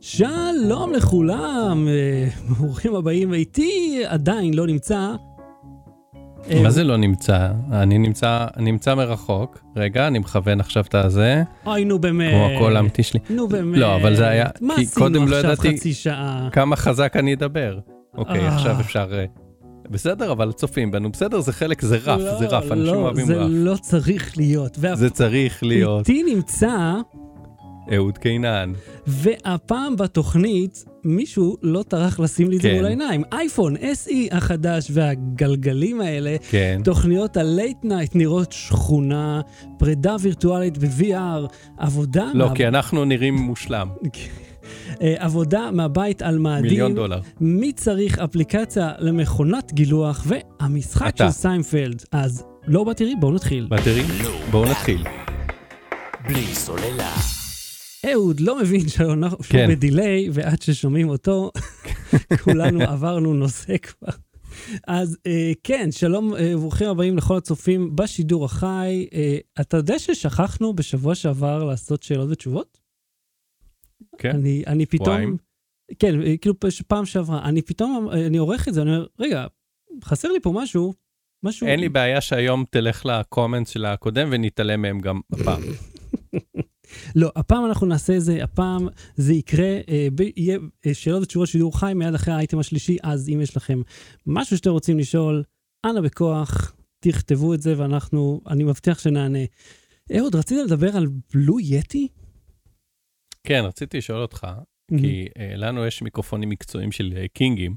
[0.00, 5.10] שלום לכולם, אה, ברוכים הבאים, איתי עדיין לא נמצא.
[6.50, 7.48] אה, מה זה לא נמצא?
[7.72, 9.58] אני נמצא, נמצא מרחוק.
[9.76, 12.30] רגע, אני מכוון עכשיו את הזה, אוי, נו באמת.
[12.32, 13.20] כמו הקול האמיתי שלי.
[13.30, 13.78] נו באמת.
[13.78, 15.76] לא, אבל זה היה- מה כי קודם לא ידעתי-?
[16.52, 17.78] כמה חזק אני אדבר.
[18.16, 18.54] אוקיי, אה.
[18.54, 19.08] עכשיו אפשר...
[19.90, 21.10] בסדר, אבל צופים בנו.
[21.12, 23.48] בסדר, זה חלק, זה רף, לא, זה רף, אנשים לא, אוהבים זה רף.
[23.50, 24.76] לא צריך להיות.
[24.80, 26.08] וה- זה צריך להיות.
[26.08, 26.94] איתי נמצא,
[27.94, 28.72] אהוד קינן.
[29.06, 32.74] והפעם בתוכנית מישהו לא טרח לשים לי את זה כן.
[32.76, 33.22] מול העיניים.
[33.32, 36.80] אייפון SE החדש והגלגלים האלה, כן.
[36.84, 39.40] תוכניות ה late night נראות שכונה,
[39.78, 41.46] פרידה וירטואלית ב-VR,
[41.78, 42.30] עבודה...
[42.34, 43.88] לא, מה- כי אנחנו נראים מושלם.
[45.02, 46.62] אה, עבודה מהבית על מאדים.
[46.62, 47.20] מיליון דולר.
[47.40, 51.26] מי צריך אפליקציה למכונת גילוח והמשחק אתה.
[51.26, 52.02] של סיינפלד.
[52.12, 53.66] אז לא בתראי, בואו נתחיל.
[53.70, 54.02] בטרי?
[54.50, 55.04] בואו נתחיל.
[56.28, 57.14] בלי סוללה.
[58.12, 59.68] אהוד לא מבין שאנחנו כן.
[59.70, 61.50] בדיליי, ועד ששומעים אותו,
[62.44, 64.12] כולנו עברנו נושא כבר.
[64.86, 69.06] אז אה, כן, שלום, אה, ברוכים הבאים לכל הצופים בשידור החי.
[69.14, 72.77] אה, אתה יודע ששכחנו בשבוע שעבר לעשות שאלות ותשובות?
[74.18, 74.36] כן.
[74.36, 75.06] אני, אני פתאום...
[75.06, 75.36] שבועיים.
[75.98, 76.54] כן, כאילו
[76.88, 79.46] פעם שעברה, אני פתאום, אני עורך את זה, אני אומר, רגע,
[80.04, 80.94] חסר לי פה משהו,
[81.42, 81.66] משהו...
[81.66, 85.62] אין לי בעיה שהיום תלך לקומנט של הקודם ונתעלם מהם גם הפעם.
[87.16, 91.48] לא, הפעם אנחנו נעשה את זה, הפעם זה יקרה, אה, ב- יהיה אה, שאלות ותשובות
[91.48, 93.82] שידור חי מיד אחרי האייטם השלישי, אז אם יש לכם
[94.26, 95.42] משהו שאתם רוצים לשאול,
[95.86, 99.44] אנא בכוח, תכתבו את זה ואנחנו, אני מבטיח שנענה.
[100.16, 102.08] אהוד, רצית לדבר על בלו יטי?
[103.48, 104.46] כן, רציתי לשאול אותך,
[104.98, 107.76] כי אה, לנו יש מיקרופונים מקצועיים של אה, קינגים.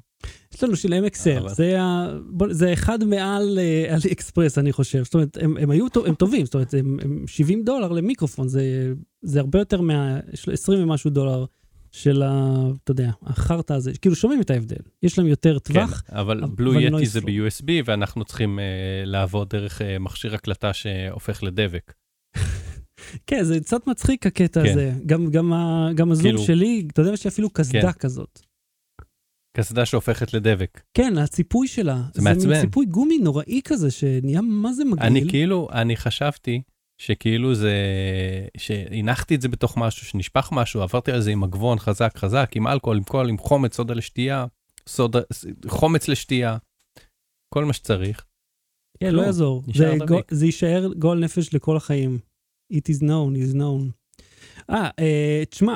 [0.53, 2.07] יש לנו של MXL, אבל- זה, ה...
[2.29, 5.03] בוא, זה אחד מעל אה, עלי אקספרס, אני חושב.
[5.03, 8.47] זאת אומרת, הם, הם היו טוב, הם טובים, זאת אומרת, הם, הם 70 דולר למיקרופון,
[8.47, 10.19] זה, זה הרבה יותר מה...
[10.33, 11.45] יש לו 20 ומשהו דולר
[11.91, 12.55] של ה...
[12.83, 14.81] אתה יודע, החרטא הזה, כאילו שומעים את ההבדל.
[15.03, 16.03] יש להם יותר כן, טווח.
[16.09, 17.25] אבל אבל בלו יטי זה floor.
[17.25, 18.65] ב-USB, ואנחנו צריכים אה,
[19.05, 21.93] לעבוד דרך אה, מכשיר הקלטה שהופך לדבק.
[23.27, 24.69] כן, זה קצת מצחיק הקטע כן.
[24.71, 24.91] הזה.
[25.05, 27.99] גם, גם, ה, גם הזום כאילו- שלי, אתה יודע, יש לי אפילו קסדה כן.
[27.99, 28.39] כזאת.
[29.57, 30.81] קסדה שהופכת לדבק.
[30.93, 32.01] כן, הציפוי שלה.
[32.13, 32.61] זה מין מעצבן.
[32.61, 35.07] ציפוי גומי נוראי כזה, שנהיה מה זה מגעיל.
[35.07, 36.61] אני כאילו, אני חשבתי
[37.01, 37.75] שכאילו זה,
[38.57, 42.67] שהנחתי את זה בתוך משהו, שנשפך משהו, עברתי על זה עם מגבון חזק חזק, עם
[42.67, 44.45] אלכוהול, עם קול, עם חומץ, סודה לשתייה,
[44.87, 45.19] סודה,
[45.67, 46.57] חומץ לשתייה,
[47.53, 48.25] כל מה שצריך.
[48.99, 49.63] כן, לא יעזור.
[49.73, 49.97] זה.
[50.07, 52.19] גול, זה יישאר גועל נפש לכל החיים.
[52.71, 53.91] It is known, is known.
[54.69, 55.75] אה, אה, תשמע,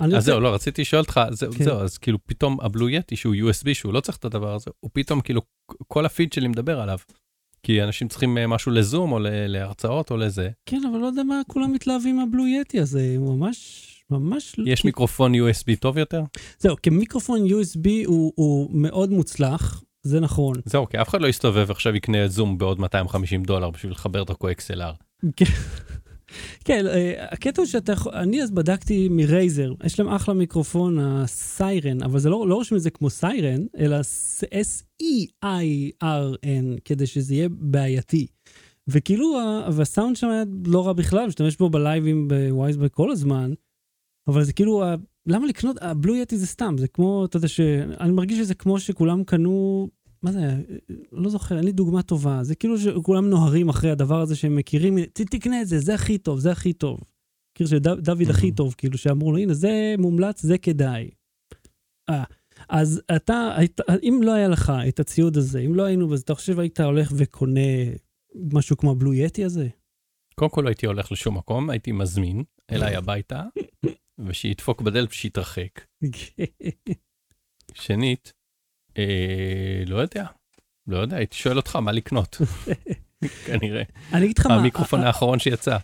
[0.00, 1.64] אז זהו, לא, רציתי לשאול אותך, זהו, כן.
[1.64, 4.90] זהו, אז כאילו פתאום הבלו יטי, שהוא USB, שהוא לא צריך את הדבר הזה, הוא
[4.94, 5.40] פתאום כאילו,
[5.88, 6.98] כל הפיד שלי מדבר עליו.
[7.62, 10.48] כי אנשים צריכים אה, משהו לזום, או להרצאות, או לזה.
[10.66, 14.56] כן, אבל לא יודע מה כולם מתלהבים מהבלו יטי הזה, הוא ממש, ממש...
[14.66, 16.22] יש כי- מיקרופון USB טוב יותר?
[16.58, 20.54] זהו, כמיקרופון USB הוא, הוא מאוד מוצלח, זה נכון.
[20.64, 24.24] זהו, כי אף אחד לא יסתובב עכשיו יקנה את זום בעוד 250 דולר בשביל לחבר
[24.24, 24.94] דרכו XLR.
[26.64, 32.02] כן, אה, הקטע הוא שאתה יכול, אני אז בדקתי מרייזר, יש להם אחלה מיקרופון, הסיירן,
[32.02, 33.96] אבל זה לא, לא רושם את זה כמו סיירן, אלא
[34.44, 35.46] S-E-I-R-N,
[36.84, 38.26] כדי שזה יהיה בעייתי.
[38.88, 39.38] וכאילו,
[39.72, 43.52] והסאונד שם היה לא רע בכלל, משתמש בו בלייבים בווייזבק כל הזמן,
[44.28, 44.84] אבל זה כאילו,
[45.26, 47.48] למה לקנות, הבלו יטי זה סתם, זה כמו, אתה יודע.
[48.00, 49.88] אני מרגיש שזה כמו שכולם קנו,
[50.22, 50.56] מה זה, היה?
[51.12, 55.04] לא זוכר, אין לי דוגמה טובה, זה כאילו שכולם נוהרים אחרי הדבר הזה שהם מכירים,
[55.04, 57.00] "ת- תקנה את זה, זה הכי טוב, זה הכי טוב.
[57.54, 61.10] מכיר שדוד הכי טוב, כאילו, שאמרו לו, הנה, זה מומלץ, זה כדאי.
[62.10, 62.24] אה,
[62.68, 66.34] אז אתה, היית- אם לא היה לך את הציוד הזה, אם לא היינו בזה, אתה
[66.34, 67.60] חושב היית הולך וקונה
[68.52, 69.68] משהו כמו הבלו יטי הזה?
[70.34, 73.42] קודם כל לא הייתי הולך לשום מקום, הייתי מזמין אליי הביתה,
[74.18, 75.80] ושידפוק בדלת ושיתרחק.
[77.74, 78.37] שנית, אה,
[79.86, 80.24] לא יודע,
[80.86, 82.36] לא יודע, הייתי שואל אותך מה לקנות,
[83.46, 83.82] כנראה.
[84.12, 85.76] אני אגיד לך מה, המיקרופון האחרון שיצא.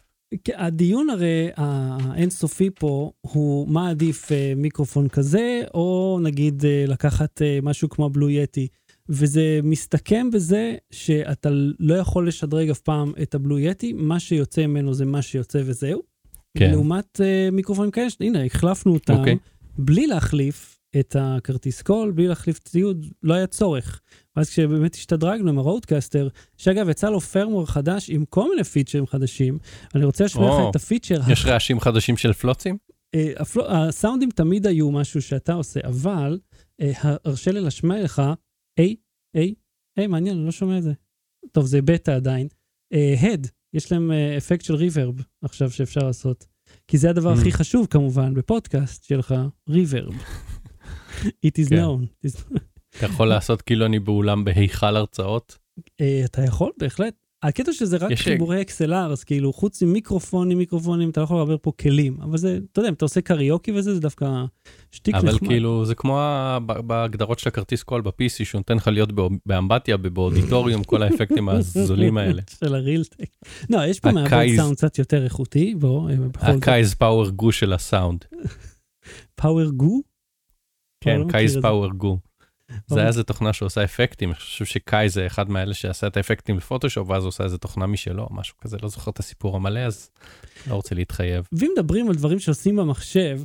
[0.44, 7.42] כן, הדיון הרי האינסופי פה הוא מה עדיף אה, מיקרופון כזה, או נגיד אה, לקחת
[7.42, 8.68] אה, משהו כמו הבלו יטי.
[9.09, 11.48] וזה מסתכם בזה שאתה
[11.80, 16.03] לא יכול לשדרג אף פעם את הבלו יטי, מה שיוצא ממנו זה מה שיוצא וזהו.
[16.59, 16.71] כן.
[16.71, 19.36] לעומת אה, מיקרופונים כאלה, הנה, החלפנו אותם, אוקיי.
[19.78, 24.00] בלי להחליף את הכרטיס קול, בלי להחליף ציוד, לא היה צורך.
[24.36, 29.06] ואז כשבאמת השתדרגנו עם ה RODECaster, שאגב, יצא לו firmware חדש עם כל מיני פיצ'רים
[29.06, 29.58] חדשים,
[29.94, 31.20] אני רוצה להשמיע לך את הפיצ'ר.
[31.32, 32.76] יש רעשים חדשים של פלוצים?
[33.14, 33.32] אה,
[33.68, 36.38] הסאונדים תמיד היו משהו שאתה עושה, אבל
[36.80, 36.92] אה,
[37.24, 38.22] הרשה לי להשמיע לך,
[38.78, 38.96] היי,
[39.36, 39.54] היי,
[39.98, 40.92] היי, מעניין, אני לא שומע את זה.
[41.52, 42.48] טוב, זה בטא עדיין.
[43.20, 46.46] הד, יש להם אה, אפקט של reverb עכשיו שאפשר לעשות.
[46.88, 47.38] כי זה הדבר Mm.
[47.38, 49.34] הכי חשוב כמובן בפודקאסט שלך,
[49.68, 50.15] reverb.
[51.47, 51.84] It is כן.
[51.84, 52.28] known.
[52.98, 55.59] אתה יכול לעשות כאילו אני באולם בהיכל הרצאות.
[56.00, 57.15] אה, אתה יכול בהחלט.
[57.42, 61.72] הקטע שזה רק חיבורי XLR, אז כאילו חוץ ממיקרופונים, מיקרופונים, אתה לא יכול לעבר פה
[61.80, 62.16] כלים.
[62.22, 64.44] אבל זה, אתה יודע, אם אתה עושה קריוקי וזה, זה דווקא
[64.92, 65.48] שטיק אבל נחמד.
[65.48, 66.21] כאילו זה כמו
[66.86, 69.10] בהגדרות של הכרטיס קול ב-PC שהוא נותן לך להיות
[69.47, 72.42] באמבטיה באודיטוריום כל האפקטים הזולים האלה.
[72.60, 73.28] של ה Realtek.
[73.70, 76.62] לא, יש פה ה case- סאונד קצת יותר איכותי, בוא, אה, בכל זאת.
[76.62, 78.24] ה case פאוור גו של הסאונד.
[79.34, 80.03] פאוור גו?
[81.04, 81.62] כן, לא קייז זה.
[81.62, 82.18] פאוור גו.
[82.68, 82.98] זה אוקיי.
[82.98, 87.10] היה איזה תוכנה שעושה אפקטים, אני חושב שקאי זה אחד מאלה שעשה את האפקטים לפוטושופ,
[87.10, 90.10] ואז הוא עושה איזה תוכנה משלו, משהו כזה, לא זוכר את הסיפור המלא, אז
[90.71, 91.48] לא רוצה להתחייב.
[91.53, 93.41] ואם מדברים על דברים שעושים במחשב,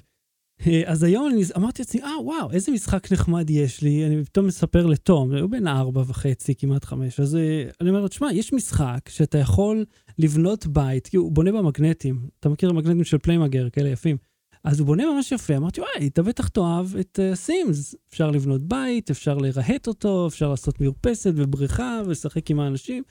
[0.68, 4.48] אה, אז היום אני אמרתי לעצמי, אה וואו, איזה משחק נחמד יש לי, אני פתאום
[4.48, 8.54] מספר לתום, הוא בן ארבע וחצי, כמעט חמש, אז אה, אני אומר לו, תשמע, יש
[8.54, 9.86] משחק שאתה יכול
[10.20, 14.29] לבנות בית, כי הוא בונה במגנטים, אתה מכיר המגנטים של פליימגר, כאלה יפים.
[14.70, 17.96] אז הוא בונה ממש יפה, אמרתי, וואי, אתה בטח תאהב את Sims.
[18.10, 23.04] אפשר לבנות בית, אפשר לרהט אותו, אפשר לעשות מרפסת ובריכה ולשחק עם האנשים.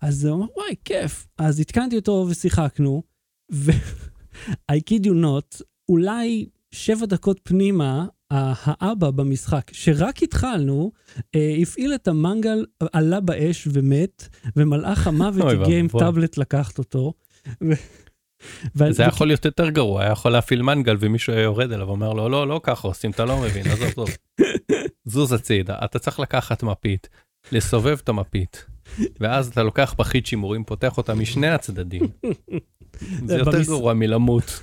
[0.00, 1.26] אז הוא אמר, וואי, כיף.
[1.38, 3.02] אז התקנתי אותו ושיחקנו,
[3.52, 3.70] ו...
[4.72, 10.92] I kid you not, אולי שבע דקות פנימה, האבא במשחק, שרק התחלנו,
[11.34, 15.88] אה, הפעיל את המנגל, עלה באש ומת, ומלאך המוות הגיע עם.
[15.88, 17.12] טאבלט לקחת אותו.
[18.74, 22.12] זה היה יכול להיות יותר גרוע, היה יכול להפעיל מנגל ומישהו היה יורד אליו ואומר
[22.12, 24.08] לו, לא, לא ככה עושים, אתה לא מבין, עזוב, עזוב.
[25.04, 27.08] זוז הצידה, אתה צריך לקחת מפית,
[27.52, 28.66] לסובב את המפית,
[29.20, 32.02] ואז אתה לוקח פחית שימורים, פותח אותה משני הצדדים.
[33.26, 34.60] זה יותר גרוע מלמות.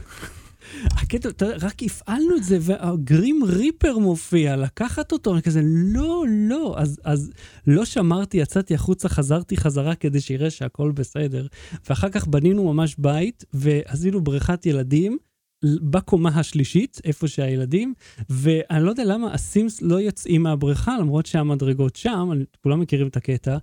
[0.85, 6.25] הקטע, אתה יודע, רק הפעלנו את זה, והגרים ריפר מופיע, לקחת אותו, אני כזה, לא,
[6.29, 6.75] לא.
[6.77, 7.31] אז, אז
[7.67, 11.47] לא שמרתי, יצאתי החוצה, חזרתי חזרה כדי שיראה שהכל בסדר.
[11.89, 15.17] ואחר כך בנינו ממש בית, ועשינו בריכת ילדים.
[15.81, 17.93] בקומה השלישית, איפה שהילדים,
[18.29, 22.29] ואני לא יודע למה הסימס לא יוצאים מהבריכה, למרות שהמדרגות שם,
[22.63, 23.57] כולם מכירים את הקטע,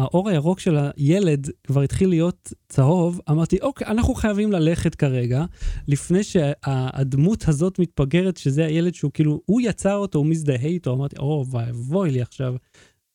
[0.00, 5.44] והאור הירוק של הילד כבר התחיל להיות צהוב, אמרתי, אוקיי, אנחנו חייבים ללכת כרגע,
[5.88, 11.16] לפני שהדמות הזאת מתפגרת, שזה הילד שהוא כאילו, הוא יצר אותו, הוא מזדהה איתו, אמרתי,
[11.18, 12.54] או, ואבוי לי עכשיו,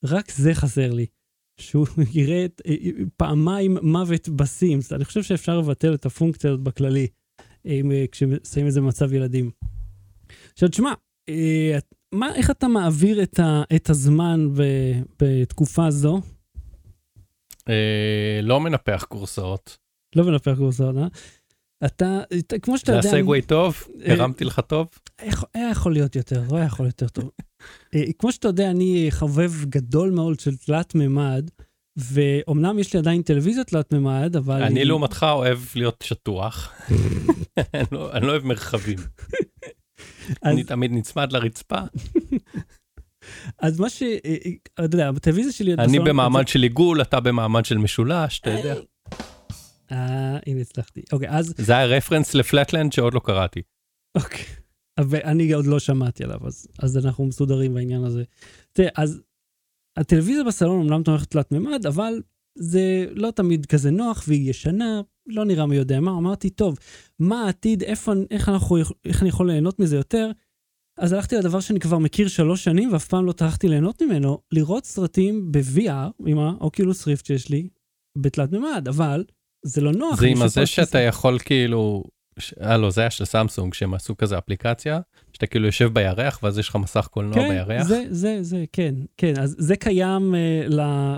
[0.04, 1.06] רק זה חסר לי.
[1.60, 2.62] שהוא יראה את,
[3.16, 4.92] פעמיים מוות בסימס.
[4.92, 7.06] אני חושב שאפשר לבטל את הפונקציה הזאת בכללי,
[7.66, 7.80] אה,
[8.12, 9.50] כששמים את זה במצב ילדים.
[10.52, 10.92] עכשיו, תשמע,
[11.28, 11.78] אה,
[12.14, 14.62] מה, איך אתה מעביר את, ה, את הזמן ב,
[15.22, 16.20] בתקופה זו?
[17.68, 17.74] אה,
[18.42, 19.76] לא מנפח קורסאות.
[20.16, 21.06] לא מנפח קורסאות, אה?
[21.86, 23.08] אתה, אתה, כמו שאתה זה יודע...
[23.18, 23.84] הסגווי טוב?
[24.06, 24.88] אה, הרמתי לך טוב?
[25.18, 27.30] איך- היה יכול להיות יותר, לא היה יכול להיות יותר טוב.
[27.94, 31.50] אה, כמו שאתה יודע, אני חובב גדול מאוד של תלת מימד,
[31.98, 34.62] ואומנם יש לי עדיין טלוויזיה תלת מימד, אבל...
[34.62, 36.72] אני היא- לעומתך אוהב להיות שטוח.
[37.74, 38.98] אני לא- אני לא אוהב מרחבים.
[40.44, 41.78] אני תמיד נצמד לרצפה.
[43.58, 44.02] אז מה ש...
[44.02, 45.74] אה, אה, אתה יודע, בטלוויזיה שלי...
[45.74, 48.74] אני במעמד של עיגול, אתה במעמד של משולש, אתה יודע.
[49.92, 51.02] אה, הנה הצלחתי.
[51.12, 51.54] אוקיי, אז...
[51.56, 53.62] זה היה רפרנס לפלטלנד שעוד לא קראתי.
[54.14, 54.44] אוקיי.
[55.00, 58.22] ואני עוד לא שמעתי עליו, אז, אז אנחנו מסודרים בעניין הזה.
[58.72, 59.22] תראה, אז
[59.96, 62.22] הטלוויזיה בסלון אומנם תומכת תלת מימד, אבל
[62.58, 66.10] זה לא תמיד כזה נוח והיא ישנה, לא נראה מי יודע מה.
[66.10, 66.78] אמרתי, טוב,
[67.18, 70.30] מה העתיד, איפה, איך, אנחנו, איך אני יכול ליהנות מזה יותר?
[70.98, 74.84] אז הלכתי לדבר שאני כבר מכיר שלוש שנים ואף פעם לא טרחתי ליהנות ממנו, לראות
[74.84, 77.68] סרטים ב-VR עם האוקילוס ריפט שיש לי,
[78.18, 79.24] בתלת מימד, אבל
[79.66, 80.20] זה לא נוח.
[80.20, 82.04] זה עם הזה פעם- שאתה יכול כאילו,
[82.62, 85.00] אה לא, זה היה של סמסונג, שהם עשו כזה אפליקציה,
[85.36, 87.82] שאתה כאילו יושב בירח ואז יש לך מסך קולנוע כן, בירח.
[87.86, 89.32] זה, זה, זה, כן, כן.
[89.40, 90.74] אז זה קיים uh,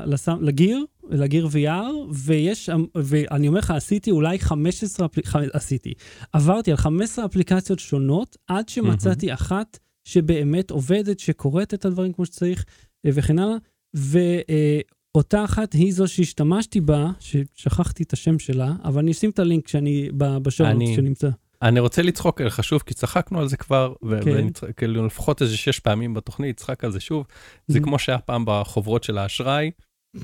[0.06, 5.92] לסם, לגיר, לגיר VR, ויש שם, ואני אומר לך, עשיתי אולי 15, אפל- ח- עשיתי,
[6.32, 12.64] עברתי על 15 אפליקציות שונות, עד שמצאתי אחת שבאמת עובדת, שקוראת את הדברים כמו שצריך,
[13.06, 13.56] אה, וכן הלאה,
[13.94, 19.64] ואותה אחת היא זו שהשתמשתי בה, ששכחתי את השם שלה, אבל אני אשים את הלינק
[19.66, 21.28] כשאני, ב- בשעון אני- שנמצא.
[21.62, 24.46] אני רוצה לצחוק עליך שוב, כי צחקנו על זה כבר, ו- כן.
[24.76, 27.26] כאילו לפחות איזה שש פעמים בתוכנית, צחק על זה שוב.
[27.66, 27.82] זה Mhm.
[27.82, 29.70] כמו שהיה פעם בחוברות של האשראי,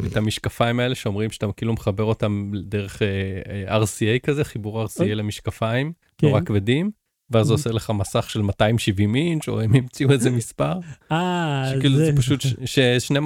[0.06, 3.08] את המשקפיים האלה שאומרים שאתה כאילו מחבר אותם דרך אה,
[3.68, 5.14] אה, RCA כזה, חיבור RCA אוי.
[5.14, 6.26] למשקפיים, כן.
[6.26, 6.90] נורא כבדים,
[7.30, 7.56] ואז זה Mhm.
[7.56, 10.72] עושה לך מסך של 270 אינץ', או הם המציאו איזה מספר,
[11.12, 13.18] אה, שכאילו זה זה- פשוט ששני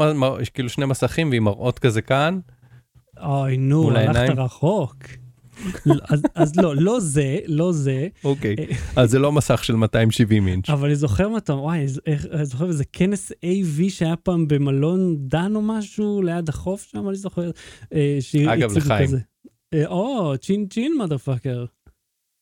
[0.54, 2.38] כאילו שני מסכים ועם מראות כזה כאן.
[3.22, 4.38] אוי, נו, הלכת.
[4.38, 4.96] רחוק.
[6.08, 8.56] אז, אז לא, לא זה, לא זה, אוקיי,
[8.96, 10.70] אז זה לא מסך של 270 אינץ'.
[10.70, 15.16] אבל אני זוכר מה אתה, וואי, איך- אני זוכר איזה כנס AV שהיה פעם במלון
[15.18, 17.50] דן או משהו, ליד החוף שם, אני זוכר.
[17.94, 18.18] אה,
[18.54, 19.08] אגב, לחיים.
[19.74, 21.64] אה, או, צ'ין צ'ין מודרפאקר.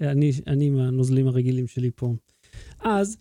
[0.00, 2.14] אני, אני עם הנוזלים הרגילים שלי פה.
[2.80, 3.16] אז,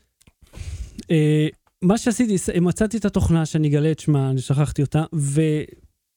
[1.12, 1.48] אה,
[1.82, 5.04] מה שעשיתי, מצאתי את התוכנה שאני אגלה את שמה, אני שכחתי אותה,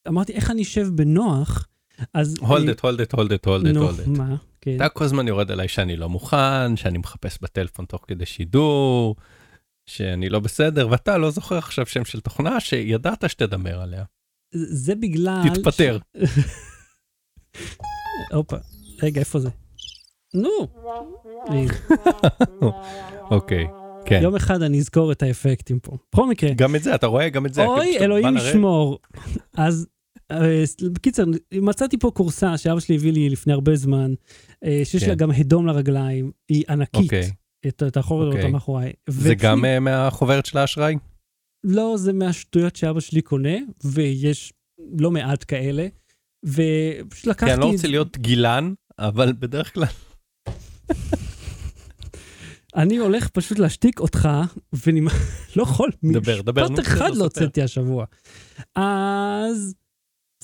[0.06, 1.68] ואמרתי, איך אני אשב בנוח,
[2.14, 2.36] אז...
[2.40, 4.06] הולד את, הולד את, הולד את, הולד את, נו, הולד את.
[4.06, 4.36] מה?
[4.60, 4.76] כן.
[4.76, 9.16] אתה כל הזמן יורד עליי שאני לא מוכן, שאני מחפש בטלפון תוך כדי שידור,
[9.86, 14.04] שאני לא בסדר, ואתה לא זוכר עכשיו שם של תוכנה שידעת שתדבר עליה.
[14.54, 15.42] זה בגלל...
[15.54, 15.98] תתפטר.
[18.32, 18.56] הופה,
[19.02, 19.48] רגע, איפה זה?
[20.34, 20.68] נו!
[23.30, 23.66] אוקיי,
[24.04, 24.20] כן.
[24.22, 25.96] יום אחד אני אזכור את האפקטים פה.
[26.12, 27.28] בכל מקרה, גם את זה, אתה רואה?
[27.28, 27.64] גם את זה.
[27.64, 28.98] אוי, אלוהים ישמור.
[29.56, 29.86] אז
[30.92, 34.14] בקיצר, מצאתי פה כורסה שאבא שלי הביא לי לפני הרבה זמן,
[34.64, 35.14] אה, שיש לה כן.
[35.14, 36.94] גם הדום לרגליים, היא ענקית.
[37.04, 37.30] אוקיי.
[37.68, 38.52] את- יכול לראות אותה אוקיי.
[38.52, 38.92] מאחוריי.
[39.08, 40.94] זה גם אה, מהחוברת של האשראי?
[41.64, 44.52] לא, זה מהשטויות שאבא שלי קונה, ויש
[44.98, 45.86] לא מעט כאלה.
[46.44, 47.46] ופשוט לקחתי...
[47.46, 49.84] כי אני לא את רוצה להיות גילן, אבל בדרך כלל...
[52.76, 54.28] אני הולך פשוט להשתיק אותך,
[54.72, 55.00] ואני
[55.56, 57.24] לא יכול, דבר, דבר, משפט אחד לא.
[57.24, 58.04] הוצאתי השבוע.
[58.74, 59.74] אז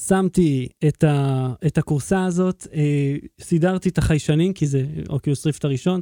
[0.01, 6.01] שמתי את, ה, את הכורסה הזאת, אה, סידרתי את החיישנים, כי זה אוקיוס ריפט הראשון,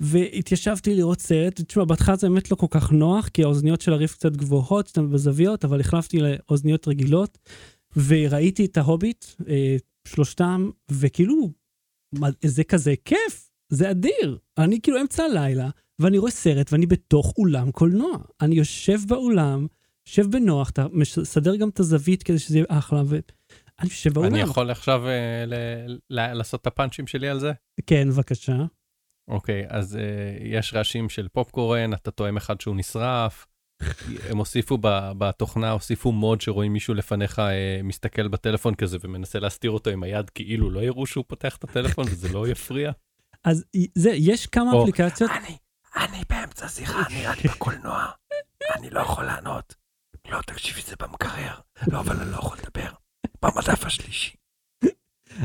[0.00, 1.60] והתיישבתי לראות סרט.
[1.60, 5.02] תשמע, בהתחלה זה באמת לא כל כך נוח, כי האוזניות של הריפט קצת גבוהות, שאתה
[5.02, 7.38] בזוויות, אבל החלפתי לאוזניות רגילות,
[7.96, 9.76] וראיתי את ההוביט, אה,
[10.08, 11.50] שלושתם, וכאילו,
[12.14, 14.38] מה, זה כזה כיף, זה אדיר.
[14.58, 18.18] אני כאילו אמצע הלילה, ואני רואה סרט, ואני בתוך אולם קולנוע.
[18.40, 19.66] אני יושב באולם,
[20.08, 23.22] יושב בנוח, אתה מסדר גם את הזווית כדי שזה יהיה אחלה, ואני
[23.84, 24.34] יושב באולם.
[24.34, 27.52] אני יכול עכשיו אה, ל- ל- לעשות את הפאנצ'ים שלי על זה?
[27.86, 28.52] כן, בבקשה.
[29.30, 29.98] אוקיי, אז uh,
[30.44, 33.46] יש רעשים של פופקורן, אתה טועם אחד שהוא נשרף.
[34.30, 37.42] הם הוסיפו ב- בתוכנה, הוסיפו מוד שרואים מישהו לפניך uh,
[37.82, 42.04] מסתכל בטלפון כזה ומנסה להסתיר אותו עם היד, כאילו לא יראו שהוא פותח את הטלפון
[42.10, 42.92] וזה לא יפריע.
[43.44, 45.56] אז זה, יש כמה או- אפליקציות, אני,
[45.96, 48.06] אני באמצע שיחה, אני רק בקולנוע.
[48.76, 49.74] אני לא יכול לענות.
[50.30, 51.54] לא, תקשיבי, זה במקרר.
[51.86, 52.90] לא, אבל אני לא יכול לדבר.
[53.42, 54.36] במדף השלישי.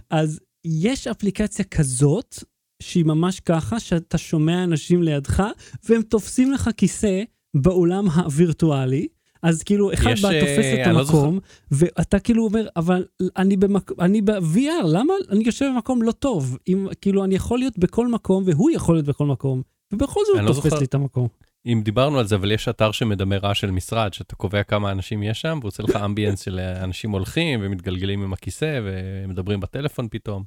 [0.09, 2.35] אז יש אפליקציה כזאת,
[2.81, 5.43] שהיא ממש ככה, שאתה שומע אנשים לידך,
[5.89, 7.23] והם תופסים לך כיסא
[7.53, 9.07] באולם הווירטואלי.
[9.43, 11.39] אז כאילו, אחד יש, בא אה, תופס את לא המקום,
[11.71, 13.05] ואתה כאילו אומר, אבל
[13.37, 13.91] אני, במק...
[13.99, 16.57] אני ב-VR, למה אני יושב במקום לא טוב?
[16.67, 19.61] אם, כאילו, אני יכול להיות בכל מקום, והוא יכול להיות בכל מקום,
[19.93, 20.79] ובכל זאת הוא לא תופס זוכר.
[20.79, 21.27] לי את המקום.
[21.65, 25.23] אם דיברנו על זה, אבל יש אתר שמדמה רעש של משרד, שאתה קובע כמה אנשים
[25.23, 30.07] יש שם, והוא עושה לך אמביאנס של אה, אנשים הולכים ומתגלגלים עם הכיסא ומדברים בטלפון
[30.11, 30.43] פתאום.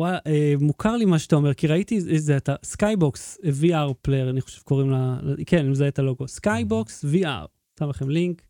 [0.00, 4.40] וואי, אה, מוכר לי מה שאתה אומר, כי ראיתי איזה אתה, Skybox VR Player, אני
[4.40, 7.46] חושב קוראים לה, כן, אני מזהה את הלוגו, Skybox VR,
[7.78, 8.42] שם לכם לינק,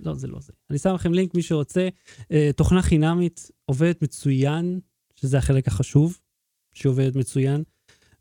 [0.00, 0.52] לא, זה לא זה.
[0.70, 1.88] אני שם לכם לינק, מי שרוצה,
[2.32, 4.80] אה, תוכנה חינמית, עובדת מצוין,
[5.16, 6.18] שזה החלק החשוב,
[6.74, 7.62] שהיא עובדת מצוין,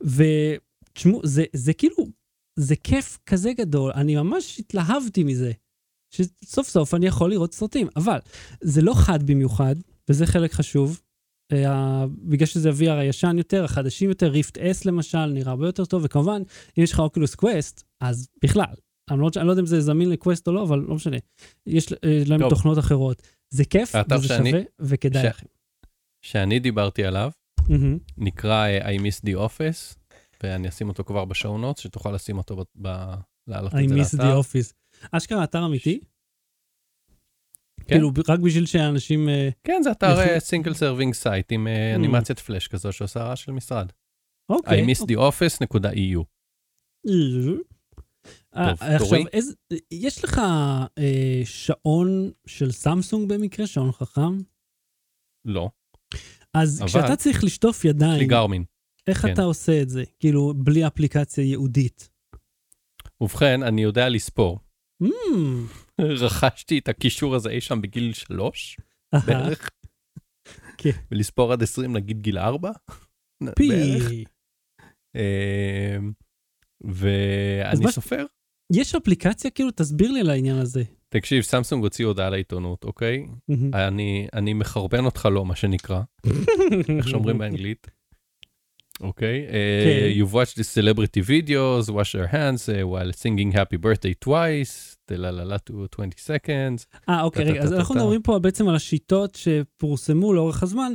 [0.02, 2.08] ותשמעו, זה, זה כאילו,
[2.60, 5.52] זה כיף כזה גדול, אני ממש התלהבתי מזה,
[6.14, 8.18] שסוף סוף אני יכול לראות סרטים, אבל
[8.62, 9.76] זה לא חד במיוחד,
[10.10, 11.02] וזה חלק חשוב,
[11.54, 16.02] אה, בגלל שזה ה-VR הישן יותר, החדשים יותר, Rift S למשל, נראה הרבה יותר טוב,
[16.06, 16.42] וכמובן,
[16.78, 18.74] אם יש לך Oculus Quest, אז בכלל.
[19.12, 21.18] אני לא, אני לא יודע אם זה זמין ל Quest או לא, אבל לא משנה.
[21.68, 22.50] יש אה, להם טוב.
[22.50, 23.22] תוכנות אחרות.
[23.54, 25.46] זה כיף, וזה שאני- שווה, וכדאי ש- לכם.
[26.22, 27.32] שאני דיברתי עליו,
[27.70, 27.98] מהמם.
[28.18, 29.96] נקרא אה, I miss the office,
[30.44, 32.64] ואני אשים אותו כבר ב show notes, שתוכל לשים אותו ב...
[32.88, 33.14] ב...
[33.48, 34.40] להעלות I את זה miss the לאתר.
[34.40, 34.74] office.
[35.12, 36.00] אשכרה אתר אמיתי?
[37.78, 37.86] כן.
[37.96, 39.30] כאילו, רק בשביל שאנשים...
[39.30, 41.96] אה, כן, זה אתר single serving site עם אה.
[41.96, 43.92] אנימציית פלאש כזו שעושה רעש של משרד.
[44.50, 44.84] אוקיי.
[44.86, 46.24] I miss the office.eu.
[48.56, 49.20] אה, טוב, עכשיו,
[49.92, 50.38] יש לך
[50.98, 54.38] אה, שעון של סמסונג במקרה, שעון חכם?
[55.46, 55.70] לא,
[56.54, 58.64] אז אבל- כשאתה צריך לשטוף יש לי ידיים, Garmin.
[59.08, 59.34] איך כן.
[59.34, 60.04] אתה עושה את זה?
[60.20, 62.10] כאילו, בלי אפליקציה ייעודית.
[63.22, 64.60] ובכן, אני יודע לספור.
[65.04, 65.08] Mm,
[66.26, 68.78] רכשתי את הקישור הזה אי שם בגיל שלוש
[69.26, 69.70] בערך.
[70.78, 70.92] כן.
[71.12, 72.72] ולספור עד 20 נגיד גיל 4.
[73.56, 73.70] פי.
[73.70, 74.12] בערך.
[75.16, 76.12] אמ,
[76.82, 78.26] ואני סופר.
[78.74, 79.52] יש אפליקציה?
[79.52, 80.84] כאילו, תסביר לי על העניין הזה.
[81.10, 83.28] תקשיב, סמסונג הוציא הודעה לעיתונות, אוקיי?
[83.48, 83.74] מהמם.
[83.74, 86.02] אני, אני מחרבן אותך לו, מה שנקרא,
[86.98, 87.88] איך שאומרים באנגלית.
[89.02, 89.46] אוקיי?
[89.48, 89.54] כן.
[89.54, 94.96] Uh, you've watched the celebrity videos, wash your hands uh, while singing happy birthday twice,
[95.06, 97.00] תללה to 20 seconds.
[97.10, 97.74] אה, אוקיי, רגע, אז.
[97.74, 100.94] אנחנו מדברים פה בעצם על השיטות שפורסמו לאורך הזמן,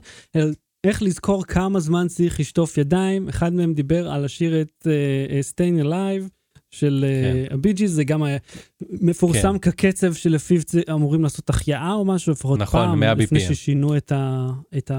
[0.87, 3.29] איך לזכור כמה זמן צריך לשטוף ידיים.
[3.29, 6.29] אחד מהם דיבר על לשיר את uh, Staying Alive
[6.71, 7.05] של
[7.49, 7.55] כן.
[7.55, 8.39] הבי ג'יז, זה גם היה
[8.81, 9.71] מפורסם כן.
[9.71, 10.61] כקצב שלפיו
[10.93, 13.43] אמורים לעשות החייאה או משהו, לפחות נכון, פעם, 100 לפני BPM.
[13.43, 14.91] ששינו את, ה, את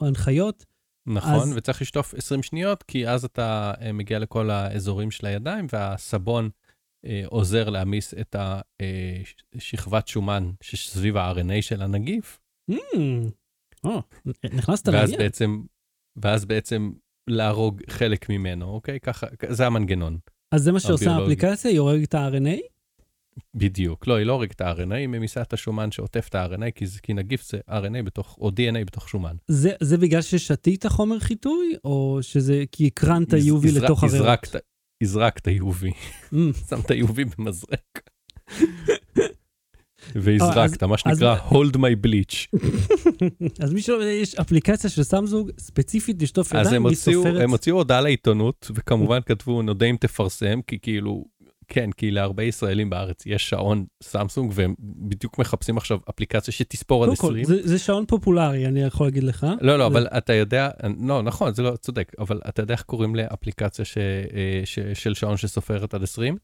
[0.00, 0.64] ההנחיות.
[1.08, 5.66] נכון, אז- וצריך לשטוף 20 שניות, כי אז אתה אה, מגיע לכל האזורים של הידיים,
[5.72, 6.50] והסבון
[7.06, 8.36] אה, עוזר להעמיס את
[9.54, 12.38] השכבת שומן שסביב ה-RNA של הנגיף,
[12.70, 12.74] Mm,
[13.84, 14.02] או,
[14.54, 15.18] נכנסת ואז לעניין.
[15.18, 15.62] בעצם,
[16.22, 16.92] ואז בעצם
[17.30, 19.00] להרוג חלק ממנו, אוקיי?
[19.00, 20.18] ככה, זה המנגנון.
[20.54, 21.10] אז זה מה שעושה.
[21.10, 22.60] האפליקציה, היא הורגת את ה-RNA?
[23.54, 24.06] בדיוק.
[24.06, 27.14] לא, היא לא הורגת את ה-RNA, היא ממיסה את השומן שעוטף את ה-RNA, כי, כי
[27.14, 29.36] נגיף זה RNA בתוך, או DNA בתוך שומן.
[29.48, 34.38] זה, זה בגלל ששתית חומר חיטוי, או שזה כי הקרנת UV לתוך הריאות?
[35.02, 35.84] הזרקת- UV,
[36.32, 36.36] Mm,
[36.70, 38.00] שמת UV במזרק.
[40.14, 42.58] והזרקת, מה אז- שנקרא hold my bleach.
[43.64, 47.40] אז מי שלא יש אפליקציה של סמסונג ספציפית לשטוף אז ידיים, היא סופרת.
[47.42, 51.24] הם הוציאו הודעה לעיתונות, וכמובן כתבו נודה אם תפרסם, כי כאילו,
[51.68, 57.10] כן, כי להרבה ישראלים בארץ יש שעון סמסונג, והם בדיוק מחפשים עכשיו אפליקציה שתספור עד
[57.10, 57.44] קודם כל, 20.
[57.44, 59.46] זה, זה שעון פופולרי, אני יכול להגיד לך.
[59.60, 60.70] לא, לא, זה- אבל אתה יודע,
[61.00, 65.14] לא, נכון, זה לא צודק, אבל אתה יודע איך קוראים לאפליקציה ש, אה, ש, של
[65.14, 66.36] שעון שסופרת עד 20?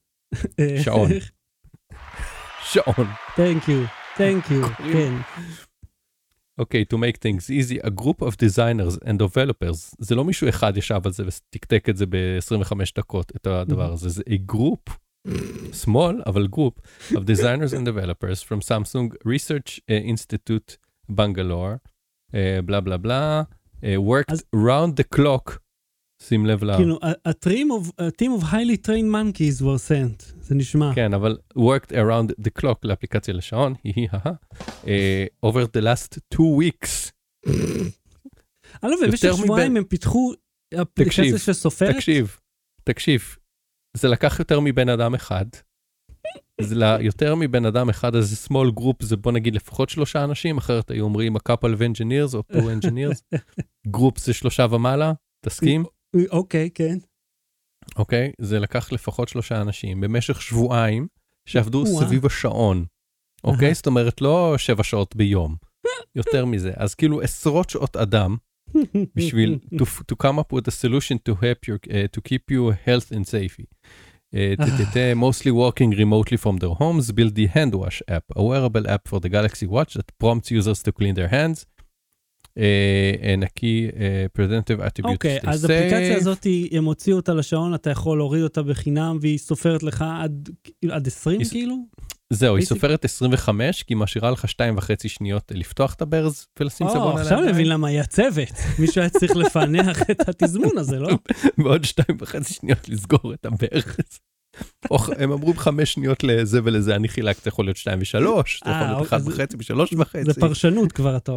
[0.61, 1.11] אה, שעון.
[2.65, 3.07] שעון.
[3.37, 5.15] Thank you, thank you, כן.
[6.59, 10.77] אוקיי, to make things easy, a group of designers and developers, זה לא מישהו אחד
[10.77, 14.93] ישב על זה ותקתק את זה ב-25 דקות, את הדבר הזה, זה a group,
[15.73, 16.81] small, אבל group,
[17.13, 20.77] of designers and developers from Samsung Research uh, Institute
[21.13, 21.79] Bangalore,
[22.65, 23.43] בלה בלה בלה,
[23.83, 25.59] worked אז- round the clock,
[26.23, 26.77] שים לב ל...
[26.77, 30.95] כאילו, a, a, team of, a team of highly trained monkeys were sent, זה נשמע.
[30.95, 34.09] כן, אבל worked around the clock לאפליקציה לשעון, היא
[35.47, 37.11] over the last two weeks.
[38.83, 40.33] אני לא מבין, במשך שבועיים הם פיתחו
[40.83, 41.95] אפליקציה שסופרת?
[41.95, 42.37] תקשיב,
[42.85, 43.37] תקשיב,
[43.97, 45.45] זה לקח יותר מבן אדם אחד.
[46.61, 50.25] זה ל- יותר מבן אדם אחד, אז זה small group, זה בוא נגיד לפחות שלושה
[50.25, 53.39] אנשים, אחרת היו אומרים a couple of engineers או two engineers.
[53.97, 55.13] group זה שלושה ומעלה,
[55.45, 55.85] תסכים?
[56.31, 56.99] אוקיי, כן.
[57.97, 58.33] אוקיי?
[58.41, 61.07] זה לקח לפחות שלושה אנשים במשך שבועיים
[61.47, 61.87] שעבדו.
[61.87, 62.85] סביב השעון.
[63.45, 63.75] אוקיי?
[63.75, 65.57] זאת אומרת, לא שבע שעות ביום,
[66.15, 66.73] יותר מזה.
[66.77, 68.37] אז כאילו עשרות שעות אדם
[69.16, 72.72] בשביל to, to come up with a solution to help your, uh, to keep you
[72.88, 73.66] health and safety.
[74.34, 78.88] Uh, טטטה, mostly working remotely from their homes, build the hand wash app, a wearable
[78.88, 81.66] app for the Galaxy Watch that prompts users to clean their hands.
[82.58, 83.94] Uh, and a key uh,
[84.38, 86.20] preventive attribute אוקיי, to stay אז האפליקציה safe.
[86.20, 90.50] הזאת, הם הוציאו אותה לשעון, אתה יכול להוריד אותה בחינם, והיא סופרת לך עד
[90.92, 91.76] עד 20 היא- כאילו?
[92.35, 96.87] זהו, היא סופרת 25, כי היא משאירה לך שתיים וחצי שניות לפתוח את הברז ולשים
[96.87, 98.53] או, סבון על עכשיו אני מבין למה היה צוות.
[98.79, 101.09] מישהו היה צריך לפענח את התזמון הזה, לא?
[101.59, 104.19] ועוד שתיים וחצי שניות לסגור את הברז.
[104.91, 108.71] או הם אמרו חמש שניות לזה ולזה, אני חילקת, זה יכול להיות שתיים ושלוש, זה
[108.71, 110.25] יכול אה, להיות אחד זה- וחצי ושלוש וחצי.
[110.25, 111.33] זה פרשנות כבר, אתה.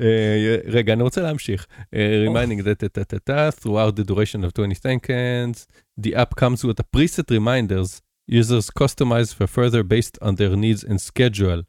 [0.00, 1.66] אה, רגע, אני רוצה להמשיך.
[1.94, 3.12] אה, reminding that
[3.62, 5.66] throughout the duration of 20 seconds,
[6.00, 10.84] the app comes with a preset reminders users customize for further based on their needs
[10.88, 11.62] and schedule.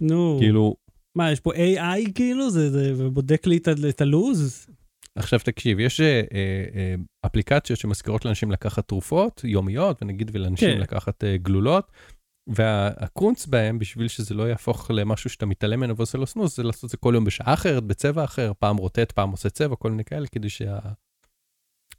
[0.00, 0.74] נו, כאילו,
[1.16, 2.50] מה, יש פה AI כאילו?
[2.50, 3.56] זה זה- ובודק לי
[3.90, 4.66] את הלו"ז?
[5.16, 6.94] עכשיו תקשיב, יש אה, אה,
[7.26, 10.80] אפליקציות שמזכירות לאנשים לקחת תרופות יומיות, ונגיד ולאנשים כן.
[10.80, 11.90] לקחת אה, גלולות,
[12.48, 16.84] והקונץ בהם, בשביל שזה לא יהפוך למשהו שאתה מתעלם ממנו ועושה לו סנוס, זה לעשות
[16.84, 20.04] את זה כל יום בשעה אחרת, בצבע אחר, פעם רוטט, פעם עושה צבע, כל מיני
[20.04, 20.78] כאלה, כדי שה...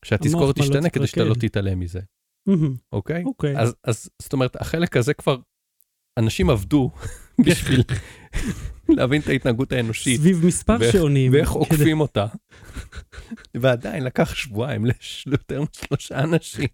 [0.06, 1.48] שהתזכורת לא תשתנה, כדי שאתה לא תתרקד.
[1.48, 2.00] תתעלם מזה,
[2.92, 3.24] אוקיי?
[3.24, 3.58] אוקיי.
[3.58, 5.38] אז, אז זאת אומרת, החלק הזה כבר,
[6.20, 6.92] אנשים עבדו
[7.46, 7.84] בשביל
[8.98, 10.20] להבין את ההתנהגות האנושית.
[10.20, 11.34] סביב מספר ואיך- שעונים.
[11.34, 12.26] ואיך עוקפים אותה.
[13.58, 14.86] ועדיין לקח שבועיים
[15.26, 16.68] ליותר משלושה אנשים.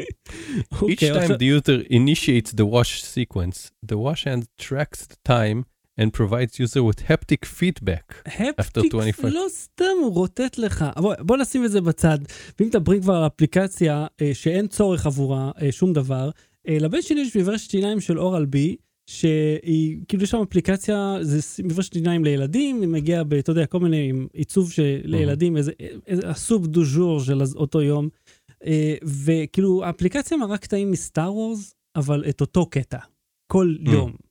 [0.00, 5.16] Each אוקיי, time עכשיו- the user initiates the wash sequence, the wash hand tracks the
[5.28, 5.62] time
[6.00, 8.14] and provides user with haptic feedback.
[8.26, 9.32] after הפטיק 25.
[9.32, 10.84] לא סתם הוא רוטט לך.
[10.96, 12.18] בוא, בוא נשים את זה בצד.
[12.58, 16.30] ואם מדברים כבר אפליקציה אה, שאין צורך עבורה אה, שום דבר,
[16.68, 18.76] אה, לבן שלי יש מברשת שיניים של אורל בי,
[19.10, 23.80] שהיא, כאילו יש שם אפליקציה, זה מברשת שיניים לילדים, היא מגיעה ב, אתה יודע, כל
[23.80, 25.72] מיני עם עיצוב של לילדים, איזה,
[26.06, 28.08] איזה הסופ דו ז'ור של אותו יום.
[28.66, 32.98] אה, וכאילו, האפליקציה מראה קטעים מסטאר וורס, אבל את אותו קטע,
[33.52, 33.90] כל Mm.
[33.90, 34.29] יום.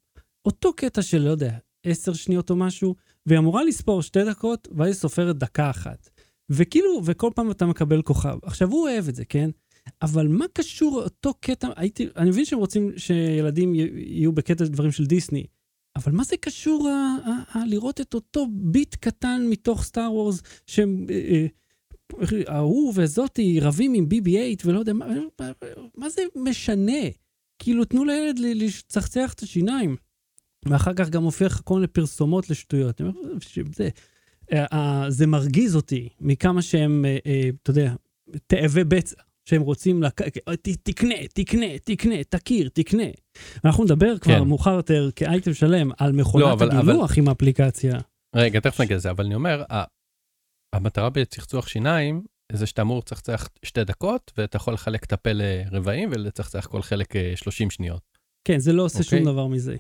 [0.49, 4.87] אותו קטע של, לא יודע, עשר שניות או משהו, והיא אמורה לספור שתי דקות, ואז
[4.87, 6.09] היא סופרת דקה אחת.
[6.49, 8.37] וכאילו, וכל פעם אתה מקבל כוכב.
[8.43, 9.49] עכשיו, הוא אוהב את זה, כן?
[10.01, 15.05] אבל מה קשור אותו קטע, הייתי, אני מבין שהם רוצים שילדים יהיו בקטע דברים של
[15.05, 15.45] דיסני,
[15.95, 20.41] אבל מה זה קשור ה- ה- ה- לראות את אותו ביט קטן מתוך סטאר וורס,
[20.67, 21.05] שהם...
[21.09, 21.15] אה,
[22.21, 25.05] אה, ההוא וזאתי רבים עם BB-8 ולא יודע, מה,
[25.95, 27.01] מה זה משנה?
[27.59, 29.95] כאילו, תנו לילד לצחצח את השיניים.
[30.65, 33.01] ואחר כך גם הופך כל מיני פרסומות לשטויות.
[33.39, 33.89] שזה,
[34.53, 37.93] אה, אה, זה מרגיז אותי מכמה שהם, אה, אתה יודע,
[38.47, 40.21] תאבי בצע, שהם רוצים, לק...
[40.83, 43.03] תקנה, תקנה, תקנה, תכיר, תקנה.
[43.65, 44.47] אנחנו נדבר כבר כן.
[44.47, 47.99] מאוחר יותר כאייטם שלם על מכונת לא, אבל- הגילוח עם האפליקציה.
[48.35, 49.63] רגע, תכף נגיע לזה, אבל אני אומר,
[50.75, 56.09] המטרה בצחצוח שיניים זה שאתה אמור לצחצח שתי דקות, ואתה יכול לחלק את הפה לרבעים
[56.11, 58.01] ולצחצח כל חלק אה, 30 שניות.
[58.47, 59.19] כן, זה לא עושה אוקיי.
[59.19, 59.75] שום דבר מזה.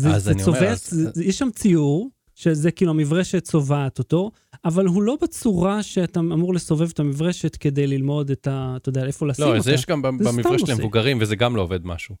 [0.00, 4.30] זה, זה אומר, צובע, אז- זה, זה, יש שם ציור, שזה כאילו המברשת צובעת אותו,
[4.64, 8.74] אבל הוא לא בצורה שאתה אמור לסובב את המברשת כדי ללמוד את ה...
[8.76, 9.58] אתה יודע, איפה לשים לא, אותה.
[9.58, 10.68] אז יש גם זה במברשת.
[10.68, 12.14] למבוגרים, וזה גם לא עובד משהו.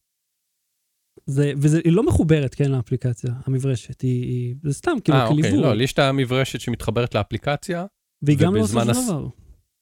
[1.26, 4.00] זה, וזה, היא לא מחוברת, כן, לאפליקציה, המברשת.
[4.00, 5.62] היא, היא, זה סתם, כאילו, אה, אוקיי, כליווי.
[5.62, 7.86] לא, לי יש את המברשת שמתחברת לאפליקציה,
[8.22, 9.26] והיא גם לא עושה שום דבר.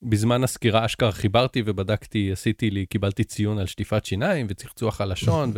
[0.03, 5.53] בזמן הסקירה אשכרה חיברתי ובדקתי, עשיתי לי, קיבלתי ציון על שטיפת שיניים וצחצוח הלשון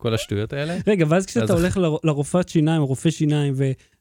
[0.00, 0.76] וכל השטויות האלה.
[0.86, 3.54] רגע, ואז כשאתה הולך לרופאת שיניים, רופא שיניים,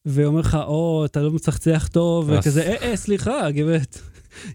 [0.06, 3.98] ואומר לך, או, אתה לא מצחצח טוב, וכזה, אה, אה, סליחה, גברת,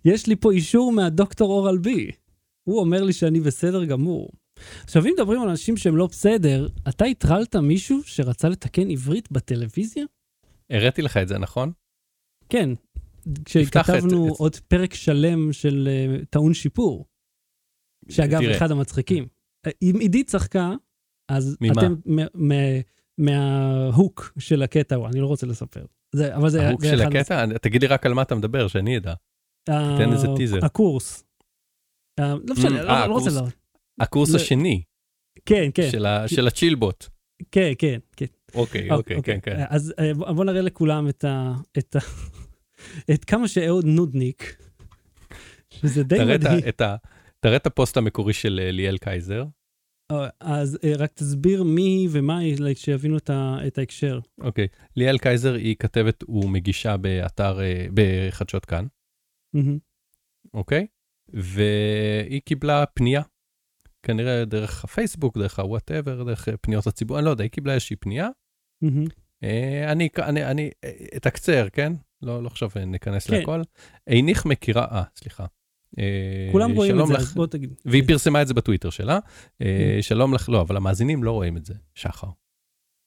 [0.04, 2.11] יש לי פה אישור מהדוקטור אורל בי.
[2.68, 4.30] הוא אומר לי שאני בסדר גמור.
[4.85, 10.04] עכשיו, אם מדברים על אנשים שהם לא בסדר, אתה הטרלת מישהו שרצה לתקן עברית בטלוויזיה?
[10.70, 11.72] הראיתי לך את זה, נכון?
[12.48, 12.70] כן,
[13.44, 15.88] כשכתבנו את- עוד פרק שלם של
[16.22, 17.04] uh, טעון שיפור.
[18.09, 18.57] שאגב, תראה.
[18.57, 19.26] אחד המצחיקים.
[19.66, 20.74] אה, אם עידית צחקה,
[21.28, 21.72] אז ממה?
[21.72, 21.94] אתם
[23.18, 25.84] מה hook של הקטע, אני לא רוצה לספר.
[26.12, 27.46] זה, אבל זה, ה hook זה של הקטע?
[27.62, 29.14] תגיד לי רק על מה אתה מדבר, שאני אדע.
[29.64, 30.58] תן איזה טיזר.
[30.62, 31.24] הקורס.
[32.20, 33.30] אה, לא משנה, אה, לא- לא רוצה.
[33.30, 33.44] ל...
[34.00, 34.82] הקורס זה- השני
[35.46, 35.88] כן, כן,
[36.26, 37.06] של הצ'ילבוט.
[37.52, 38.26] כן, כן, כן.
[38.54, 39.64] אוקיי, אוקיי, כן, כן.
[39.68, 41.54] אז אה, בוא בוא נראה לכולם את ה...
[41.78, 44.56] את כמה שאהוד נודניק,
[45.70, 46.60] שזה די מדהים.
[47.40, 49.44] תראה את הפוסט המקורי של אה, ליאל קייזר.
[50.40, 54.20] אז אה, רק תסביר מי היא ומה היא, שיבינו את ה- את ההקשר.
[54.40, 54.66] אוקיי.
[54.96, 58.87] ליאל קייזר היא כתבת ומגישה באתר, אה, בחדשות כאן.
[60.55, 60.87] אוקיי?
[61.29, 63.22] והיא קיבלה פנייה,
[64.03, 67.74] כנראה דרך הפייסבוק, דרך ה whatever, דרך אה, פניות הציבור, אני לא יודע, היא קיבלה
[67.74, 68.29] איזושהי פנייה.
[69.44, 70.70] אה, אני, אני, אני
[71.16, 71.92] אתקצר, כן?
[72.22, 73.37] לא, לא עכשיו ניכנס כן.
[73.38, 73.61] להכל.
[74.07, 75.46] אינך מכירה, אה, סליחה.
[75.98, 77.74] אה, כולם רואים את זה, אז בוא תגיד.
[77.85, 79.18] והיא פרסמה את זה בטוויטר שלה.
[79.59, 79.64] כן.
[79.64, 82.26] אה, שלום לך, לא, אבל המאזינים לא רואים את זה, שחר.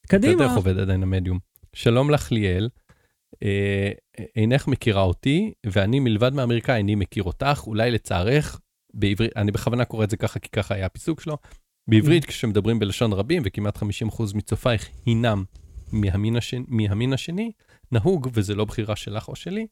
[0.05, 0.43] אתה יודע קדימה.
[0.43, 1.39] איך עובד עדיין המדיום.
[1.73, 2.69] שלום לך ליאל,
[3.43, 3.91] אה,
[4.35, 8.59] אינך מכירה אותי, ואני מלבד מאמריקאי איני מכיר אותך, אולי לצערך,
[8.93, 11.37] בעברית, אני בכוונה קורא את זה ככה כי ככה היה הפיסוק שלו,
[11.87, 12.27] בעברית Mm.
[12.27, 15.43] כשמדברים בלשון רבים וכמעט 50% מצופייך הינם
[15.91, 17.51] מהמין השני, מהמין השני,
[17.91, 19.67] נהוג, וזה לא בחירה שלך או שלי,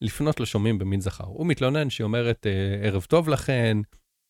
[0.00, 1.24] לפנות לשומעים במין זכר.
[1.24, 3.76] הוא מתלונן שהיא אומרת, אה, ערב טוב לכן,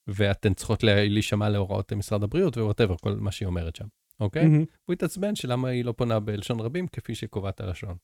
[0.07, 3.87] ואתן צריכות לה- להישמע להוראות משרד הבריאות וווטאבר, כל מה שהיא אומרת שם,
[4.21, 4.47] אוקיי?
[4.47, 4.65] מהמם.
[4.85, 7.97] הוא התעצבן שלמה היא לא פונה בלשון רבים כפי שקובעת הלשון.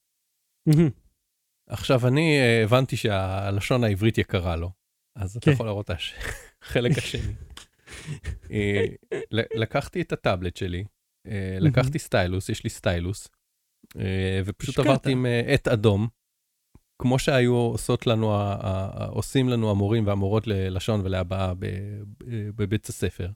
[0.67, 0.91] מהמם.
[1.69, 4.71] עכשיו, אני אה, הבנתי שהלשון העברית יקרה לו,
[5.17, 5.51] אז אתה כן.
[5.53, 5.97] יכול לראות את
[6.63, 7.33] החלק השני.
[8.51, 8.85] אה,
[9.33, 10.85] לקחתי את הטאבלט שלי,
[11.61, 13.29] לקחתי סטיילוס, יש לי סטיילוס,
[14.45, 14.79] ופשוט.
[14.79, 16.09] עברתי עם עט אדום,
[17.03, 18.33] כמו שהיו עושות לנו,
[19.09, 21.53] עושים לנו המורים והמורות ללשון ולהבעה
[22.57, 23.31] בבית הספר.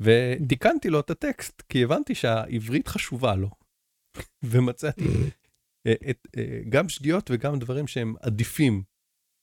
[0.00, 3.50] ותיקנתי לו את הטקסט, כי הבנתי שהעברית חשובה לו.
[4.50, 5.04] ומצאתי
[5.86, 8.82] אה, את, אה, גם שגיאות וגם דברים שהם עדיפים,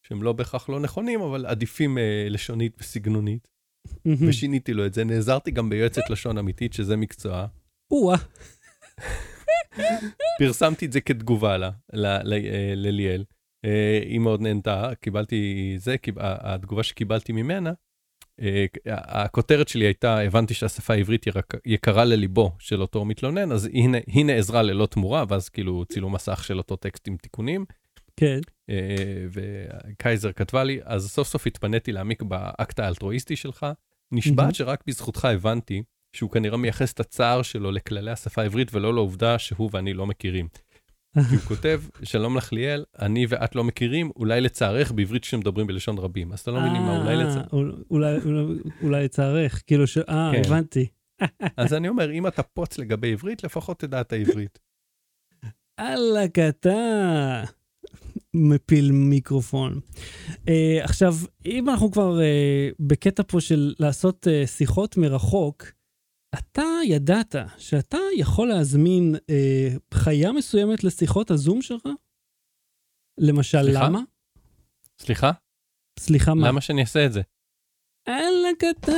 [0.07, 3.47] שהם לא בהכרח לא נכונים, אבל עדיפים אה, לשונית וסגנונית.
[4.27, 7.47] ושיניתי לו את זה, נעזרתי גם ביועצת לשון אמיתית, שזה מקצוע.
[7.91, 8.17] או-אה.
[10.39, 11.71] פרסמתי את זה כתגובה לה,
[12.75, 13.23] לליאל.
[13.65, 17.71] אה, היא מאוד נהנתה, קיבלתי זה, התגובה שקיבלתי ממנה,
[18.41, 21.25] אה, הכותרת שלי הייתה, הבנתי שהשפה העברית
[21.65, 26.43] יקרה לליבו של אותו מתלונן, אז הנה, הנה עזרה ללא תמורה, ואז כאילו צילום מסך
[26.43, 27.65] של אותו טקסט עם תיקונים.
[28.15, 28.39] כן.
[28.69, 33.65] אה, וקייזר כתבה לי, אז סוף סוף התפניתי להעמיק באקט האלטרואיסטי שלך.
[34.11, 34.53] נשבעת מהמם.
[34.53, 39.69] שרק בזכותך הבנתי שהוא כנראה מייחס את הצער שלו לכללי השפה העברית ולא לעובדה שהוא
[39.73, 40.47] ואני לא מכירים.
[41.31, 46.33] הוא כותב, שלום לך ליאל, אני ואת לא מכירים, אולי לצערך בעברית שמדברים בלשון רבים.
[46.33, 47.53] אז אתה לא מבין מה אולי אה, לצערך.
[47.53, 49.97] אול- אולי- לצערך, כאילו ש...
[49.97, 50.41] אה, כן.
[50.45, 50.87] הבנתי.
[51.57, 54.59] אז אני אומר, אם אתה פוץ לגבי עברית, לפחות תדע את העברית.
[55.79, 57.43] אללה אתה
[58.33, 59.79] מפיל מיקרופון.
[60.29, 60.35] Uh,
[60.81, 65.63] עכשיו, אם אנחנו כבר uh, בקטע פה של לעשות uh, שיחות מרחוק,
[66.35, 71.83] אתה ידעת שאתה יכול להזמין אה, חיה מסוימת לשיחות הזום שלך?
[73.19, 73.87] למשל, סליחה?
[73.87, 73.99] למה?
[75.01, 75.31] סליחה?
[75.99, 76.47] סליחה, מה?
[76.47, 77.21] למה שאני אעשה את זה?
[78.07, 78.91] אללה קטע.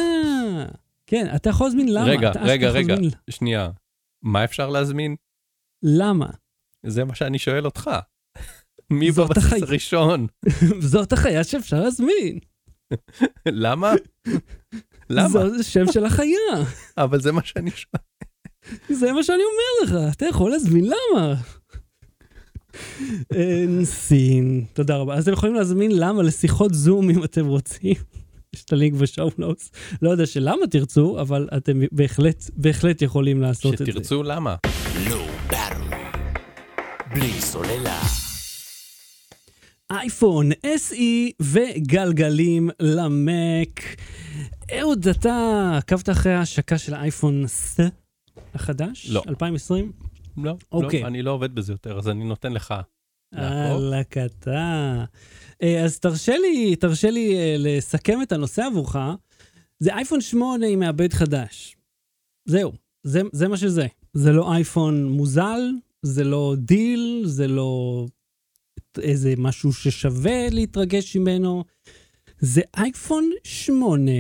[1.08, 2.06] כן, אתה יכול להזמין למה.
[2.06, 2.94] רגע, אתה רגע, רגע.
[2.94, 3.70] להזמין שנייה.
[4.24, 5.16] מה אפשר להזמין?
[5.84, 6.30] למה?
[6.86, 7.90] זה מה שאני שואל אותך.
[9.00, 10.28] מי בבסיס החי- הראשון?
[10.92, 12.40] זאת החיה שאפשר להזמין.
[13.64, 13.92] למה?
[15.12, 15.50] למה?
[15.58, 16.66] זה שם של החיה.
[16.98, 18.02] אבל זה מה שאני שואל.
[18.90, 21.34] זה מה שאני אומר לך, אתה יכול להזמין למה.
[23.34, 25.16] אין סין, תודה רבה.
[25.16, 27.94] אז אתם יכולים להזמין למה לשיחות זום אם אתם רוצים.
[28.56, 29.72] יש את הלינק בשואו נוטס.
[30.02, 33.86] לא יודע שלמה תרצו, אבל אתם בהחלט, בהחלט יכולים לעשות את זה.
[33.86, 34.56] שתרצו למה.
[35.10, 35.28] לא.
[37.14, 38.02] בלי סוללה.
[39.92, 43.82] אייפון SE וגלגלים למק.
[44.80, 47.82] אהוד, אתה עקבת אחרי ההשקה של האייפון S
[48.54, 49.10] החדש?
[49.10, 49.24] לא.
[49.28, 49.92] 2020?
[50.38, 51.02] לא, אוקיי.
[51.02, 52.74] לא, אני לא עובד בזה יותר, אז אני נותן לך.
[54.10, 55.04] קטע.
[55.64, 58.96] אה, אז תרשה לי, תרשה לי אה, לסכם את הנושא עבורך.
[59.80, 61.78] זה אייפון 8 עם מעבד חדש.
[62.46, 62.72] זהו,
[63.04, 63.88] זה, זה מה שזה.
[64.14, 65.62] זה לא אייפון מוזל,
[66.02, 68.06] זה לא דיל, זה לא
[69.02, 71.64] איזה משהו ששווה להתרגש ממנו.
[72.40, 74.12] זה אייפון 8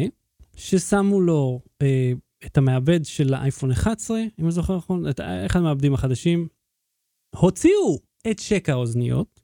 [0.62, 2.12] ששמו לו אה,
[2.46, 6.48] את המעבד של האייפון 11, אם אני זוכר נכון, את אחד המעבדים החדשים.
[7.36, 8.00] הוציאו
[8.32, 9.42] את שק האוזניות,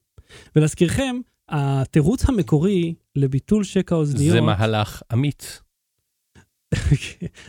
[0.55, 1.15] ולהזכירכם,
[1.49, 4.31] התירוץ המקורי לביטול שק האוזניות...
[4.33, 5.61] זה מהלך אמיץ.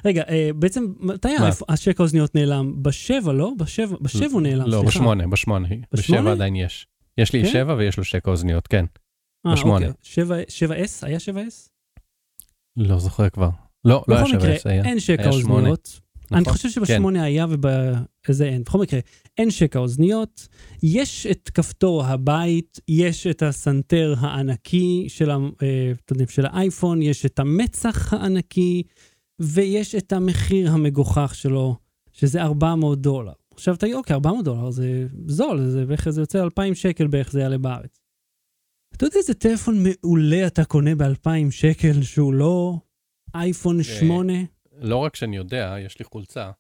[0.05, 1.49] רגע, אה, בעצם מתי מה?
[1.49, 2.83] האייפ- השק האוזניות נעלם?
[2.83, 3.53] בשבע, לא?
[3.59, 4.87] בשבע, בשבע הוא נעלם, לא, סליחה.
[4.87, 5.69] בשמונה, בשמונה.
[5.69, 6.21] בשמונה?
[6.23, 6.87] בשבע עדיין יש.
[7.19, 7.51] יש לי כן?
[7.53, 8.85] שבע ויש לו שקע אוזניות, כן.
[9.47, 9.87] אה, בשמונה.
[9.87, 10.01] אוקיי.
[10.03, 10.89] שבע, שבע S?
[11.03, 11.69] היה שבע S?
[12.79, 13.49] לא זוכר כבר.
[13.85, 14.85] לא, לא היה עש, היה.
[14.85, 15.29] אין שקע.
[15.31, 16.01] אוזניות.
[16.33, 16.53] אני נכון?
[16.53, 18.63] חושב שבשמונה היה ובאיזה אין.
[18.63, 19.01] בכל מקרה,
[19.39, 20.49] אין שקע אוזניות,
[20.83, 25.93] יש את כפתור הבית, יש את הסנטר הענקי של, ה- אה,
[26.29, 28.83] של האייפון, יש את המצח הענקי,
[29.41, 31.77] ויש את המחיר המגוחך שלו,
[32.13, 33.33] שזה 400 דולר.
[33.55, 37.41] עכשיו תגיד, אוקיי, 400 דולר זה זול, זה בערך, זה יוצא 2,000 שקל בערך זה
[37.41, 38.01] יעלה בארץ.
[38.99, 42.75] אתה יודע איזה טלפון מעולה אתה קונה ב-2,000 שקל שהוא לא
[43.35, 44.33] אייפון 8?
[44.73, 46.51] לא רק שאני יודע, יש לי חולצה.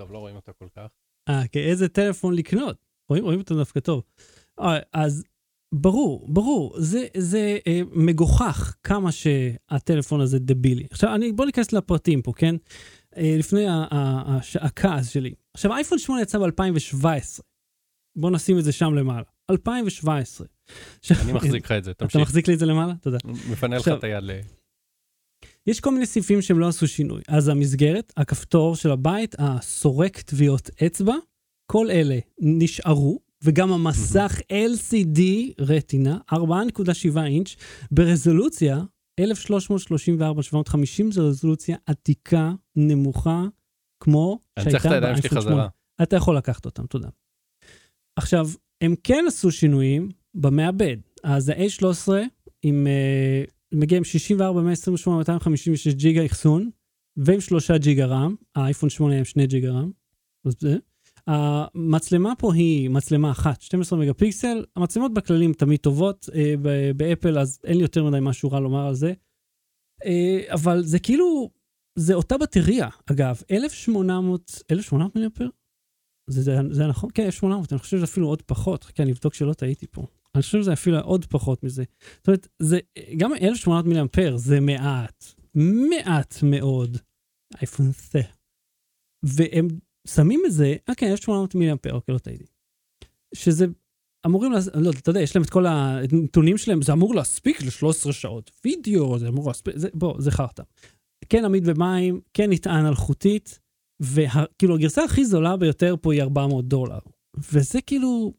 [0.00, 0.86] טוב, לא רואים אותה כל כך.
[1.28, 2.76] אה, כן, איזה טלפון לקנות.
[3.08, 4.02] רואים, רואים אותו דווקא טוב.
[4.60, 5.24] אה, אז
[5.74, 10.86] ברור, ברור, זה, זה אה, מגוחך כמה שהטלפון הזה דבילי.
[10.90, 12.54] עכשיו, אני, בוא ניכנס לפרטים פה, כן?
[13.16, 15.34] אה, לפני ה- ה- הש- הכעס שלי.
[15.54, 17.40] עכשיו, אייפון 8 יצא ב-2017.
[18.16, 19.22] בוא נשים את זה שם למעלה.
[19.50, 20.46] 2017.
[20.98, 22.20] עכשיו, אני מחזיק לך את זה, אתה תמשיך.
[22.20, 22.94] מחזיק לי את זה למעלה?
[23.00, 23.18] תודה.
[23.24, 24.30] מפנה לך את היד ל...
[25.66, 27.22] יש כל מיני סעיפים שהם לא עשו שינוי.
[27.28, 31.14] אז המסגרת, הכפתור של הבית, הסורק טביעות אצבע,
[31.72, 35.20] כל אלה נשארו, וגם המסך LCD
[35.60, 36.38] רטינה, 4.7
[37.26, 37.56] אינץ',
[37.90, 38.78] ברזולוציה
[39.20, 39.24] 1334-750,
[41.10, 43.44] זו רזולוציה עתיקה, נמוכה,
[44.00, 45.56] כמו אני צריך את שהייתה הידיים שלי באייפון 8.
[45.56, 45.68] חזרה.
[46.02, 47.08] אתה יכול לקחת אותם, תודה.
[48.16, 48.48] עכשיו,
[48.80, 50.96] הם כן עשו שינויים במעבד.
[51.24, 52.12] אז ה-A13
[52.62, 56.70] עם, uh, מגיע עם 64, 128, 256 ג'יגה אחסון,
[57.16, 59.90] ועם 3 ג'יגה רם, האייפון 8 עם 2 ג'יגה רם.
[60.46, 60.76] אז זה.
[61.26, 64.64] המצלמה פה היא מצלמה אחת, 12 מגה פיקסל.
[64.76, 66.28] המצלמות בכללים תמיד טובות
[66.62, 69.12] ב- באפל, אז אין לי יותר מדי משהו רע לומר על זה.
[70.04, 71.50] Uh, אבל זה כאילו,
[71.98, 75.48] זה אותה בטריה, אגב, 1800, 1800 מיליאמפר?
[76.30, 77.10] זה, זה, זה נכון?
[77.14, 78.84] כן, 1800, אני חושב שזה אפילו עוד פחות.
[78.84, 80.06] חכה, אני אבדוק שלא טעיתי פה.
[80.34, 81.84] אני חושב שזה אפילו עוד פחות מזה.
[82.16, 82.78] זאת אומרת, זה,
[83.16, 86.98] גם 1800 מיליאמפר זה מעט, מעט מאוד
[87.60, 88.20] אייפון זה.
[89.22, 89.68] והם
[90.08, 92.44] שמים את זה, אה כן, 1800 מיליאמפר, אוקיי, לא טעיתי.
[93.34, 93.66] שזה
[94.26, 98.12] אמורים, לעשות, לא, אתה יודע, יש להם את כל הנתונים שלהם, זה אמור להספיק ל-13
[98.12, 100.62] שעות וידאו, זה אמור להספיק, זה, בוא, זה חרטא.
[101.28, 103.60] כן עמיד במים, כן נטען אלחוטית,
[104.00, 106.98] וכאילו הגרסה הכי זולה ביותר פה היא 400 דולר.
[107.52, 108.32] וזה כאילו,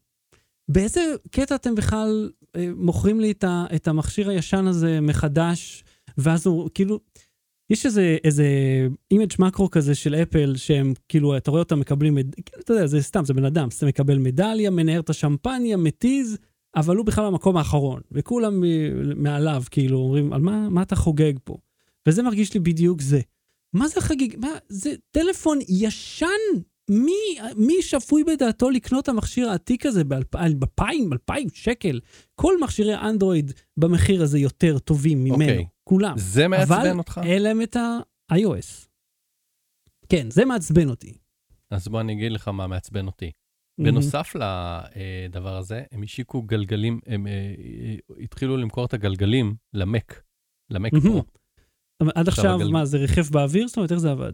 [0.68, 5.84] באיזה קטע אתם בכלל אה, מוכרים לי את, ה, את המכשיר הישן הזה מחדש,
[6.18, 7.00] ואז הוא כאילו,
[7.70, 8.46] יש איזה, איזה
[9.10, 12.34] image macro כזה של אפל, שהם כאילו, אתה רואה אותם מקבלים, מד...
[12.34, 16.38] כאילו, אתה יודע, זה סתם, זה בן אדם, זה מקבל מדליה, מנער את השמפניה, מתיז,
[16.76, 21.32] אבל הוא בכלל במקום האחרון, וכולם מ- מעליו, כאילו, אומרים, על מה, מה אתה חוגג
[21.44, 21.56] פה?
[22.08, 23.20] וזה מרגיש לי בדיוק זה.
[23.72, 24.36] מה זה חגיג?
[24.38, 26.26] מה, זה טלפון ישן?
[26.90, 30.82] מי, מי שפוי בדעתו לקנות את המכשיר העתיק הזה ב-2,000,
[31.12, 32.00] 2,000 שקל?
[32.34, 35.66] כל מכשירי האנדרואיד במחיר הזה יותר טובים ממנו, אוקיי.
[35.84, 36.14] כולם.
[36.18, 37.20] זה אבל מעצבן אותך?
[37.24, 38.88] אין להם את ה-iOS.
[40.08, 41.14] כן, זה מעצבן אותי.
[41.70, 43.26] אז בוא אני אגיד לך מה מעצבן אותי.
[43.30, 43.84] Mm-hmm.
[43.84, 50.22] בנוסף לדבר הזה, הם השיקו גלגלים, הם אה, אה, התחילו למכור את הגלגלים ל Mac,
[50.70, 51.06] ל Mac מהמם.
[51.06, 51.22] Pro.
[52.02, 53.68] אבל עד עכשיו עכשיו, הגל- מה, זה ריחף באוויר?
[53.68, 54.32] זאת אומרת, איך זה עבד?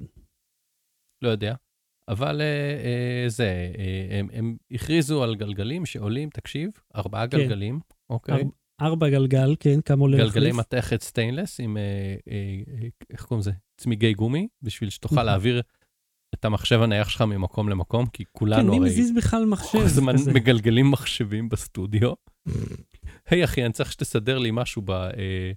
[1.22, 1.54] לא יודע.
[2.08, 2.46] אבל אה,
[2.84, 7.38] אה, זה, אה, הם, הם הכריזו על גלגלים שעולים, תקשיב, ארבעה כן.
[7.38, 8.34] גלגלים, אוקיי?
[8.34, 8.50] ארבע-
[8.80, 10.56] ארבע גלגל, כן, כמה עולה גלגלי להחליף?
[10.56, 12.34] מתכת stainless עם, אה, אה,
[12.82, 13.52] אה, איך קוראים לזה?
[13.76, 15.26] צמיגי גומי, בשביל שתוכל נכון.
[15.26, 15.62] להעביר
[16.34, 19.84] את המחשב הנייח שלך ממקום למקום, כי כן, כולנו מי הרי מזיז בכלל מחשב כל
[19.84, 20.32] הזמן כזה?
[20.32, 22.12] מגלגלים מחשבים בסטודיו.
[23.30, 24.90] היי אחי, אני צריך שתסדר לי משהו ב...
[24.90, 25.52] אה,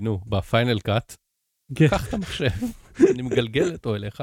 [0.00, 1.16] נו, ב Final Cut,
[1.74, 1.88] כן.
[1.88, 2.50] קח את המחשב,
[3.10, 4.22] אני מגלגל אותו אליך,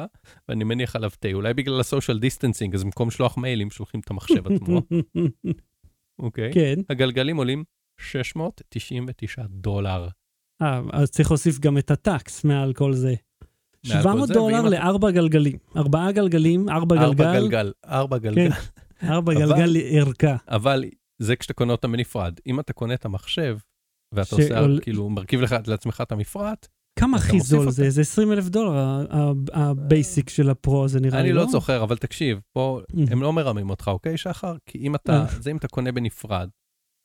[0.50, 1.28] ואני מניח עליו תה.
[1.34, 4.82] אולי בגלל ה social distancing, אז במקום לשלוח מיילים, שולחים את המחשב עצמו,
[6.20, 6.54] אוקיי?
[6.54, 6.76] כן.
[6.90, 7.64] הגלגלים עולים
[8.00, 10.08] 699 דולר.
[10.62, 13.16] אה, אז צריך להוסיף גם את ה tax מעל כל זה.
[13.88, 15.58] מעל כל 700 זה, דולר לארבע גלגלים.
[15.76, 18.50] ארבעה גלגלים, ארבע ארבע גלגל, גלגל, ארבע גלגל.
[19.04, 20.36] ארבע גלגל ערכה.
[20.48, 20.84] אבל
[21.20, 22.34] זה כשאתה קונה אותם בנפרד.
[22.48, 23.58] אם אתה קונה את המחשב,
[24.12, 26.68] ואתה שעול- עושה, כאילו, מרכיב לך לעצמך את המפרט,
[27.00, 27.72] כמה הכי זול.
[27.72, 27.90] זה?
[27.90, 29.06] זה 20 אלף דולר,
[29.54, 31.42] ה basic של הפרו הזה נראה לי, אני לא?
[31.42, 32.96] לא זוכר, אבל תקשיב, פה מממ.
[33.12, 34.56] הם לא מרמים אותך, אוקיי, שחר?
[34.66, 35.26] כי אם אתה, אה.
[35.42, 36.50] זה אם אתה קונה בנפרד,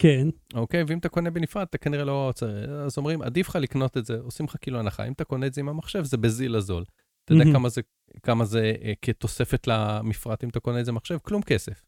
[0.02, 0.84] כן, אוקיי?
[0.86, 2.54] ואם אתה קונה בנפרד, אתה כנראה לא צריך,
[2.86, 5.04] אז אומרים, עדיף לך לקנות את זה, עושים לך כאילו הנחה.
[5.06, 6.84] אם אתה קונה את זה עם המחשב, זה בזיל הזול.
[7.24, 7.44] אתה יודע.
[7.52, 7.80] כמה זה,
[8.22, 11.18] כמה זה אה, כתוספת למפרט אם אתה קונה את זה במחשב?
[11.22, 11.82] כלום כסף.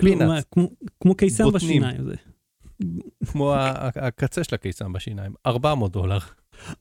[0.00, 0.18] כלום,
[0.50, 0.70] כמו-
[1.44, 1.82] בוטנים.
[1.82, 2.06] בשיניים.
[3.32, 3.54] כמו
[3.96, 6.18] הקצה של הקיסם בשיניים, 400 דולר.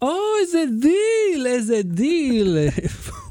[0.01, 2.57] או, איזה דיל, איזה דיל.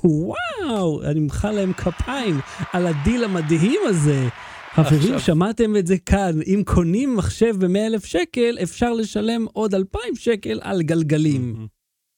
[0.05, 2.41] וואו, אני אמחא להם כפיים
[2.73, 4.29] על הדיל המדהים הזה.
[4.75, 9.75] חברים, עכשיו- שמעתם את זה כאן, אם קונים מחשב ב-100 אלף שקל, אפשר לשלם עוד
[9.75, 11.67] 2,000 שקל על גלגלים.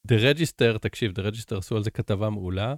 [0.09, 2.75] The Register, תקשיב, The Register עשו על זה כתבה מעולה,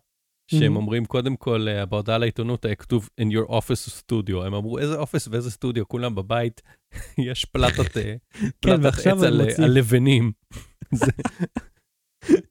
[0.50, 0.76] שהם Mhm.
[0.76, 4.94] אומרים קודם כל, אה, בהודעה לעיתונות היה כתוב in your office studio, הם אמרו איזה
[4.98, 6.62] אופס ואיזה סטודיו, כולם בבית,
[7.30, 8.14] יש פלטת, אה,
[8.60, 10.32] פלטת ועכשיו עץ על לבנים.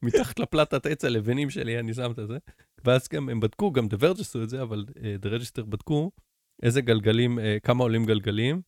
[0.02, 2.38] מתחת לפלטת עץ הלבנים שלי, אני שם את זה.
[2.84, 6.10] ואז גם הם בדקו, גם The Verge עשו את זה, אבל אה, The Register בדקו
[6.62, 8.62] איזה גלגלים, אה, כמה עולים גלגלים.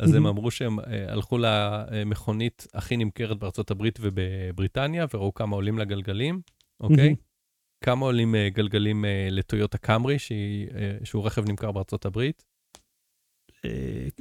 [0.00, 0.28] אז הם Mhm.
[0.28, 6.40] אמרו שהם אה, הלכו למכונית הכי נמכרת בארצות הברית ובבריטניה, וראו כמה עולים לגלגלים,
[6.80, 6.96] אוקיי?
[7.08, 7.27] מהמם.
[7.84, 12.44] כמה עולים אה, גלגלים אה, לטויוטה קאמרי, אה, שהוא רכב נמכר בארצות הברית,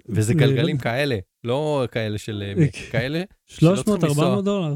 [0.09, 2.43] וזה גלגלים כאלה, לא כאלה של...
[2.91, 4.25] כאלה 300, צריכים לנסוע.
[4.25, 4.75] 400 דולר.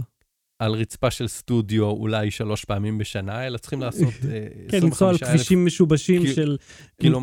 [0.61, 5.15] על רצפה של סטודיו אולי שלוש פעמים בשנה, אלא צריכים לעשות אה, כן, לנסוע על
[5.15, 6.57] 25,000, כבישים משובשים של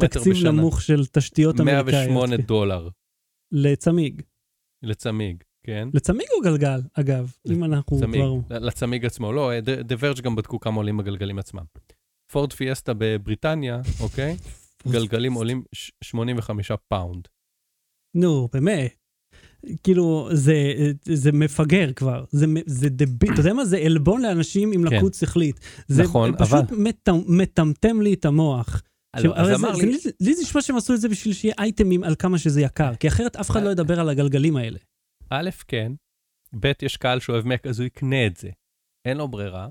[0.01, 0.51] תקציב בשנה.
[0.51, 1.87] נמוך של תשתיות אמריקאיות.
[1.87, 2.43] 108 כן.
[2.43, 2.89] דולר
[3.53, 4.23] לצמיג.
[4.83, 5.89] לצמיג, כן?
[5.95, 8.59] לצמיג או גלגל, אגב, אם אנחנו צמיג, כבר...
[8.59, 9.33] לצמיג עצמו.
[9.33, 11.63] לא, אה, The Verge גם בדקו כמה עולים הגלגלים עצמם.
[12.33, 14.37] פורד פיאסטה בבריטניה, אוקיי?
[14.89, 17.29] גלגלים עולים ש- 85 פאונד.
[18.17, 18.95] נו, באמת.
[19.83, 20.55] כאילו, זה,
[21.05, 23.65] זה מפגר כבר, זה, זה דביל, אתה יודע מה?
[23.65, 24.97] זה עלבון לאנשים עם כן.
[24.97, 25.61] לקות שכלית.
[25.89, 28.83] זה נכון, פשוט אבל- מטמ- מטמטם לי את המוח.
[29.17, 32.61] לי, זה, לי זה נשמע שהם עשו את זה בשביל שיהיה אייטמים על כמה שזה
[32.61, 34.79] יקר, כי אחרת אף אחד לא ידבר על הגלגלים האלה.
[35.31, 35.93] א', כן,
[36.61, 38.51] ב', יש קהל שאוהב מק, אז הוא יקנה את זה.
[39.05, 39.69] אין לו ברירה.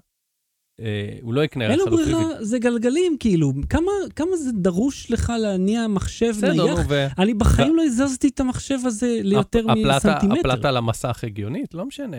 [0.80, 1.86] אה, הוא לא יקנה אין לו.
[1.86, 6.80] ברירה, זה גלגלים, כאילו, כמה, כמה זה דרוש לך להניע מחשב בסדר, נייח?
[6.90, 7.08] ו...
[7.18, 10.40] אני בחיים לא הזזתי את המחשב הזה ליותר הפ- מסנטימטר.
[10.40, 12.18] הפלטה למסך הגיונית, לא משנה.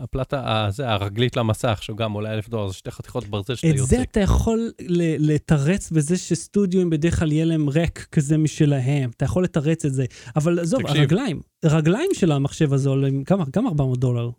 [0.00, 3.76] הפלטה, ה- זה, הרגלית למסך, שגם עולה אלף דולר, זה שתי חתיכות ברזל שאתה את
[3.76, 3.96] יוצא.
[3.96, 4.70] זה אתה יכול
[5.18, 10.04] לתרץ בזה שסטודיו בדרך כלל יהיה להם ריק כזה משלהם, אתה יכול לתרץ את זה.
[10.36, 10.86] אבל עזוב.
[10.86, 13.44] הרגליים, הרגליים של המחשב הזה עולים כמה?
[13.56, 14.30] גם 400 דולר.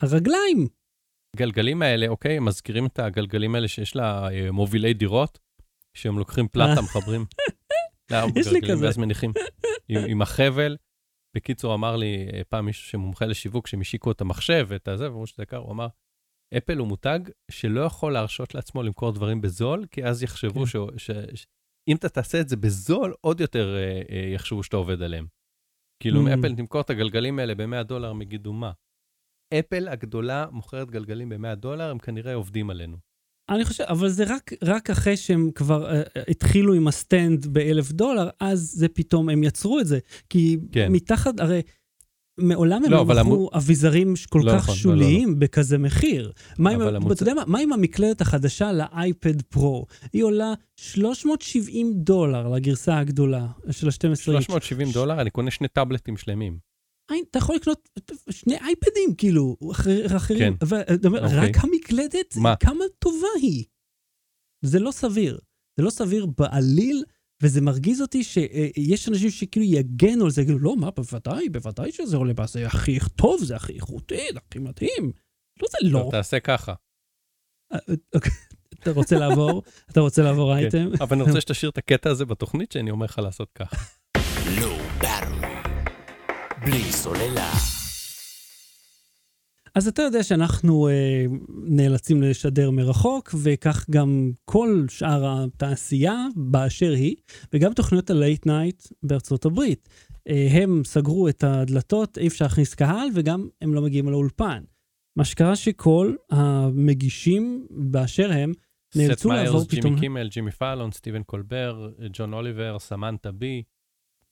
[0.00, 0.68] הרגליים.
[1.36, 5.38] הגלגלים האלה, אוקיי, מזכירים את הגלגלים האלה שיש לה אה, מובילי דירות,
[5.94, 6.82] שהם לוקחים פלטה, אה.
[6.82, 7.24] מחברים
[8.36, 8.86] יש לי כזה.
[8.86, 9.32] ואז מניחים
[9.88, 10.76] עם, עם החבל.
[11.36, 15.26] בקיצור, אמר לי אה, פעם מישהו שמומחה לשיווק, שהם השיקו את המחשב ואת הזה, ואמרו
[15.26, 15.86] שזה יקר, הוא אמר,
[16.56, 17.18] אפל הוא מותג
[17.50, 20.66] שלא יכול להרשות לעצמו למכור דברים בזול, כי אז יחשבו כן.
[20.66, 20.76] ש...
[20.96, 21.10] ש...
[21.34, 21.46] ש...
[21.88, 25.26] אם אתה תעשה את זה בזול, עוד יותר אה, אה, יחשבו שאתה עובד עליהם.
[26.02, 26.38] כאילו, אם מממ.
[26.38, 28.72] אפל תמכור את הגלגלים האלה ב-100 דולר, הם יגידו מה?
[29.58, 32.96] אפל הגדולה מוכרת גלגלים ב-100 דולר, הם כנראה עובדים עלינו.
[33.48, 37.92] אני חושב, אבל זה רק, רק אחרי שהם כבר אה, התחילו עם ה stand באלף
[37.92, 39.98] דולר, אז זה פתאום, הם יצרו את זה.
[40.30, 40.92] כי כן.
[40.92, 41.62] מתחת, הרי
[42.38, 46.32] מעולם הם לא, לא מכרו אביזרים כל לא כך נכון, לא, שוליים בכזה מחיר.
[46.58, 49.86] מה עם, אבל ה- המוצר- אתה יודע מה, מה עם המקלדת החדשה לאייפד פרו?
[50.12, 54.18] היא עולה 370 דולר לגרסה הגדולה של ה-12 אינץ'.
[54.20, 56.71] 370 דולר, אני קונה שני טאבלטים שלמים.
[57.12, 57.88] אה, אתה יכול לקנות
[58.30, 60.38] שני אייפדים, כאילו, אחר, אחרים.
[60.38, 60.66] כן.
[60.66, 61.38] אבל, אתה אומר, אוקיי.
[61.38, 62.56] רק המקלדת, מה?
[62.56, 63.64] כמה טובה היא.
[64.64, 65.38] זה לא סביר.
[65.76, 67.04] זה לא סביר בעליל,
[67.42, 72.16] וזה מרגיז אותי שיש אנשים שכאילו יגנו על זה, יגידו, לא, מה, בוודאי, בוודאי שזה
[72.16, 75.12] עולה, בה, זה הכי טוב, זה הכי איכותי, זה הכי מדהים.
[75.62, 75.98] לא, זה לא.
[75.98, 76.74] טוב, תעשה ככה.
[77.72, 77.78] אה,
[78.14, 78.32] אוקיי.
[78.82, 79.62] אתה רוצה לעבור?
[79.90, 80.58] אתה רוצה לעבור כן.
[80.58, 80.88] אייטם?
[81.00, 83.76] אבל אני רוצה שתשאיר את הקטע הזה בתוכנית שאני אומר לך לעשות ככה.
[86.64, 87.52] בלי סוללה.
[89.74, 97.16] אז אתה יודע שאנחנו אה, נאלצים לשדר מרחוק, וכך גם כל שאר התעשייה באשר היא,
[97.52, 99.88] וגם תוכניות ה late night בארצות הברית.
[100.28, 104.62] אה, הם סגרו את הדלתות, אי אפשר להכניס קהל, וגם הם לא מגיעים לאולפן.
[105.16, 108.52] מה שקרה שכל המגישים באשר הם,
[108.96, 109.80] נאלצו סט מיירס, לעבור פתאום...
[109.82, 113.62] ג'ימי קימל, ג'ימי פאלון, סטיבן קולבר, ג'ון אוליבר, סמנטה בי.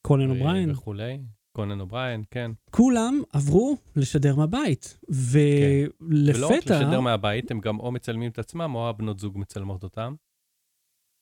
[0.03, 1.19] קונן אובריין, וכולי.
[1.61, 2.51] קונן אובריין, כן.
[2.71, 4.99] כולם עברו לשדר מהבית.
[5.09, 6.81] ולא רק ולפתע...
[6.81, 10.15] לשדר מהבית, הם גם או מצלמים את עצמם, או הבנות זוג מצלמות אותם.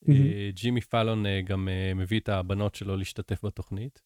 [0.08, 0.14] אה,
[0.54, 4.02] ג'ימי פאלון אה, גם אה, מביא את הבנות שלו להשתתף בתוכנית.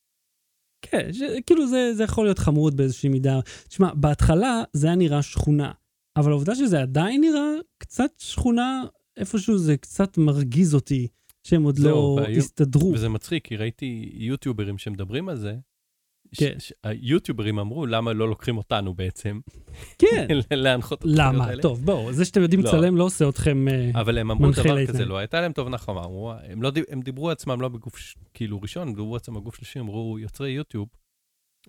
[0.82, 3.40] כן, ש- כאילו זה, זה יכול להיות חמוד באיזושהי מידה.
[3.68, 5.72] תשמע, בהתחלה זה היה נראה שכונה,
[6.16, 8.82] אבל העובדה שזה עדיין נראה קצת שכונה,
[9.16, 11.08] איפשהו זה קצת מרגיז אותי
[11.46, 12.92] שהם עוד זהו, לא והיו- הסתדרו.
[12.94, 15.56] וזה מצחיק, כי ראיתי יוטיוברים שמדברים על זה.
[16.36, 16.56] כן.
[16.84, 19.40] היוטיוברים אמרו, למה לא לוקחים אותנו בעצם
[19.98, 21.44] כן, להנחות את התוכניות למה?
[21.46, 22.68] האלה?" טוב, בואו, זה שאתם יודעים לא.
[22.68, 23.68] לצלם לא עושה אתכם...
[23.68, 24.86] אה, אבל הם אמרו דבר.
[24.86, 28.62] כזה, לא הייתה להם תובנה חמה, אמרו, הם, לא, הם דיברו עצמם לא בגוף כאילו
[28.62, 30.88] ראשון, הם דיברו עצמם בגוף שלישי, אמרו יוצרי יוטיוב,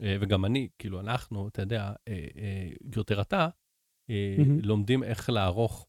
[0.01, 3.47] אה, וגם אני, כאילו אנחנו, אתה יודע, אה, יותר אתה.
[4.63, 5.87] לומדים איך לערוך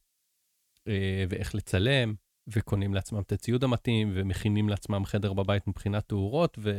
[1.29, 2.15] ואיך לצלם,
[2.49, 6.71] וקונים לעצמם את הציוד המתאים, ומכינים לעצמם חדר בבית מבחינת תאורות, ו,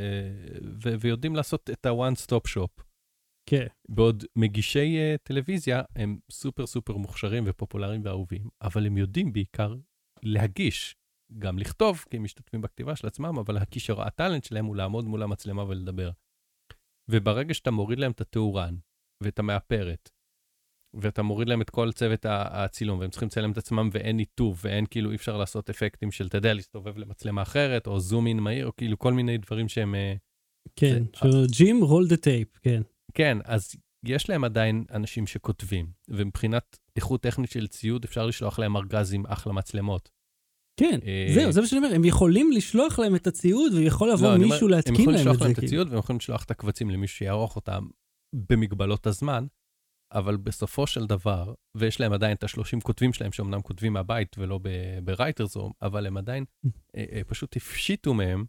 [0.84, 2.84] ו, ויודעים לעשות את ה-one stop shop.
[3.50, 9.76] כן, בעוד מגישי uh, טלוויזיה הם סופר סופר מוכשרים ופופולריים ואהובים, אבל הם יודעים בעיקר
[10.24, 10.96] להגיש,
[11.40, 15.24] גם לכתוב, כי הם משתתפים בכתיבה של עצמם, אבל הכישר, הטאלנט שלהם הוא לעמוד מול
[15.24, 16.12] המצלמה ולדבר.
[17.12, 18.76] וברגע שאתה מוריד להם את התאורן
[19.24, 20.10] ואת המאפרת,
[21.02, 24.86] ואתה מוריד להם את כל צוות הצילום, והם צריכים לצלם את עצמם ואין ניתוב, ואין
[24.90, 28.68] כאילו, אי אפשר לעשות אפקטים של, אתה יודע, להסתובב למצלמה אחרת, או zoom in מהיר,
[28.68, 29.96] או כאילו כל מיני דברים שהם...
[29.96, 30.14] אה,
[30.76, 31.04] כן.
[31.24, 32.82] זה- Jim, roll the tape, כן.
[33.14, 33.76] כן, אז
[34.06, 39.24] יש להם עדיין אנשים שכותבים, ומבחינת איכות טכנית של ציוד, אפשר לשלוח להם ארגז עם
[39.28, 40.10] אחלה מצלמות.
[40.80, 44.28] כן, אה, זהו, זה מה שאני אומר, הם יכולים לשלוח להם את הציוד, ויכול לבוא
[44.28, 45.60] לא, אני אומר, מישהו הם להתקין יכולים להם לשלוח את להם זה.
[45.60, 45.64] את.
[45.64, 47.88] הציוד, והם יכולים לשלוח את הקבצים למישהו שיערוך אותם
[48.50, 49.46] במגבלות הזמן,
[50.12, 54.60] אבל בסופו של דבר, ויש להם עדיין את השלושים כותבים שלהם, שאומנם כותבים מהבית ולא
[55.04, 56.46] ברייטרזום, אבל הם עדיין
[56.96, 58.46] אה, אה, פשוט הפשיטו מהם.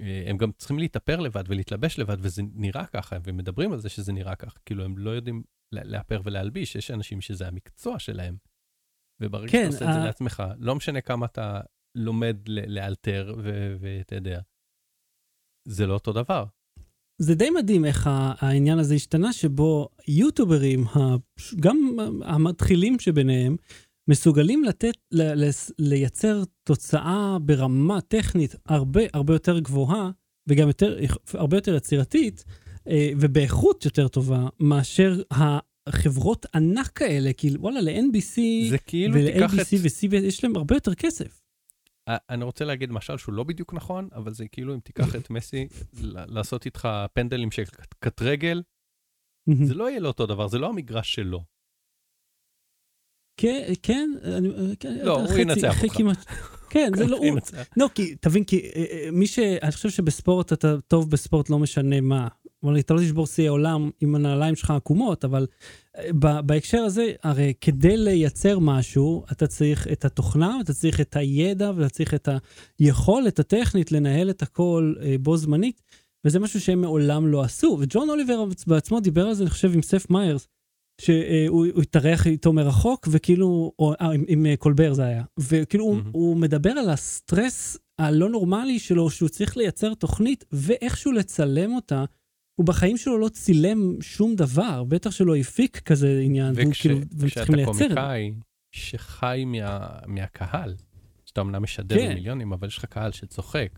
[0.00, 4.12] אה, הם גם צריכים להתאפר לבד ולהתלבש לבד, וזה נראה ככה, ומדברים על זה שזה
[4.12, 4.58] נראה ככה.
[4.66, 5.42] כאילו, הם לא יודעים
[5.72, 8.36] לאפר ולהלביש, יש אנשים שזה המקצוע שלהם.
[9.20, 11.60] וברגע כן, שאתה עושה את זה לעצמך, לא משנה כמה אתה
[11.94, 13.34] לומד לאלתר,
[13.80, 14.40] ואתה יודע,
[15.68, 16.44] זה לא אותו דבר.
[17.18, 20.84] זה די מדהים איך העניין הזה השתנה, שבו יוטוברים,
[21.60, 23.56] גם המתחילים שביניהם,
[24.08, 30.10] מסוגלים לתת, ל- לייצר תוצאה ברמה טכנית הרבה הרבה יותר גבוהה,
[30.48, 30.98] וגם יותר,
[31.34, 32.44] הרבה יותר יצירתית,
[32.88, 38.40] אה, ובאיכות יותר טובה, מאשר החברות ענק האלה, כאילו, וואלה, ל-NBC
[38.86, 39.22] כאילו את...
[39.36, 41.43] ול-ABC ו-CBS יש להם הרבה יותר כסף.
[42.08, 45.30] א- אני רוצה להגיד משל שהוא לא בדיוק נכון, אבל זה כאילו אם תיקח את
[45.30, 45.68] מסי,
[46.12, 47.62] לעשות איתך פנדלים של
[48.00, 48.62] קט- רגל,
[49.66, 51.44] זה לא יהיה לו אותו דבר, זה לא המגרש שלו.
[53.36, 55.94] כן, כן, אני- כן, לא, הוא ינצח אותך.
[56.70, 57.38] כן, זה לא, הוא.
[57.76, 59.38] לא, כי, תבין, כי אה, אה, מי ש...
[59.38, 62.28] אני חושב שבספורט אתה טוב בספורט לא משנה מה.
[62.64, 65.46] אבל אתה לא תשבור שיאי עולם עם הנעליים שלך עקומות, אבל
[65.96, 71.72] אה, בהקשר הזה, הרי כדי לייצר משהו, אתה צריך את התוכנה, אתה צריך את הידע,
[71.76, 72.28] ואתה צריך את
[72.78, 75.82] היכולת הטכנית לנהל את הכל אה, בו זמנית,
[76.24, 77.76] וזה משהו שהם מעולם לא עשו.
[77.80, 80.48] וג'ון אוליבר בעצמו דיבר על זה, אני חושב, עם סף מיירס,
[81.00, 85.84] שהוא הוא התארח איתו מרחוק, וכאילו, או אה, עם, עם אה, קולבר זה היה, וכאילו
[85.84, 86.10] הוא, מהמם.
[86.12, 92.04] הוא מדבר על הסטרס הלא נורמלי שלו, שהוא צריך לייצר תוכנית ואיכשהו לצלם אותה.
[92.56, 97.28] הוא בחיים שלו לא צילם שום דבר, בטח שלא הפיק כזה עניין, וכש- כאילו, והם
[97.28, 97.84] כשאתה צריכים לייצר את זה.
[97.84, 98.32] קומיקאי
[98.72, 100.74] שחי מה- מהקהל,
[101.24, 102.10] שאתה אמנם משדר כן.
[102.10, 103.68] למיליונים, אבל יש לך קהל שצוחק.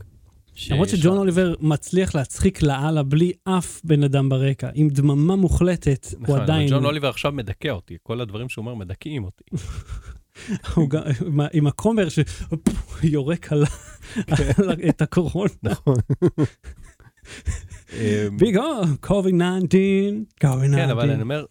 [0.54, 5.36] ש- למרות ש- שג'ון אוליבר מצליח להצחיק לאללה בלי אף בן אדם ברקע, עם דממה
[5.36, 9.24] מוחלטת, הוא נכון, אבל עדיין, ג'ון אוליבר עכשיו מדכא אותי, כל הדברים שהוא אומר מדכאים
[9.24, 9.44] אותי.
[10.74, 11.02] הוא גם-
[11.52, 12.06] עם הכומר
[13.00, 13.64] שיורק על
[14.58, 15.50] על את הקורונה.
[15.62, 15.96] נכון.
[17.92, 18.58] אמ, ביג
[19.00, 19.34] קוביד
[19.68, 19.80] 19,
[20.40, 20.76] קוביד 19.
[20.76, 21.44] כן, אבל אני אומר,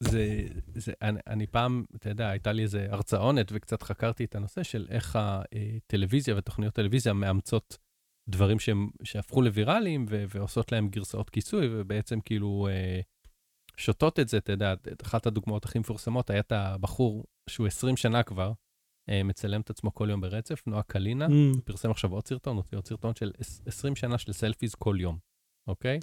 [0.00, 0.42] זה,
[0.74, 4.86] זה, אני, אני פעם, אתה יודע, הייתה לי איזה הרצאונת וקצת חקרתי את הנושא של
[4.90, 7.78] איך הטלוויזיה ותוכניות טלוויזיה מאמצות
[8.28, 13.00] דברים שהם, שהפכו לוויראליים ו, ועושות להם גרסאות כיסוי, ובעצם כאילו אה,
[13.76, 18.22] שותות את זה, אתה יודע, אחת הדוגמאות הכי מפורסמות, היה את הבחור שהוא 20 שנה
[18.22, 18.52] כבר,
[19.24, 21.60] מצלם את עצמו כל יום ברצף, נועה קלינה, Mm.
[21.64, 23.32] פרסם עכשיו עוד סרטון, הוציא עוד סרטון של
[23.66, 25.18] 20 שנה של סלפיז כל יום,
[25.68, 25.98] אוקיי?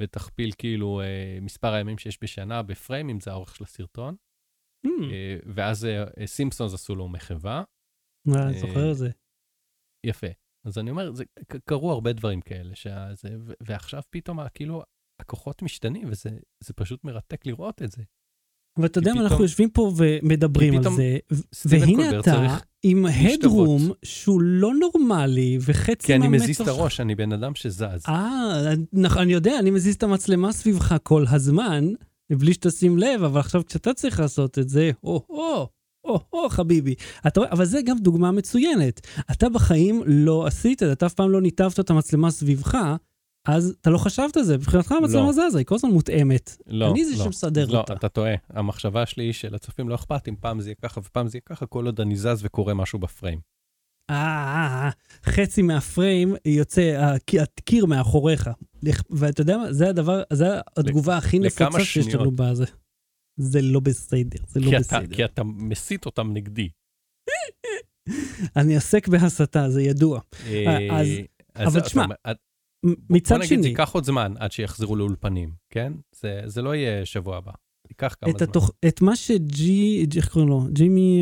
[0.00, 4.16] ותכפיל כאילו אה, מספר הימים שיש בשנה בפריים, אם זה האורך של הסרטון.
[4.86, 4.90] Mm.
[5.12, 7.62] אה, ואז אה, אה, סימפסונס עשו לו מחווה.
[8.28, 9.10] אה, אה, זוכר את זה.
[10.06, 10.26] יפה.
[10.66, 11.24] אז אני אומר, זה,
[11.68, 13.28] קרו הרבה דברים כאלה, שזה,
[13.62, 14.82] ועכשיו פתאום כאילו
[15.22, 16.30] הכוחות משתנים, וזה
[16.64, 18.02] זה פשוט מרתק לראות את זה.
[18.78, 21.18] אבל אתה יודע מה, אנחנו יושבים פה ומדברים על זה,
[21.64, 23.06] והנה אתה עם.
[23.06, 28.02] הדרום שהוא לא נורמלי, וחצי כי אני מזיז את הראש, אני בן אדם שזז.
[28.08, 28.74] אה,
[29.16, 31.88] אני יודע, אני מזיז את המצלמה סביבך כל הזמן,
[32.30, 35.66] מבלי שתשים לב, אבל עכשיו כשאתה צריך לעשות את זה, או-הו,
[36.04, 36.94] או-הו, חביבי.
[37.26, 39.06] אתה רואה, אבל זה גם דוגמה מצוינת.
[39.30, 42.78] אתה בחיים לא עשית את זה, אתה אף פעם לא ניתבת את המצלמה סביבך,
[43.44, 44.56] אז אתה לא חשבת על זה.
[44.56, 45.32] מבחינתך המצלמה לא.
[45.32, 46.56] זזה, היא כל הזמן מותאמת.
[46.66, 47.24] לא, אני זה לא.
[47.24, 47.92] שמסדר לא, אותה.
[47.94, 48.34] אתה טועה.
[48.50, 51.66] המחשבה שלי היא שלצופים לא אכפת אם פעם זה יהיה ככה ופעם זה יהיה ככה,
[51.66, 53.40] כל עוד אני זז וקורה משהו בפריים.
[54.10, 54.90] אה, אה, אה,
[55.32, 58.50] חצי מהפריים יוצא הק- הקיר מאחוריך.
[59.10, 62.30] ואתה יודע מה, זה הדבר, זה התגובה הכי נפוצה שיש לנו.
[62.30, 62.64] בזה.
[63.36, 65.16] זה לא בסדר, זה לא בסדר.
[65.16, 66.68] כי אתה מסית אותם נגדי.
[68.56, 70.20] אני עוסק בהסתה, זה ידוע.
[70.46, 71.08] אה, אז-
[71.66, 72.04] אבל תשמע,
[72.84, 75.92] אומר, את- מ- מצד בוא נגיד, זה שני, ייקח עוד זמן עד שיחזרו לאולפנים, כן?
[76.20, 77.52] זה, זה לא יהיה שבוע הבא,
[77.90, 78.48] ייקח כמה את, זמן.
[78.48, 78.70] התוכ...
[78.88, 80.64] את מה שג'י, ג'י- איך קוראים לו?
[80.72, 81.20] ג'ימי,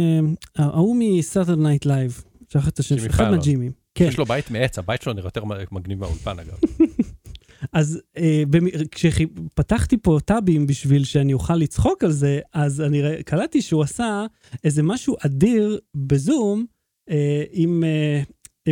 [0.59, 3.31] אה, ההוא מ Saturday Night Live, שכח את השם שלו, אחד.
[3.31, 3.73] מהג'ימים.
[3.95, 6.57] כן, יש לו בית מעץ, הבית שלו נראה יותר מגניב מהאולפן אגב.
[7.73, 8.65] אז אה, במ...
[8.91, 14.27] כשפתחתי פה טאבים בשביל שאני אוכל לצחוק על זה, אז אני ר- קלטתי שהוא עשה
[14.65, 16.65] איזה משהו אדיר בזום
[17.11, 18.23] אה, עם אה,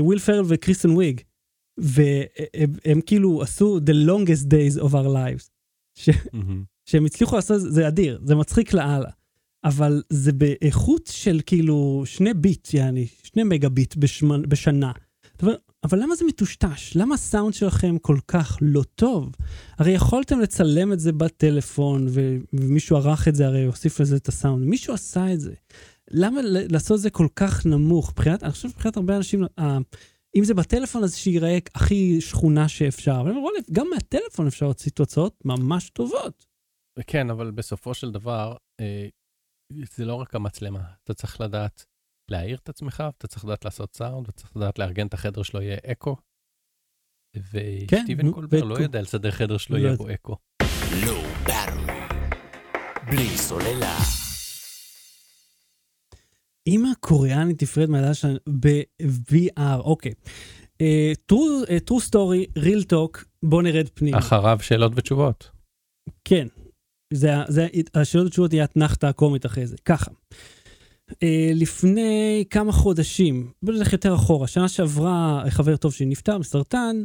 [0.02, 1.20] וויל פארל וקריסטן וויג,
[1.78, 5.50] והם הם כאילו עשו The longest days of our lives.
[5.94, 6.10] ש...
[6.32, 6.64] מהמם.
[6.86, 9.10] שהם הצליחו לעשות, זה אדיר, זה מצחיק לאללה.
[9.64, 14.42] אבל זה באיכות של כאילו שני ביט, יעני, שני מגה ביט בשמנ...
[14.48, 14.92] בשנה.
[15.42, 16.96] אבל, אבל למה זה מטושטש?
[16.96, 19.32] למה הסאונד שלכם כל כך לא טוב?
[19.78, 22.36] הרי יכולתם לצלם את זה בטלפון, ו...
[22.52, 24.64] ומישהו ערך את זה, הרי הוסיף לזה את הסאונד.
[24.66, 25.52] מישהו עשה את זה.
[26.10, 28.10] למה לעשות את זה כל כך נמוך?
[28.10, 29.44] מבחינת, אני חושב מבחינת הרבה אנשים,
[30.36, 33.12] אם זה בטלפון, אז שייראה הכי שכונה שאפשר.
[33.20, 36.46] אבל אני אומר, וואלה, גם מהטלפון אפשר להוציא תוצאות ממש טובות.
[37.06, 39.08] כן, אבל בסופו של דבר, אה,
[39.96, 41.84] זה לא רק המצלמה, אתה צריך לדעת
[42.30, 45.62] להעיר את עצמך, אתה צריך לדעת לעשות סאונד, ואתה צריך לדעת לארגן את החדר שלו
[45.62, 46.16] יהיה אקו.
[47.88, 48.78] כן, וסטיבן נו, קולבר לא.
[48.78, 49.96] יודע לסדר חדר שלו לא יהיה.
[49.96, 50.36] בו אקו.
[53.06, 54.23] בלי סוללה.
[56.66, 60.12] אימא קוריאנית נפרד מהילדה שלה ב-VR, אוקיי.
[60.80, 64.18] אה, true, אה, true story, real talk, בוא נרד פנימה.
[64.18, 65.50] אחריו שאלות ותשובות.
[66.24, 66.46] כן,
[67.12, 69.76] זה, זה, השאלות ותשובות יהיה אתנחתא הקומית אחרי זה.
[69.84, 70.10] ככה,
[71.22, 77.02] אה, לפני כמה חודשים, בוא נלך יותר אחורה, שנה שעברה חבר טוב שלי נפטר מסרטן,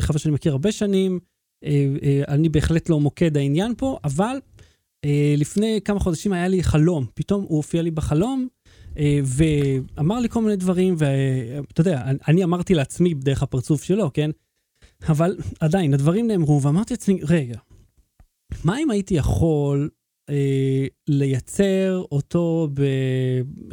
[0.00, 1.18] חבר שאני מכיר הרבה שנים,
[1.64, 4.36] אה, אה, אני בהחלט לא מוקד העניין פה, אבל
[5.36, 8.48] לפני כמה חודשים היה לי חלום, פתאום הוא הופיע לי בחלום,
[8.98, 14.30] אה, ואמר לי כל מיני דברים, ואתה יודע, אני- אמרתי לעצמי דרך הפרצוף שלו, כן?
[15.08, 17.58] אבל עדיין, הדברים נאמרו, ואמרתי לעצמי, רגע,
[18.64, 19.90] מה אם הייתי יכול
[20.30, 22.82] אה, לייצר אותו ב...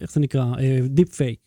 [0.01, 0.45] איך זה נקרא?
[0.89, 1.39] deep fake.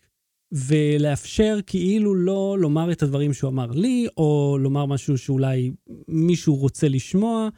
[0.53, 5.71] ולאפשר כאילו לא לומר את הדברים שהוא אמר לי, או לומר משהו שאולי
[6.09, 7.49] מישהו רוצה לשמוע, אה,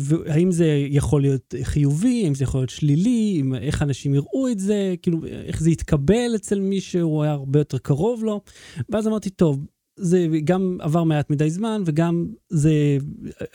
[0.00, 4.94] והאם זה יכול להיות חיובי, האם זה יכול להיות שלילי, איך אנשים יראו את זה,
[5.02, 8.40] כאילו איך זה יתקבל אצל מי שהוא היה הרבה יותר קרוב לו.
[8.88, 9.66] ואז אמרתי, טוב,
[9.98, 12.98] זה גם עבר מעט מדי זמן, וגם זה,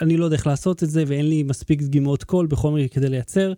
[0.01, 3.09] אני לא יודע איך לעשות את זה, ואין לי מספיק דגימות קול בכל מקרה כדי
[3.09, 3.53] לייצר,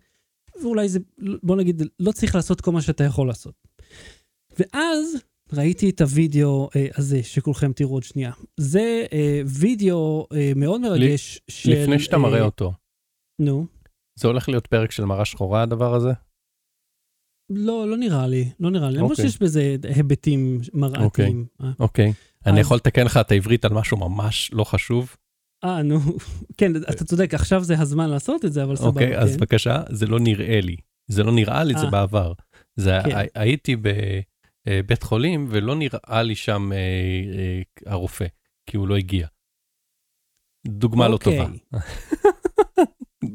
[0.62, 1.00] ואולי זה,
[1.44, 3.54] בוא נגיד, לא צריך לעשות כל מה שאתה יכול לעשות.
[4.60, 5.18] ואז
[5.54, 8.32] ראיתי את הוידאו אה, הזה, שכולכם תראו עוד שנייה.
[8.58, 11.72] זה אה, וידאו אה, מאוד מרגש של...
[11.72, 12.74] לפני שאתה אה, מראה אותו,
[13.42, 13.66] נו,
[14.20, 16.12] זה הולך להיות פרק של מראה שחורה הדבר הזה?
[17.50, 18.98] לא, לא נראה לי, לא נראה לי.
[18.98, 19.26] למרות אוקיי.
[19.30, 21.46] שיש בזה היבטים מראתיים.
[21.62, 22.14] אה, אוקיי.
[22.46, 25.16] אני אז- יכול לתקן לך את העברית על משהו ממש לא חשוב?
[25.64, 26.00] אה, נו,
[26.58, 28.90] כן, אתה צודק, עכשיו זה הזמן לעשות את זה, אבל סבבה.
[28.90, 29.38] אוקיי, אז כן.
[29.38, 30.76] בבקשה, זה לא נראה לי.
[31.08, 31.92] זה לא נראה לי, זה אה.
[31.92, 32.34] בעבר.
[32.76, 33.18] זה, כן.
[33.18, 33.28] הי-
[34.66, 38.26] הייתי בבית חולים ולא נראה לי שם אה, אה, הרופא,
[38.70, 39.28] כי הוא לא הגיע.
[40.68, 41.38] דוגמה לא אוקיי.
[41.38, 41.80] טובה.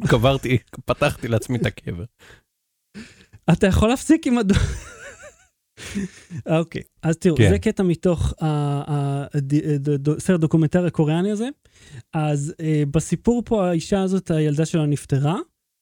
[0.11, 2.05] קברתי, פתחתי לעצמי את הקבר.
[3.53, 4.55] אתה יכול להפסיק עם הדו...
[6.59, 7.51] אוקיי, אז תראו, כן.
[7.51, 8.35] זה קטע מתוך
[10.17, 11.49] הסרט דוקומנטרי הקוריאני הזה.
[12.15, 15.37] אז אה, בסיפור פה האישה הזאת, הילדה שלה נפטרה,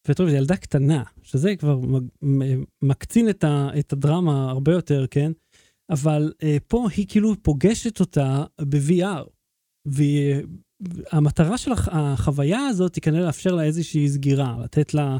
[0.08, 1.80] וטוב, זו ילדה קטנה, שזה כבר
[2.82, 5.32] מקצין את, ה, את הדרמה הרבה יותר, כן?
[5.90, 9.24] אבל אה, פה היא כאילו פוגשת אותה ב-VR,
[9.86, 15.16] והמטרה של הח- החוויה הזאת היא כנראה לאפשר לה איזושהי סגירה, לתת לה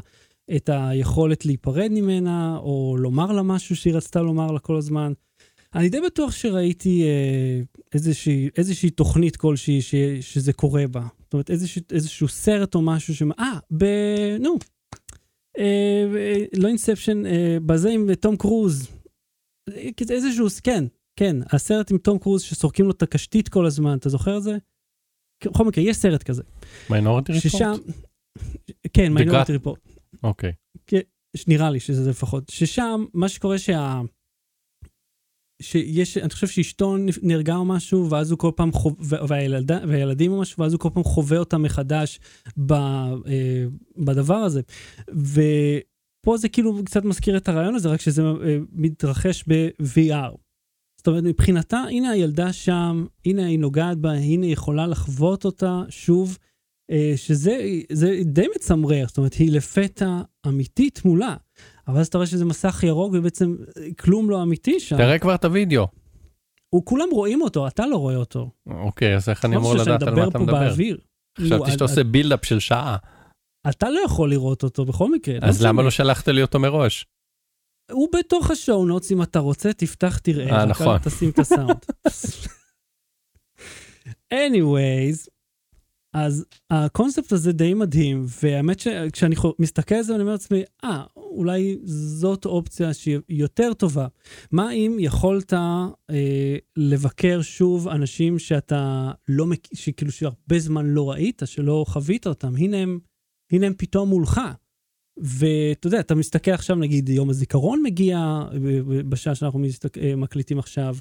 [0.55, 5.13] את היכולת להיפרד ממנה, או לומר לה משהו שהיא רצתה לומר לה כל הזמן.
[5.75, 7.61] אני די בטוח שראיתי אה,
[7.93, 11.07] איזושהי, איזושהי תוכנית כלשהי ש, שזה קורה בה.
[11.23, 13.23] זאת אומרת, איזשהו, איזשהו סרט או משהו ש...
[13.39, 13.85] אה, ב...
[14.39, 14.57] נו.
[15.57, 18.87] אה, אה, לא אינספשן, אה, בזה עם תום קרוז.
[20.09, 20.83] איזשהו, כן,
[21.19, 24.57] כן, הסרט עם תום קרוז שסורקים לו את הקשתית כל הזמן, אתה זוכר את זה?
[25.45, 26.43] בכל מקרה, יש סרט כזה.
[26.89, 27.53] מיינורטי ריפורט?
[27.53, 27.73] ששם...
[28.93, 29.79] כן, מיינורטי ריפורט.
[30.23, 30.51] אוקיי.
[31.47, 34.01] נראה לי שזה לפחות, ששם מה שקורה שה...
[35.61, 40.39] שיש, אני חושב שאשתו נהרגה או משהו, ואז הוא כל פעם חווה, והילדה, והילדים או
[40.39, 42.19] משהו, ואז הוא כל פעם חווה אותה מחדש
[42.57, 43.65] ב, אה,
[43.97, 44.61] בדבר הזה.
[45.09, 50.35] ופה זה כאילו קצת מזכיר את הרעיון הזה, רק שזה אה, מתרחש ב-VR.
[50.97, 55.83] זאת אומרת, מבחינתה, הנה הילדה שם, הנה היא נוגעת בה, הנה היא יכולה לחוות אותה
[55.89, 56.37] שוב,
[56.91, 57.57] אה, שזה
[57.91, 61.35] זה די מצמרר, זאת אומרת, היא לפתע אמיתית מולה.
[61.87, 63.55] אבל אז אתה רואה שזה מסך ירוק ובעצם
[63.99, 64.97] כלום לא אמיתי שם.
[64.97, 65.87] תראה כבר את הוידאו.
[66.69, 68.49] הוא, כולם רואים אותו, אתה לא רואה אותו.
[68.67, 70.59] אוקיי, אז איך אני לא אמור לדעת על מה אתה פה מדבר?
[70.59, 70.97] באוויר.
[71.39, 72.97] חשבתי נו, שאתה עושה בילדאפ של שעה.
[73.69, 75.37] אתה לא יכול לראות אותו בכל מקרה.
[75.41, 75.69] אז משנה.
[75.69, 77.05] למה לא שלחת לי אותו מראש?
[77.91, 80.59] הוא בתוך השואו נוטס, אם אתה רוצה, תפתח, תראה.
[80.59, 80.97] אה, נכון.
[80.97, 81.85] תשים את הסאונד.
[84.33, 85.29] anyways,
[86.13, 91.77] אז הקונספט הזה די מדהים, והאמת שכשאני מסתכל על זה, אני אומר לעצמי, אה, אולי
[91.83, 94.07] זאת אופציה שהיא יותר טובה.
[94.51, 101.41] מה אם יכולת אה, לבקר שוב אנשים שאתה לא מכיר, שכאילו שהרבה זמן לא ראית,
[101.45, 102.99] שלא חווית אותם, הנה הם,
[103.51, 104.41] הנה הם פתאום מולך.
[105.17, 108.43] ואתה יודע, אתה מסתכל עכשיו, נגיד, יום הזיכרון מגיע,
[109.09, 109.97] בשעה שאנחנו מסתק...
[109.97, 110.97] אה, מקליטים עכשיו,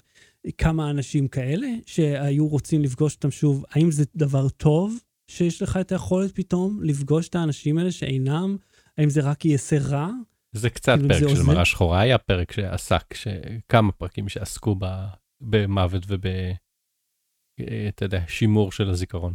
[0.58, 5.92] כמה אנשים כאלה שהיו רוצים לפגוש אותם שוב, האם זה דבר טוב שיש לך את
[5.92, 8.56] היכולת פתאום לפגוש את האנשים האלה שאינם?
[8.98, 10.10] האם זה רק יעשה רע?
[10.52, 11.42] זה קצת כאילו, פרק זה של?
[11.42, 13.26] מראה שחורה, היה פרק שעסק, ש-
[13.68, 15.06] כמה פרקים שעסקו ב-
[15.40, 16.26] במוות וב...
[17.60, 19.34] אה, אתה יודע, שימור של הזיכרון.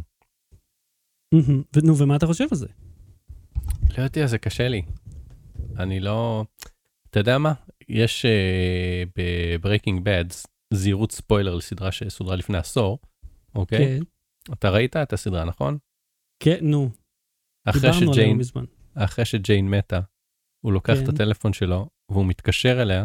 [1.82, 2.66] נו, ומה אתה חושב על זה?
[3.98, 4.82] לא יודע, זה קשה לי.
[5.78, 6.44] אני לא...
[7.10, 7.52] אתה יודע מה?
[7.88, 10.24] יש אה, ב Breaking Bad
[10.74, 12.98] זהירות ספוילר לסדרה שסודרה לפני עשור,
[13.54, 13.78] אוקיי?
[13.78, 13.98] כן,
[14.52, 15.78] אתה ראית את הסדרה, נכון?
[16.40, 16.90] כן, נו,
[17.64, 18.38] אחרי שג'יין.
[18.94, 20.00] אחרי שג'יין מתה,
[20.64, 21.14] הוא לוקח את כן.
[21.14, 23.04] הטלפון שלו והוא מתקשר אליה,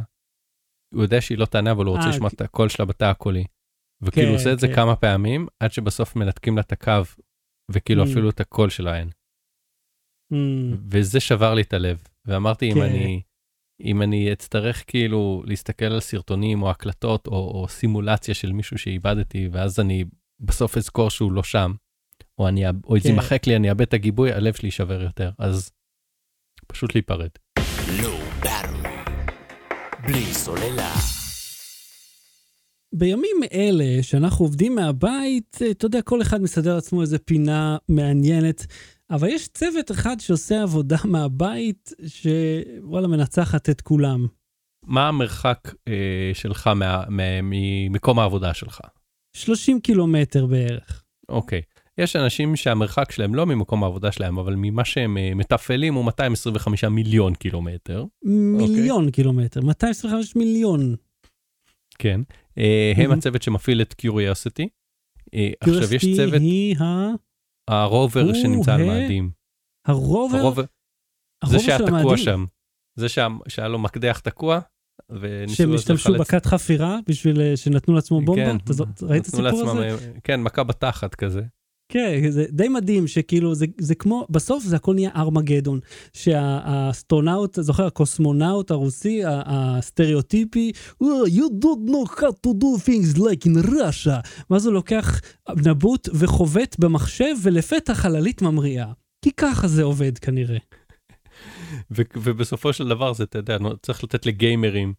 [0.94, 3.04] הוא יודע שהיא לא תענה, אבל הוא רוצה אה, לשמוע כי- את הקול שלה בתא
[3.06, 3.44] הקולי.
[4.02, 4.76] וכאילו כן, הוא עושה את זה כן.
[4.76, 6.92] כמה פעמים, עד שבסוף מנתקים לה את הקו,
[7.72, 8.08] וכאילו מממ.
[8.12, 9.10] אפילו את הקול שלה אין.
[10.32, 10.78] מהמם.
[10.92, 12.04] וזה שבר לי את הלב.
[12.26, 12.82] ואמרתי, אם כן.
[12.82, 13.22] אני,
[13.82, 19.50] אם אני אצטרך כאילו להסתכל על סרטונים או הקלטות או, או סימולציה של מישהו שאיבדתי,
[19.52, 20.06] ואז אני
[20.40, 21.74] בסוף אזכור שהוא לא שם,
[22.38, 22.64] או, אני,
[23.00, 23.10] זה.
[23.10, 25.32] יימחק לי, אני אאבד את הגיבוי, הלב שלי יישבר יותר.
[25.38, 25.72] אז
[26.68, 27.30] פשוט להיפרד.
[28.44, 28.88] Battery.
[30.08, 30.94] בלי סוללה.
[32.94, 38.66] בימים אלה, שאנחנו עובדים מהבית, אה, אתה יודע, כל אחד מסדר לעצמו איזה פינה מעניינת,
[39.10, 44.28] אבל יש צוות אחד שעושה עבודה מהבית, שוואלה, מנצחת את כולם.
[44.84, 48.82] מה המרחק אה, שלך מה, מה, ממקום העבודה שלך?
[49.34, 51.04] 30 קילומטר בערך.
[51.30, 51.62] אוקיי.
[51.98, 56.84] יש אנשים שהמרחק שלהם לא ממקום העבודה שלהם, אבל ממה שהם אה, מתפעלים הוא 225
[56.84, 58.06] מיליון קילומטר.
[58.58, 60.96] מיליון קילומטר, 225 מיליון.
[62.00, 62.22] כן.
[62.58, 63.18] אה, הם מהמם.
[63.18, 64.68] הצוות שמפעיל את קיוריוסיטי.
[65.62, 67.08] עכשיו יש צוות, היא ה...
[67.68, 69.30] הרובר שנמצא על מאדים.
[69.88, 70.64] הרובר, הרובר,
[71.46, 72.46] זה שהיה תקוע שם.
[72.96, 74.60] זה שה- שהיה לו מקדח תקוע,
[75.10, 78.46] וניסו שהם השתמשו בכף חפירה בשביל אה, שנתנו לעצמו בומבה?
[78.46, 80.08] כן, אתה זו- ראית את נתנו הסיפור לעצמם, הזה?
[80.14, 81.42] אה, כן, מכה בתחת כזה.
[81.90, 85.80] כן, זה די מדהים שכאילו זה, זה כמו, בסוף זה הכל נהיה ארמגדון.
[86.14, 90.72] שהאסטרונאוט, זוכר, הקוסמונאוט הרוסי, הסטריאוטיפי,
[91.04, 94.28] "Oh, you don't know how to do things like in Russia.
[94.50, 95.22] ואז הוא לוקח
[95.66, 98.92] נבוט וחובט במחשב ולפתע חללית ממריאה.
[99.22, 100.58] כי ככה זה עובד כנראה.
[101.92, 104.94] ו- ובסופו של דבר זה, אתה יודע, צריך לתת לגיימרים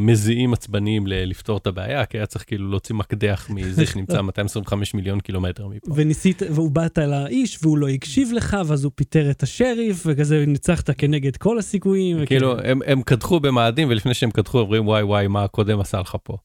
[0.00, 5.20] מזיעים עצבניים לפתור את הבעיה, כי היה צריך כאילו להוציא מקדח מזה שנמצא 225 מיליון
[5.20, 5.92] קילומטר מפה.
[5.94, 10.44] וניסית, והוא באת אל האיש, והוא לא הקשיב לך, ואז הוא פיטר את השריף, וכזה
[10.46, 12.26] ניצחת כנגד כל הסיכויים.
[12.26, 16.16] כאילו, הם, הם קדחו במאדים, ולפני שהם קדחו אומרים, וואי וואי, מה הקודם עשה לך
[16.22, 16.36] פה.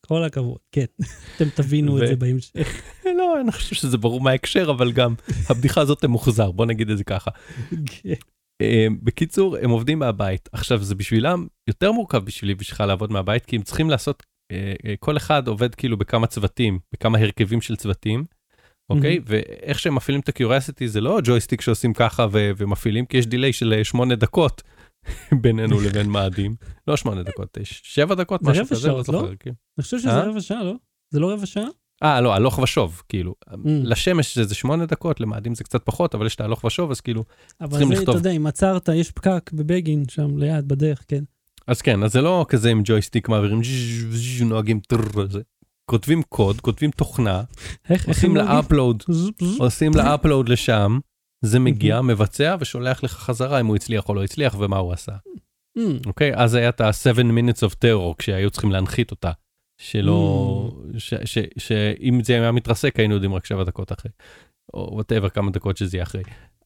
[0.06, 0.84] כל הכבוד, כן.
[1.36, 2.82] אתם תבינו את זה בהמשך.
[3.04, 5.14] לא, אני חושב שזה ברור מההקשר, אבל גם
[5.48, 7.30] הבדיחה הזאת מוחזר, בוא נגיד את זה ככה.
[8.60, 10.48] אה, בקיצור, הם עובדים מהבית.
[10.52, 14.94] עכשיו, זה בשבילם יותר מורכב בשבילי בשבילך לעבוד מהבית, כי הם צריכים לעשות, אה, אה,
[15.00, 18.24] כל אחד עובד כאילו בכמה צוותים, בכמה הרכבים של צוותים,
[18.90, 19.14] אוקיי?
[19.18, 19.24] מהמם.
[19.26, 23.52] ואיך שהם מפעילים את ה-Curiosity זה לא ג'ויסטיק שעושים ככה ו- ומפעילים, כי יש דיליי
[23.52, 24.62] של שמונה דקות
[25.42, 26.56] בינינו לבין מאדים.
[26.86, 29.22] לא שמונה דקות, שבע דקות, משהו כזה, לא זוכר.
[29.22, 29.28] לא?
[29.40, 29.52] כן.
[29.78, 30.20] אני חושב שזה?
[30.20, 30.74] רבע שעה, לא?
[31.10, 31.64] זה לא רבע שעה?
[32.02, 33.34] אה, לא, הלוך ושוב, כאילו.
[33.48, 33.54] Mm.
[33.64, 37.24] לשמש זה שמונה דקות, למאדים זה קצת פחות, אבל יש את ההלוך ושוב, אז כאילו,
[37.60, 38.08] אבל צריכים זה, לכתוב.
[38.08, 41.24] אתה יודע, אם עצרת, יש פקק בבגין שם ליד, בדרך, כן.
[41.66, 43.60] אז כן, אז זה לא כזה עם ג'ויסטיק מעבירים,
[44.44, 45.40] נוהגים טרר, זה.
[45.90, 47.42] כותבים קוד, כותבים תוכנה,
[48.08, 48.58] עושים לה?
[48.58, 49.02] upload,
[49.58, 50.98] עושים לה upload לשם,
[51.44, 55.12] זה מגיע, מבצע ושולח לך חזרה אם הוא הצליח או לא הצליח ומה הוא עשה.
[55.78, 56.32] Mm, אוקיי?
[56.34, 59.30] אז היה את ה-7 minutes of terror כשהיו צריכים להנחית אותה.
[59.80, 64.10] שלא, ש- ש- שאם זה היה מתרסק היינו יודעים רק 7 דקות אחרי.
[64.74, 66.22] או whatever כמה דקות שזה יהיה אחרי.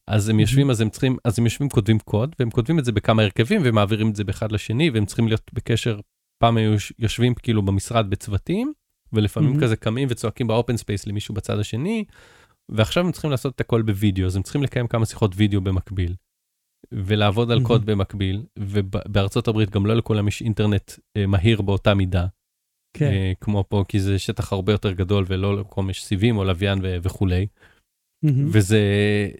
[0.07, 2.91] אז הם יושבים אז הם צריכים אז הם יושבים כותבים קוד והם כותבים את זה
[2.91, 5.99] בכמה הרכבים ומעבירים את זה באחד לשני והם צריכים להיות בקשר.
[6.43, 8.73] פעם היו יוש- יושבים כאילו במשרד בצוותים
[9.13, 9.61] ולפעמים Mm-hmm.
[9.63, 12.05] כזה קמים וצועקים ב open space למישהו בצד השני.
[12.71, 16.13] ועכשיו הם צריכים לעשות את הכל בווידאו אז הם צריכים לקיים כמה שיחות וידאו במקביל.
[16.91, 22.25] ולעבוד על קוד במקביל ובארצות הברית גם לא לכולם יש אינטרנט אה, מהיר באותה מידה.
[22.97, 23.05] כן.
[23.05, 26.79] אה, כמו פה כי זה שטח הרבה יותר גדול ולא לכולם יש סיבים או לוויין
[26.83, 27.47] ו- וכולי
[28.23, 28.49] Mm-hmm.
[28.51, 28.79] וזה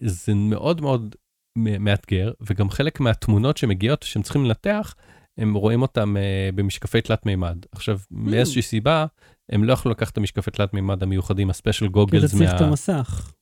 [0.00, 1.14] זה מאוד מאוד
[1.56, 4.94] מאתגר וגם חלק מהתמונות שמגיעות שהם צריכים לנתח
[5.38, 9.06] הם רואים אותם אה, במשקפי תלת מימד עכשיו מאיזושהי סיבה
[9.52, 12.50] הם לא יכלו לקחת את המשקפי תלת מימד המיוחדים ה special כי אתה goggles צריך
[12.54, 13.32] את מה, המסך.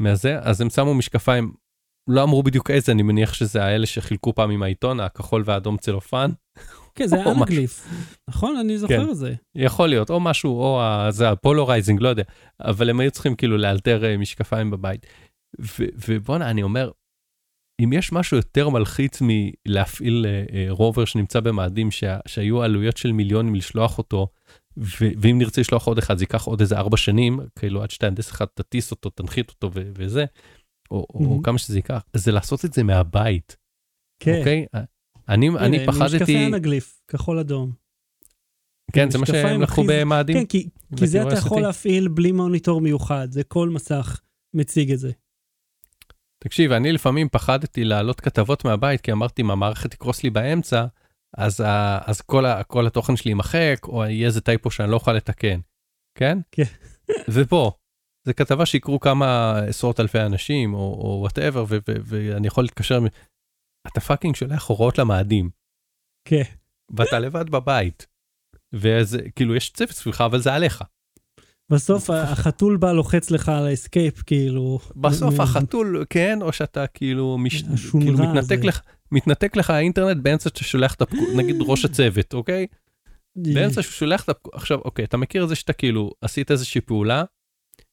[0.00, 1.52] מהזה אז הם שמו משקפיים.
[2.08, 6.30] לא אמרו בדיוק איזה אני מניח שזה האלה שחילקו פעם עם העיתון הכחול והאדום צלופן
[6.94, 7.32] כן, זה משהו.
[7.32, 7.88] anaglyph.
[8.28, 8.56] נכון?
[8.56, 9.34] אני זוכר את זה.
[9.54, 10.80] יכול להיות, או משהו, או
[11.10, 12.22] זה ה polarizing, לא יודע,
[12.60, 15.06] אבל הם היו צריכים כאילו לאלתר אה, משקפיים בבית.
[16.08, 16.90] ובואנה, אני אומר,
[17.84, 23.12] אם יש משהו יותר מלחיץ מלהפעיל אה, אה, רובר שנמצא במאדים, שה- שהיו עלויות של
[23.12, 24.26] מיליונים לשלוח אותו,
[25.20, 28.44] ואם נרצה לשלוח עוד אחד, זה ייקח עוד איזה ארבע שנים, כאילו עד שתהנדס אחד
[28.54, 30.24] תטיס אותו, תנחית אותו וזה,
[30.90, 31.06] או.
[31.42, 33.56] כמה שזה ייקח, זה לעשות את זה מהבית,
[34.22, 34.38] כן.
[34.38, 34.66] אוקיי?
[35.34, 37.72] אני, הנה, אני פחדתי, משקפי אנגליף, כחול אדום.
[38.92, 40.36] כן, זה מה שהם לקחו במאדים.
[40.36, 41.34] כן, כי כי זה אתה.
[41.34, 44.20] יכול להפעיל בלי מוניטור מיוחד, זה כל מסך
[44.54, 45.10] מציג את זה.
[46.38, 50.86] תקשיב, אני לפעמים פחדתי להעלות כתבות מהבית, כי אמרתי, אם המערכת תקרוס לי באמצע,
[51.36, 54.94] אז, ה, אז כל, ה, כל התוכן שלי יימחק, או יהיה איזה typo שאני לא
[54.94, 55.60] אוכל לתקן,
[56.18, 56.38] כן?
[56.52, 56.62] כן.
[57.34, 57.72] ופה,
[58.26, 61.64] זו כתבה שיקראו כמה עשרות אלפי אנשים, או whatever,
[62.04, 63.00] ואני יכול להתקשר,
[63.86, 65.50] אתה fucking שולח הוראות למאדים,
[66.28, 66.42] כן.
[66.96, 68.06] ואתה לבד בבית.
[68.72, 70.84] וזה, כאילו, יש צוות סביבך, אבל זה עליך.
[71.72, 74.78] בסוף החתול בא לוחץ לך על ה escape, כאילו...
[74.96, 77.62] בסוף החתול, כן, או שאתה כאילו, מש...
[77.74, 78.64] השונרה כאילו מתנתק.
[78.64, 78.80] לך,
[79.12, 82.66] מתנתק לך האינטרנט באמצע שאתה שולח את הפקודה, נגיד ראש הצוות, אוקיי?
[83.36, 86.80] באמצע שהוא שולח את הפקודה, עכשיו, אוקיי, אתה מכיר את זה שאתה כאילו עשית איזושהי
[86.80, 87.24] פעולה,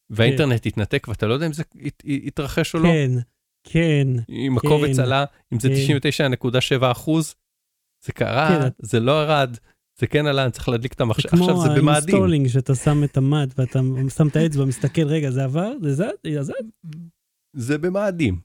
[0.10, 1.64] והאינטרנט התנתק ואתה לא יודע אם זה
[2.04, 3.12] יתרחש או לא, כן,
[3.64, 4.08] כן.
[4.58, 5.98] הקובץ כן, עלה, אם זה כן.
[6.80, 7.36] 99.7 אחוז,
[8.06, 8.68] זה קרה, כן.
[8.80, 9.58] זה לא ירד,
[10.00, 11.90] זה כן עלה, אני צריך להדליק את זה המחשב, עכשיו כמו זה במאדים.
[11.90, 13.80] ה installing, שאתה שם את המד ואתה
[14.18, 15.72] שם את האצבע, מסתכל, רגע, זה עבר?
[15.82, 16.04] זה זז?
[16.24, 16.52] זה זז?
[17.56, 18.40] זה במאדים.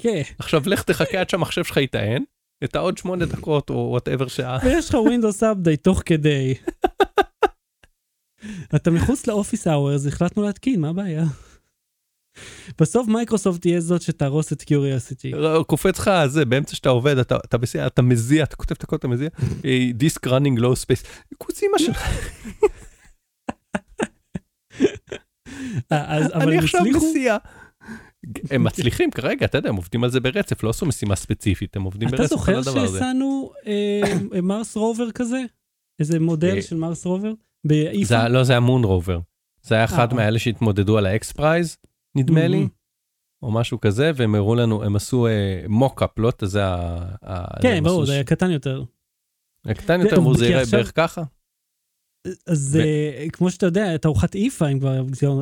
[0.00, 0.22] כן.
[0.38, 2.22] עכשיו לך תחכה עד שהמחשב שלך יטען,
[2.64, 4.58] את העוד שמונה דקות או whatever שעה.
[4.64, 6.54] ויש לך Windows Update תוך כדי.
[8.76, 11.24] אתה מחוץ ל office hours, החלטנו להתקין, מה הבעיה?
[12.80, 15.32] בסוף מייקרוסופט תהיה זאת שתהרוס את קיוריוסיטי.
[15.66, 18.96] קופץ לך זה באמצע שאתה עובד אתה אתה בסדר אתה מזיע אתה כותב את הכל
[18.96, 19.28] אתה מזיע
[19.94, 21.02] disk running low space
[21.38, 22.08] כוס אמא שלך
[25.90, 27.10] אבל אני הם עכשיו הצליחו?
[27.10, 27.36] מסיע.
[28.50, 31.82] הם מצליחים כרגע אתה יודע הם עובדים על זה ברצף לא עשו משימה ספציפית הם
[31.82, 32.86] עובדים אתה ברצף על זוכר.
[32.86, 35.42] שהסענו אה, Mars rover כזה?
[36.00, 37.32] איזה מודל אה, של Mars rover?
[37.64, 38.28] באיפה?
[38.28, 39.20] לא זה היה moon rover.
[39.62, 40.16] זה היה אחד אה.
[40.16, 41.76] מאלה שהתמודדו על ה XPRIZE
[42.14, 42.68] נדמה לי.
[43.42, 45.26] או משהו כזה והם הראו לנו הם עשו
[45.68, 47.62] מוקאפ לא זה ה...
[47.62, 48.84] כן, ברור, זה היה קטן יותר.
[49.64, 51.22] הקטן יותר אמרו זה יראה בערך ככה.
[52.46, 54.66] אז אה, כמו שאתה יודע, תערוכת איפה,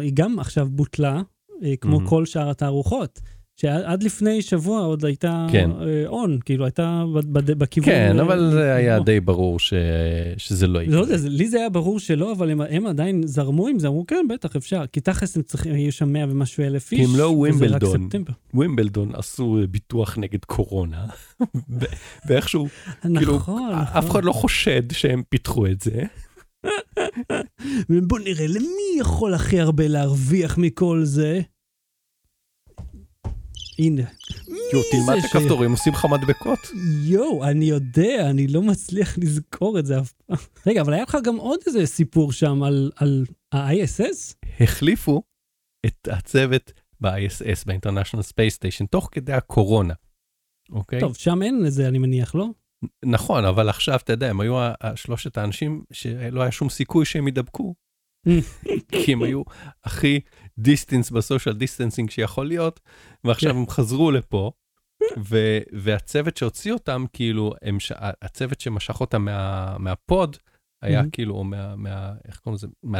[0.00, 1.22] היא גם עכשיו בוטלה,
[1.62, 2.00] אה, כמו.
[2.08, 3.20] כל שאר התערוכות.
[3.60, 5.70] שעד לפני שבוע עוד הייתה כן.
[6.06, 7.88] און, כאילו הייתה בכיוון...
[7.90, 8.98] כן, אה, אבל זה היה.
[9.00, 9.72] די ברור ש...
[10.36, 11.00] שזה לא לא יקרה.
[11.00, 14.06] יודע, זה- לי זה היה ברור שלא, אבל הם, הם עדיין זרמו עם זה, אמרו
[14.06, 14.84] כן, בטח, אפשר.
[14.92, 17.00] כי תכלס הם צריכים, יהיו שם 100 ומשהו אלף איש.
[17.00, 18.08] כי הם לא ווימבלדון.
[18.54, 21.06] ווימבלדון עשו ביטוח נגד קורונה,
[22.28, 22.66] ואיכשהו,
[23.02, 24.10] כאילו, נכון, אף נכון.
[24.10, 26.02] אחד לא חושד שהם פיתחו את זה.
[28.08, 31.40] בוא נראה, למי יכול הכי הרבה להרוויח מכל זה?
[33.78, 34.02] הנה.
[34.70, 36.58] כאילו, תלמד את הכפתורים, עושים לך מדבקות.
[37.04, 40.36] יואו, אני יודע, אני לא מצליח לזכור את זה אף פעם.
[40.66, 44.34] רגע, אבל היה לך גם עוד איזה סיפור שם על, על ה-ISS?
[44.60, 45.22] החליפו
[45.86, 49.94] את הצוות ב-ISS, ב-International Space Station, תוך כדי הקורונה.
[50.72, 51.00] אוקיי?
[51.00, 52.46] טוב, שם אין לזה, אני מניח, לא?
[53.04, 57.74] נכון, אבל עכשיו, אתה יודע, הם היו השלושת האנשים שלא היה שום סיכוי שהם יידבקו.
[59.04, 59.42] כי הם היו
[59.84, 60.20] הכי
[60.58, 62.80] distanced ב social distancing שיכול להיות,
[63.24, 63.58] ועכשיו כן.
[63.58, 64.50] הם חזרו לפה,
[65.18, 67.78] ו- והצוות שהוציא אותם, כאילו, הם
[68.22, 70.36] הצוות שמשך אותם מה- מה pod,
[70.82, 71.10] היה Mm-hmm.
[71.10, 72.98] כאילו, או מה, מה, איך קוראים לזה, מה,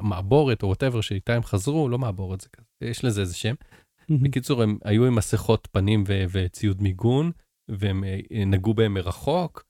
[0.00, 2.48] מעבורת או whatever שאיתה הם חזרו, לא מעבורת, זה
[2.82, 3.54] יש לזה איזה שם.
[4.10, 7.30] בקיצור, הם היו עם מסכות פנים ו- וציוד מיגון,
[7.70, 9.64] והם אה, נגעו בהם מרחוק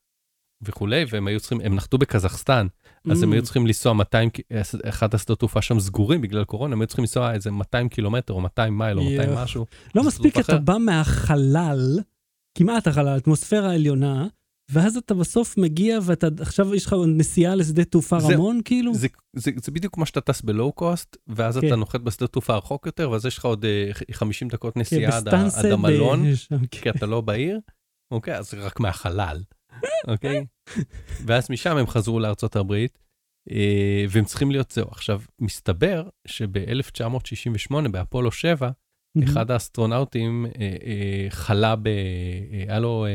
[0.64, 2.66] וכולי, והם היו צריכים, הם נחתו בקזחסטן,
[3.10, 3.34] אז הם Mm.
[3.34, 4.40] היו צריכים לנסוע 200, ק-
[4.84, 8.40] אחד השדות תעופה שם סגורים בגלל קורונה, הם היו צריכים לנסוע איזה 200 קילומטר או
[8.40, 9.42] 200 מייל או 200 יואו.
[9.44, 9.66] משהו.
[9.94, 10.58] לא מספיק, אתה.
[10.58, 11.98] בא מהחלל,
[12.58, 14.26] כמעט החלל, האטמוספירה העליונה,
[14.70, 18.94] ואז אתה בסוף מגיע ואתה, עכשיו יש לך נסיעה לשדה תעופה זה- רמון, כאילו?
[18.94, 21.66] זה, זה, זה בדיוק כמו שאתה טס בלואו קוסט, ואז כן.
[21.66, 25.16] אתה נוחת בשדה תעופה רחוק יותר, ואז יש לך עוד אה, 50 דקות כן, נסיעה
[25.16, 26.34] עד, ה- בסטנסה עד המלון.
[26.36, 26.66] שם, כן.
[26.66, 27.60] כי אתה לא בעיר,
[28.10, 29.42] אוקיי, אז רק מהחלל,
[30.08, 30.46] אוקיי?
[31.26, 32.98] ואז משם הם חזרו לארצות הברית,
[33.50, 34.88] אה, והם צריכים להיות זהו.
[34.90, 38.70] עכשיו, מסתבר שב-1968, באפולו 7,
[39.24, 41.88] אחד האסטרונאוטים אה, אה, חלה ב...
[42.52, 43.06] היה לו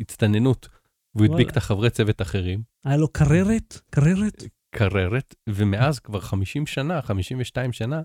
[0.00, 0.68] הצטננות,
[1.14, 1.50] והוא הדביק.
[1.50, 3.80] את החברי צוות אחרים, היה לו קררת?
[3.90, 4.44] קררת?
[4.74, 8.02] קררת, ומאז כבר 50 שנה, 52 שנה,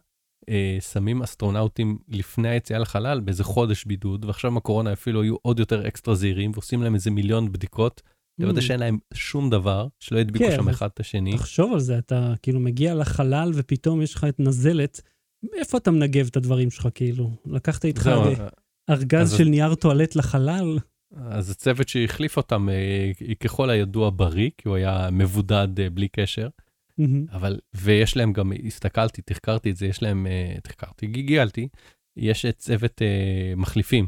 [0.80, 5.88] שמים אסטרונאוטים לפני היציאה לחלל באיזה חודש בידוד, ועכשיו עם הקורונה אפילו היו עוד יותר
[5.88, 8.02] אקסטרה זהירים, ועושים להם איזה מיליון בדיקות,
[8.40, 8.64] לוודא Mm.
[8.64, 11.34] שאין להם שום דבר, שלא ידביקו כן, שם אחד את השני.
[11.38, 15.02] תחשוב על זה, אתה כאילו מגיע לחלל ופתאום יש לך את נזלת,
[15.54, 17.32] איפה אתה מנגב את הדברים שלך, כאילו?
[17.46, 18.44] לקחת איתך איזה
[18.90, 20.78] ארגז אז- של נייר טואלט לחלל?
[21.16, 26.48] אז הצוות שהחליף אותם, אה, ככל הידוע בריא, כי הוא היה מבודד אה, בלי קשר.
[27.32, 31.68] אבל, ויש להם גם, הסתכלתי, תחקרתי את זה, יש להם, אה, תחקרתי, גיגלתי,
[32.18, 34.08] יש צוות אה, מחליפים.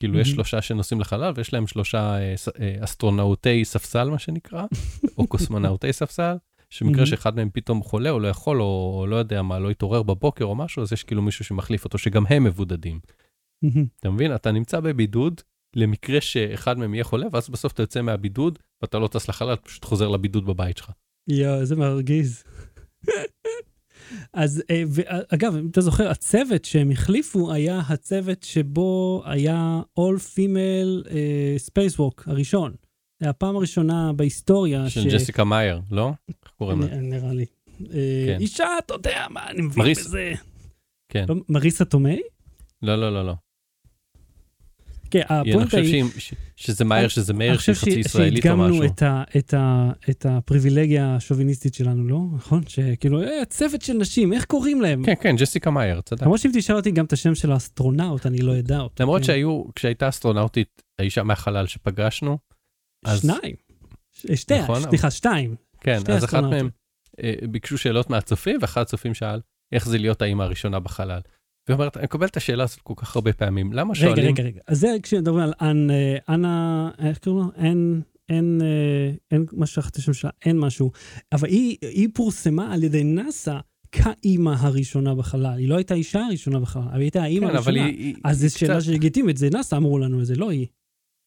[0.00, 0.30] כאילו, יש.
[0.30, 4.64] שלושה שנוסעים לחלל, ויש להם שלושה אה, אה, אסטרונאוטי ספסל, מה שנקרא,
[5.18, 6.36] או קוסמונאוטי ספסל,
[6.70, 7.06] שבמקרה.
[7.06, 10.44] שאחד מהם פתאום חולה, או לא יכול, או, או לא יודע מה, לא התעורר בבוקר
[10.44, 13.00] או משהו, אז יש כאילו מישהו שמחליף אותו, שגם הם מבודדים.
[14.00, 14.34] אתה מבין?
[14.34, 15.40] אתה נמצא בבידוד,
[15.76, 19.84] למקרה שאחד מהם יהיה חולה, ואז בסוף אתה יוצא מהבידוד, ואתה לא טס לחלל, פשוט
[19.84, 20.90] חוזר לבידוד בבית שלך.
[21.28, 22.44] יואו, איזה מרגיז.
[24.32, 31.10] אז, אה, ואגב, אם אתה זוכר, הצוות שהם החליפו היה הצוות שבו היה All Female
[31.10, 32.74] אה, Spacewalk הראשון.
[33.22, 36.12] זה הפעם הראשונה בהיסטוריה של ג'סיקה מאייר, לא?
[36.28, 36.86] איך קוראים לה?
[36.86, 37.44] נ- נראה לי.
[37.80, 37.86] אה,
[38.26, 38.36] כן.
[38.40, 40.32] אישה, אתה יודע מה, אני מבין מריס- בזה.
[41.08, 41.24] כן.
[41.28, 42.20] לא, מריסה טומיי?
[42.82, 43.34] לא, לא, לא, לא.
[45.10, 45.90] כן, אני הפואנטה חושב היא...
[45.90, 48.74] שהיא- ש- שזה מאייר, שזה מאיר אני חושב שהיא חצי ישראלית או משהו.
[48.74, 48.92] שהדגמנו
[49.38, 52.18] את, ה, את, הפריבילגיה השוביניסטית שלנו, לא?
[52.36, 52.62] נכון?
[52.68, 55.04] שכאילו, אה, צוות של נשים, איך קוראים להם?
[55.06, 56.22] כן, כן, ג'סיקה מאייר, צדק.
[56.22, 59.02] למרות שאם תשאל אותי גם את השם של האסטרונאוט, אני לא אדע אותו.
[59.02, 59.26] למרות כן.
[59.26, 62.38] שהיו, כשהייתה אסטרונאוטית, האישה מהחלל שפגשנו,
[63.04, 63.54] אז- שניים.
[64.12, 65.54] ש- שתי, נכון, סליחה, שתיים.
[65.80, 66.42] כן, שתי אז אחת.
[66.42, 66.68] מהם
[67.22, 69.40] אה, ביקשו שאלות מהצופים, ואחד הצופים שאל,
[69.72, 71.20] איך זה להיות האימא הראשונה בחלל?
[71.68, 74.26] והיא אומרת, אני מקבל את השאלה הזאת כל כך הרבה פעמים, למה רגע, שואלים?
[74.26, 74.60] רגע, רגע.
[74.66, 75.90] אז זה כשמדברים על אנ...
[75.90, 77.52] אה, אנה, איך קוראים לו?
[77.64, 80.90] אין, אין, אה, אין, מה שכחתי שם שלה, אין משהו.
[81.32, 83.58] אבל היא, היא פורסמה על ידי נאסא
[83.92, 85.58] כאימא הראשונה בחלל.
[85.58, 87.84] היא לא הייתה האישה הראשונה בחלל, אבל היא הייתה האימא כן, הראשונה.
[87.84, 88.14] היא...
[88.24, 90.66] אז זו שאלה קצת- שלגיטימית, זה נאסא אמרו לנו את זה, לא היא.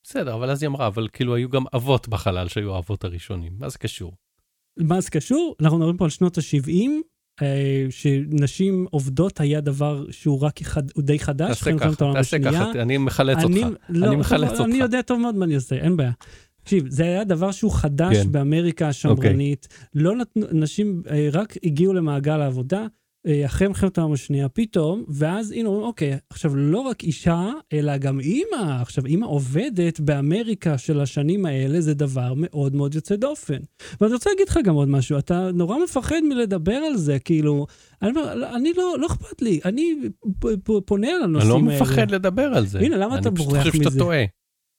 [0.06, 3.70] בסדר, אבל אז היא אמרה, אבל כאילו היו גם אבות בחלל שהיו האבות הראשונים, מה
[3.70, 4.14] זה קשור?
[4.80, 5.56] מה זה קשור?
[5.62, 6.86] אנחנו מדברים פה על שנות ה-70, אה,
[7.90, 11.48] שנשים עובדות היה דבר שהוא רק אחד, הוא די חדש.
[11.50, 12.40] תעשה ככה, תעשה.
[12.40, 13.78] ככה, אני מחלץ אני, אותך.
[13.90, 14.62] לא, אני מחלץ אותך.
[14.62, 16.12] אני יודע טוב מאוד מה אני עושה, אין בעיה.
[16.64, 18.32] תקשיב, זה היה דבר שהוא חדש כן.
[18.32, 19.68] באמריקה השמרנית.
[19.96, 22.88] לא נתנו, נשים אה, רק הגיעו למעגל העבודה, אה,
[23.46, 28.20] אחרי מלחמת העולם השנייה, פתאום, ואז הנה אומרים, אוקיי, עכשיו לא רק אישה, אלא גם
[28.20, 28.82] אימא.
[28.82, 33.58] עכשיו, אימא עובדת באמריקה של השנים האלה, זה דבר מאוד מאוד יוצא דופן.
[34.02, 37.66] ואני רוצה להגיד לך גם עוד משהו, אתה נורא מפחד מלדבר על זה, כאילו,
[38.02, 39.96] אני אומר, אני לא, לא אכפת לי, אני
[40.86, 41.82] פונה על אני הנושאים לא האלה.
[41.84, 42.80] מפחד לדבר על זה.
[42.80, 44.00] הנה, למה אתה אני בורח פשוט חושב שאתה מזה?
[44.00, 44.24] טועה.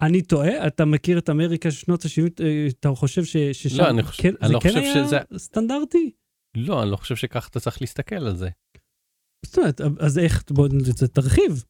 [0.02, 0.66] אני טועה?
[0.66, 2.42] אתה מכיר את אמריקה של שנות ה-70,
[2.80, 5.18] אתה חושב ש, ששם לא, אני חושב- כן, אני זה לא כן חושב היה שזה-
[5.36, 6.10] סטנדרטי?
[6.56, 8.48] לא, אני לא חושב שככה אתה צריך להסתכל על זה.
[9.46, 10.68] זאת אומרת, אז איך, בוא
[11.12, 11.64] תרחיב.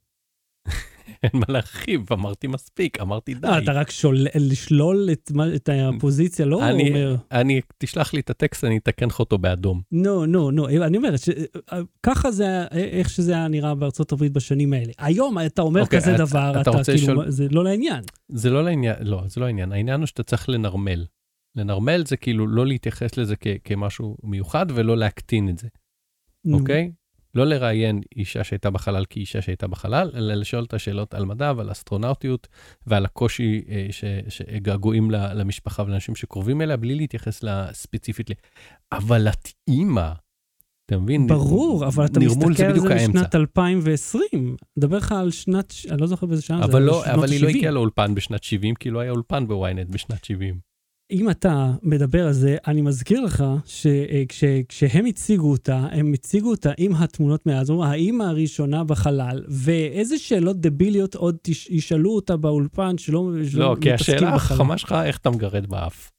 [1.22, 3.48] אין מה להרחיב, אמרתי מספיק, אמרתי די.
[3.48, 8.30] אה, אתה רק שול, לשלול את, את הפוזיציה, לא אני- אומר, אני, תשלח לי את
[8.30, 9.80] הטקסט, אני אתקן לך אותו באדום.
[9.92, 11.28] נו, נו, נו, אני אומרת, ש-
[12.02, 14.92] ככה זה, איך שזה היה נראה בארצות הברית בשנים האלה.
[14.98, 18.04] היום אתה אומר אוקיי, כזה אתה- דבר, אתה אתה כאילו, לשאול- זה לא לעניין.
[18.28, 19.72] זה לא לעניין, לא, זה לא העניין.
[19.72, 21.04] העניין הוא שאתה צריך לנרמל.
[21.56, 25.68] לנרמל זה כאילו לא להתייחס לזה כ- כמשהו מיוחד ולא להקטין את זה.
[26.52, 26.90] אוקיי?
[27.34, 31.72] לא לראיין אישה שהייתה בחלל כאישה שהייתה בחלל, אלא לשאול את השאלות על מדע ועל
[31.72, 32.48] אסטרונאוטיות
[32.86, 38.30] ועל הקושי אה, ש- שגעגועים למשפחה ולאנשים שקרובים אליה, בלי להתייחס לה ספציפית.
[38.30, 38.34] ל-
[38.92, 40.12] אבל את אימא,
[40.86, 41.26] אתה מבין?
[41.26, 43.08] ברור, אבל אתה מסתכל על זה.
[43.08, 44.56] משנת 2020.
[44.76, 47.42] מדבר לך על שנת, אני לא זוכר באיזה שנה זה, אבל לא, שנות אבל היא
[47.42, 47.48] לא.
[47.48, 50.73] הגיעה לאולפן בשנת 70, כי לא היה אולפן בוויינט בשנת 70.
[51.14, 56.94] אם אתה מדבר על זה, אני מזכיר לך שכשהם הציגו אותה, הם הציגו אותה עם
[56.94, 63.30] התמונות מאז, אומרים, האימא הראשונה בחלל, ואיזה שאלות דביליות עוד תש- ישאלו אותה באולפן שלא
[63.50, 64.56] שלא לא, כי מתעסקים השאלה בחלל.
[64.56, 66.10] החכמה שלך, איך אתה מגרד באף.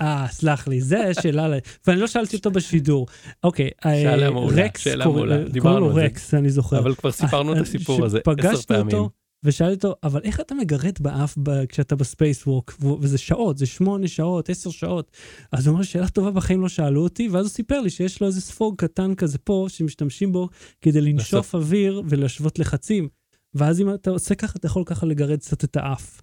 [0.00, 1.48] אה, סלח לי, זה השאלה,
[1.86, 3.06] ואני לא שאלתי אותו בשידור.
[3.44, 6.04] אוקיי, אה, שאלה מעולה, שאלה מעולה, קוראים דיברנו לו על זה.
[6.04, 6.78] רקס, אני זוכר.
[6.78, 8.96] אבל כבר סיפרנו את אה, הסיפור הזה עשר פעמים.
[9.44, 12.74] ושאלתי אותו, אבל איך אתה מגרד באף ב- כשאתה ב spacewalk?
[13.00, 15.10] וזה שעות, זה שמונה שעות, עשר שעות.
[15.52, 18.26] אז הוא אמר, שאלה טובה, בחיים לא שאלו אותי, ואז הוא סיפר לי שיש לו
[18.26, 20.48] איזה ספוג קטן כזה פה, שמשתמשים בו
[20.80, 23.08] כדי לנשוף אוויר ולהשוות לחצים.
[23.54, 26.22] ואז אם אתה עושה ככה, אתה יכול ככה לגרד קצת את האף.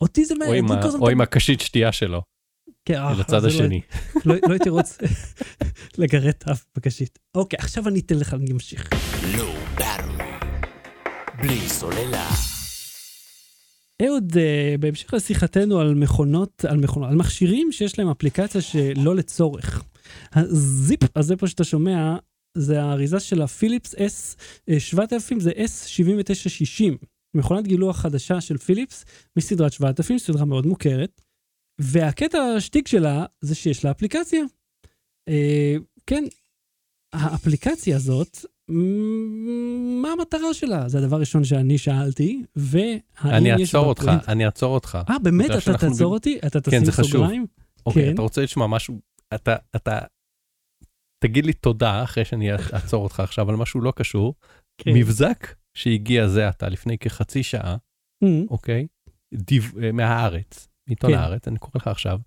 [0.00, 2.22] אותי זה או מעניין, עם ה- או עם הקשית שתייה שלו,
[2.84, 3.80] כן, אה, לצד זה לא- השני.
[4.26, 4.94] לא לא הייתי רוצה
[5.98, 7.18] לגרד את האף בקשית.
[7.34, 8.88] אוקיי, עכשיו אני אתן לך, אני אמשיך.
[11.42, 12.51] בלי סוללה.
[14.06, 19.84] אהוד, אה, בהמשך לשיחתנו על מכונות, על מכונות, על מכשירים שיש להם אפליקציה שלא לצורך.
[20.32, 22.16] הזיפ הזה פה שאתה שומע,
[22.58, 29.04] זה האריזה של הפיליפס S7000, זה S7960, מכונת גילוח חדשה של פיליפס
[29.36, 31.20] מסדרת 7000, סדרה מאוד מוכרת.
[31.80, 34.44] והקטע השטיק שלה זה שיש לה אפליקציה.
[35.28, 35.76] אה,
[36.06, 36.24] כן,
[37.12, 38.38] האפליקציה הזאת,
[40.02, 40.88] מה המטרה שלה?
[40.88, 44.98] זה הדבר הראשון שאני שאלתי, והאם אני יש אעצור בה אותך, אני אעצור אותך.
[45.10, 45.50] אה, באמת?
[45.50, 46.38] אתה תעצור אותי?
[46.46, 47.12] אתה תשים זה חשוב.
[47.12, 47.46] סוגריים?
[47.86, 48.14] אוקיי, כן.
[48.14, 49.00] אתה רוצה לשמוע משהו,
[49.34, 49.98] אתה, אתה,
[51.24, 54.34] תגיד לי תודה אחרי שאני אעצור אותך עכשיו על משהו לא קשור.
[54.78, 54.90] כן.
[54.94, 57.76] מבזק שהגיע זה עתה לפני כחצי שעה,
[58.24, 58.86] אמ, אוקיי?
[59.34, 61.18] דיו, אה, מהארץ, מעיתון כן.
[61.18, 62.18] הארץ, אני קורא לך עכשיו.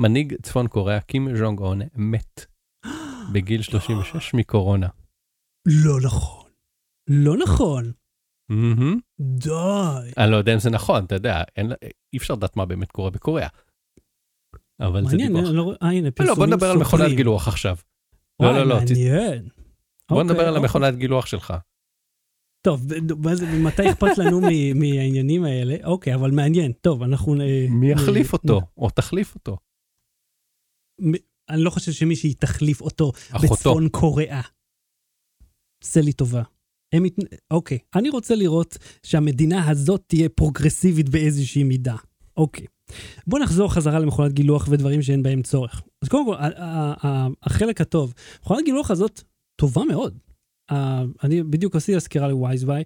[0.00, 2.46] מנהיג צפון קוריאה, קים ז'ונג און, מת
[3.32, 4.88] בגיל 36 מקורונה.
[5.66, 6.50] לא נכון.
[7.08, 7.92] לא נכון.
[9.20, 9.50] די.
[10.18, 11.72] אני לא יודע אם זה נכון, אתה יודע, אין,
[12.12, 13.48] אי אפשר לדעת מה באמת קורה בקוריאה.
[14.80, 15.48] אבל זה מעניין, דיווח.
[15.48, 17.10] אני לא אה, הנה, לא, פרסומים בוא נדבר על מכונת.
[17.16, 17.76] גילוח עכשיו.
[18.40, 19.48] וואי, לא, לא, לא, ת- מעניין.
[20.10, 20.62] בוא אוקיי, נדבר על אוקיי.
[20.62, 21.54] המכונת גילוח שלך.
[22.66, 22.86] טוב,
[23.62, 24.40] מתי אכפת לנו
[24.80, 25.76] מהעניינים האלה?
[25.84, 26.72] אוקיי, אבל מעניין.
[26.72, 27.34] טוב, אנחנו...
[27.70, 29.56] מי יחליף אותו, או תחליף אותו?
[31.50, 33.12] אני לא חושב שמישהי תחליף אותו.
[33.42, 34.40] בצפון קוריאה.
[35.84, 36.42] עשה לי טובה.
[36.94, 37.14] הם מת...
[37.50, 41.96] אוקיי, אני רוצה לראות שהמדינה הזאת תהיה פרוגרסיבית באיזושהי מידה.
[42.36, 42.66] אוקיי.
[43.26, 45.82] בוא נחזור חזרה למכונת גילוח ודברים שאין בהם צורך.
[46.02, 46.36] אז קודם כל,
[47.42, 49.22] החלק הטוב, מכונת גילוח הזאת
[49.56, 50.18] טובה מאוד.
[51.24, 52.84] אני בדיוק עשיתי סקירה לווייזביי.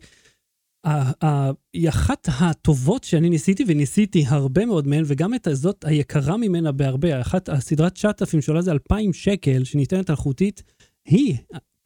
[0.87, 6.37] ה- ה- היא אחת הטובות שאני ניסיתי, וניסיתי הרבה מאוד מהן, וגם את הזאת היקרה
[6.37, 7.21] ממנה בהרבה.
[7.21, 10.63] אחת, הסדרת 9,000 שעולה זה 2,000 שקל, שניתנת אלחוטית,
[11.09, 11.37] היא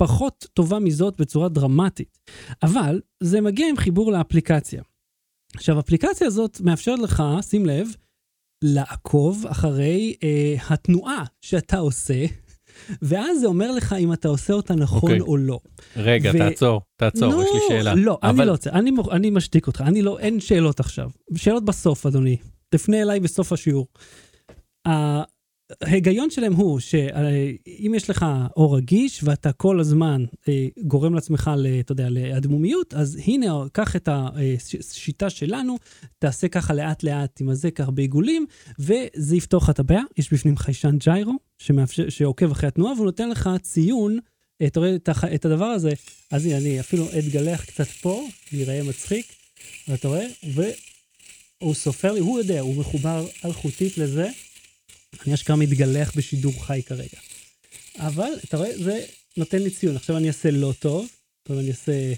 [0.03, 2.19] פחות טובה מזאת בצורה דרמטית.
[2.63, 4.83] אבל זה מגיע עם חיבור לאפליקציה.
[5.55, 7.89] עכשיו, האפליקציה הזאת מאפשרת לך, שים לב,
[8.65, 12.25] לעקוב אחרי אה, התנועה שאתה עושה,
[13.03, 15.21] ואז זה אומר לך אם אתה עושה אותה נכון אוקיי.
[15.21, 15.59] או לא.
[15.97, 17.95] רגע, ו- תעצור, תעצור, יש לי שאלה.
[17.95, 21.11] לא, אני אבל- לא רוצה, אני, מוכ- אני משתיק אותך, אני לא, אין שאלות עכשיו.
[21.37, 22.37] שאלות בסוף, אדוני.
[22.69, 23.87] תפנה אליי בסוף השיעור.
[25.81, 31.51] ההיגיון שלהם הוא שאם יש לך אור רגיש ואתה כל הזמן אה, גורם לעצמך,
[31.81, 35.77] אתה יודע, לאדמומיות, אז הנה, קח את השיטה שלנו,
[36.19, 38.47] תעשה ככה לאט לאט עם הזה, ככה בעיגולים,
[38.79, 40.03] וזה יפתור לך את הבעיה.
[40.17, 44.19] יש בפנים חיישן ג'יירו, שמאפשר, שעוקב אחרי התנועה, והוא נותן לך ציון
[44.63, 44.97] אה, אתה רואה.
[45.35, 45.93] את הדבר הזה,
[46.31, 49.27] אז הנה, אני אפילו אתגלח קצת פה, נראה מצחיק,
[49.89, 54.29] ואתה רואה, והוא סופר לי, הוא יודע, הוא מחובר אלחוטית לזה,
[55.27, 57.19] אני אשכרה מתגלח בשידור חי כרגע.
[57.99, 59.05] אבל, אתה רואה, זה
[59.37, 59.97] נותן לי ציון.
[59.97, 61.09] עכשיו אני אעשה לא טוב,
[61.43, 62.13] טוב, אני אעשה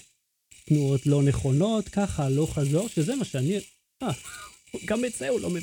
[0.64, 3.60] תנועות לא נכונות, ככה, לא חזור, שזה מה שאני...
[4.02, 4.10] אה,
[4.84, 5.62] גם את זה הוא לא מבין.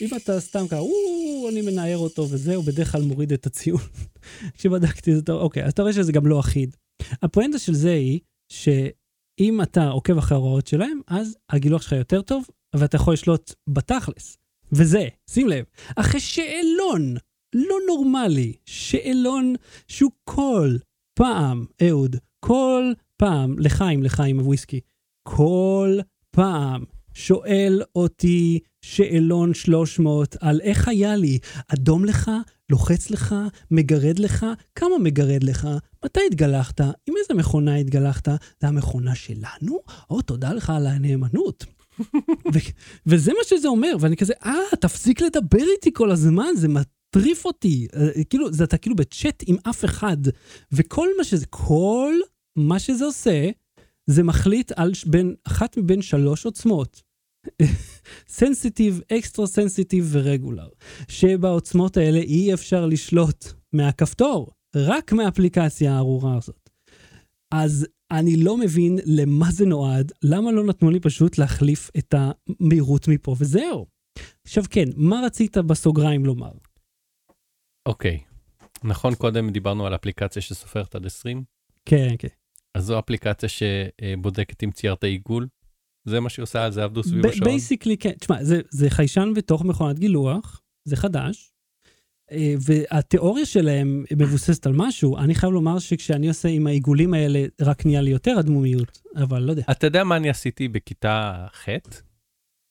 [0.00, 3.80] אם אתה סתם ככה, או, אני מנער אותו וזה, הוא בדרך כלל מוריד את הציון.
[4.58, 6.76] כשבדקתי זה, טוב, אוקיי, אז אתה רואה שזה גם לא אחיד.
[7.22, 8.20] הפואנטה של זה היא,
[8.52, 12.44] שאם אתה עוקב אחרי ההוראות שלהם, אז הגילוח שלך יותר טוב,
[12.76, 14.36] ואתה יכול לשלוט בתכלס.
[14.72, 15.64] וזה, שים לב,
[15.96, 17.16] אחרי שאלון
[17.54, 19.54] לא נורמלי, שאלון
[19.88, 20.76] שהוא כל
[21.14, 24.80] פעם, אהוד, כל פעם, לחיים, לחיים הוויסקי,
[25.22, 25.98] כל
[26.30, 31.38] פעם שואל אותי שאלון 300 על איך היה לי,
[31.74, 32.30] אדום לך,
[32.70, 33.34] לוחץ לך,
[33.70, 35.68] מגרד לך, כמה מגרד לך,
[36.04, 38.28] מתי התגלחת, עם איזה מכונה התגלחת,
[38.60, 39.78] זה המכונה שלנו?
[40.10, 41.77] או, תודה לך על הנאמנות.
[42.54, 42.58] ו-
[43.06, 47.86] וזה מה שזה אומר, ואני כזה, אה, תפסיק לדבר איתי כל הזמן, זה מטריף אותי.
[47.96, 50.16] אה, כאילו, זה אתה כאילו בצ'אט עם אף אחד,
[50.72, 52.14] וכל מה שזה, כל
[52.58, 53.50] מה שזה עושה,
[54.06, 57.02] זה מחליט על בין, אחת מבין שלוש עוצמות.
[58.28, 60.68] sensitive, extra sensitive ו regular.
[61.08, 66.70] שבעוצמות האלה אי אפשר לשלוט מהכפתור, רק מהאפליקציה הארורה הזאת.
[67.54, 73.08] אז אני לא מבין למה זה נועד, למה לא נתנו לי פשוט להחליף את המהירות
[73.08, 73.86] מפה וזהו.
[74.44, 76.52] עכשיו כן, מה רצית בסוגריים לומר?
[77.88, 78.20] אוקיי.
[78.84, 81.44] נכון, קודם דיברנו על אפליקציה שסופרת עד 20,
[81.84, 82.28] כן, כן.
[82.74, 85.48] אז זו אפליקציה שבודקת אם ציירת עיגול.
[86.04, 87.44] זה מה שהיא עושה, זה עבדו סביב השעון.
[87.44, 91.52] בייסיקלי כן, תשמע, זה, זה חיישן בתוך מכונת גילוח, זה חדש,
[92.60, 95.18] והתיאוריה שלהם מבוססת על משהו.
[95.18, 99.50] אני חייב לומר שכשאני עושה עם העיגולים האלה, רק נהיה לי יותר אדמומיות, אבל לא
[99.50, 99.62] יודע.
[99.70, 101.68] אתה יודע מה אני עשיתי בכיתה ח'?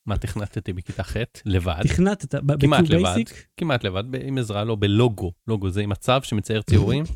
[0.06, 1.16] מה תכנתתי בכיתה ח'?
[1.44, 1.82] לבד.
[1.82, 3.16] תכנתת, כמעט לבד.
[3.56, 5.32] כמעט לבד, עם עזרה, לא, בלוגו.
[5.48, 7.04] לוגו זה עם מצב שמצייר ציורים.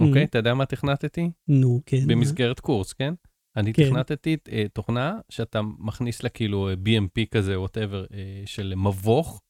[0.00, 1.30] אוקיי, אתה יודע מה תכנתתי?
[1.48, 2.06] נו, כן.
[2.06, 3.14] במסגרת קורס, כן?
[3.56, 3.84] אני כן.
[3.84, 8.04] תכנתתי אה, תוכנה שאתה מכניס לה כאילו אה, BMP כזה, ווטאבר,
[8.46, 9.42] של מבוך,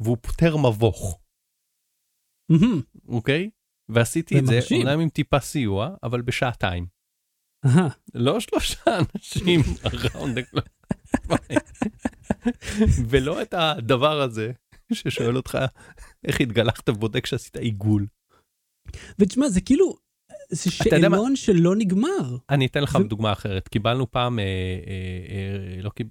[0.00, 1.20] והוא פותר מבוך,
[3.08, 3.50] אוקיי?
[3.88, 4.58] ועשיתי את זה.
[4.76, 6.86] אומנם עם טיפה סיוע, אבל בשעתיים.
[8.14, 8.80] לא שלושה
[9.14, 10.60] אנשים around the.
[13.10, 14.52] ולא את הדבר הזה
[14.92, 15.58] ששואל אותך
[16.24, 18.06] איך התגלחת ובודק שעשית עיגול.
[19.18, 19.96] ותשמע, זה כאילו,
[20.50, 20.70] זה?
[20.70, 22.36] שאלון שלא נגמר.
[22.50, 23.68] אני אתן לך ו- דוגמה אחרת.
[23.68, 25.34] קיבלנו פעם אה, אה,
[25.76, 26.10] אה, לא, קיב-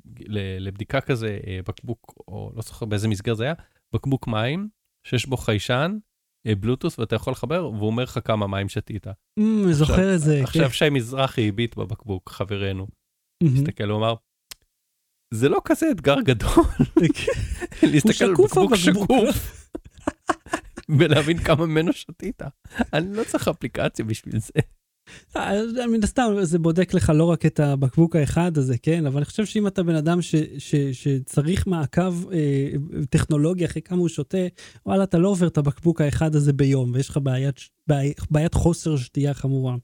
[0.60, 3.54] לבדיקה כזה אה, בקבוק, או לא זוכר באיזה מסגרת זה היה,
[3.94, 4.70] בקבוק מים
[5.08, 5.98] שיש בו חיישן,
[6.48, 9.08] אה, בלוטוס, ואתה יכול לחבר, והוא אומר לך כמה מים שתית.
[9.40, 10.44] אמ, זוכר את זה.
[10.44, 12.88] עכשיו שי מזרחי הביט בבקבוק, חברנו,
[13.44, 13.50] כן.
[13.56, 14.16] הסתכל ואמר,
[15.34, 16.66] זה לא כזה אתגר גדול
[17.92, 19.70] להסתכל על בקבוק הבקבוק." שקוף
[21.00, 22.42] ולהבין כמה ממנו שתית.
[22.94, 24.54] אני לא צריך אפליקציה בשביל זה.
[25.36, 29.06] אה, מן הסתם זה בודק לך לא רק את הבקבוק האחד הזה, כן?
[29.06, 32.72] אבל אני חושב שאם אתה בן אדם ש, ש, שצריך מעקב אה,
[33.10, 34.38] טכנולוגי אחרי כמה הוא שותה,
[34.86, 37.56] וואלה, אתה לא עובר את הבקבוק האחד הזה ביום, ויש לך בעיית,
[37.88, 39.76] בעי, בעיית חוסר שתייה חמורה.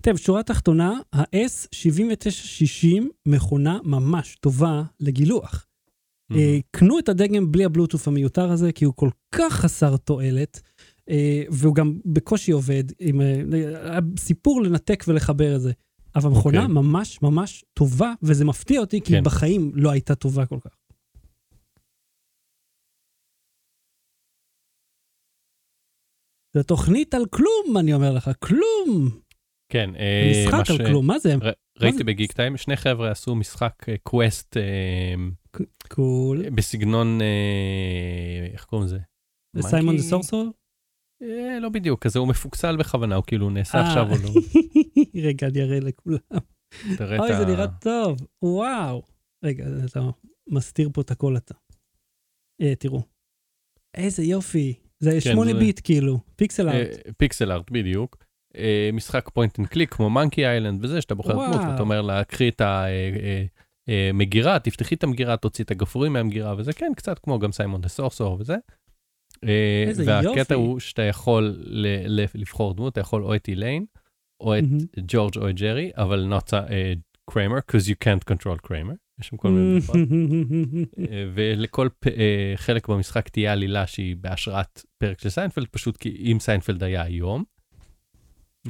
[0.00, 5.66] טוב, שורה תחתונה, ה-S7960 מכונה ממש טובה לגילוח.
[6.32, 10.60] אה, קנו את הדגם בלי הבלוטוף המיותר הזה, כי הוא כל כך חסר תועלת,
[11.50, 15.72] והוא גם בקושי עובד, עם אה, סיפור לנתק ולחבר את זה.
[16.14, 16.74] אבל מכונה אוקיי.
[16.74, 19.24] ממש ממש טובה, וזה מפתיע אותי, כי כן.
[19.24, 20.76] בחיים לא הייתה טובה כל כך.
[26.56, 29.20] זו תוכנית על כלום, אני אומר לך, כלום.
[29.72, 31.34] כן, אה, מה משחק ש- על כלום, מה זה?
[31.34, 32.04] ר- ראיתי זה?
[32.04, 34.56] בגיק טיים, שני חבר'ה עשו משחק קווסט
[35.88, 36.50] קול.
[36.50, 38.98] בסגנון, אה, איך קוראים לזה?
[39.60, 40.50] Simon the Sorcerer?
[41.22, 43.86] אה, לא בדיוק, כזה הוא מפוקסל בכוונה, הוא כאילו נעשה אה.
[43.88, 44.30] עכשיו או לא.
[45.26, 46.18] רגע, אני אראה לכולם.
[47.18, 49.02] אוי, זה נראה טוב, וואו.
[49.44, 50.00] רגע, אתה
[50.48, 51.54] מסתיר פה את הכל אתה.
[52.62, 53.02] אה, תראו.
[53.94, 54.74] איזה יופי.
[55.00, 56.88] זה כן, 8 זה- ביט כאילו, פיקסל אה, art.
[57.16, 58.24] pixel art, בדיוק.
[58.56, 61.32] אה, משחק point and click כמו Monkey Island וזה, שאתה בוחר.
[61.32, 62.62] דמות, ואתה אומר לה, קחי את
[63.88, 67.88] המגירה, תפתחי את המגירה, תוציא את הגפרורים מהמגירה, וזה כן, קצת כמו גם Simon the
[67.88, 68.56] Sorcerer וזה.
[69.44, 70.54] אה, איזה והקטע יופי.
[70.54, 73.84] הוא שאתה יכול ל- לבחור דמות, אתה יכול או את איליין,
[74.40, 74.64] או את.
[75.06, 76.52] ג'ורג' או את ג'רי, אבל not uh,
[77.30, 78.94] Kramer, because you can't control Kramer.
[79.20, 79.96] יש שם כל מיני בדיחות.
[81.10, 86.16] אה, ולכל פ- אה, חלק במשחק תהיה עלילה שהיא בהשראת פרק של סיינפלד, פשוט כי
[86.32, 87.44] אם סיינפלד היה היום.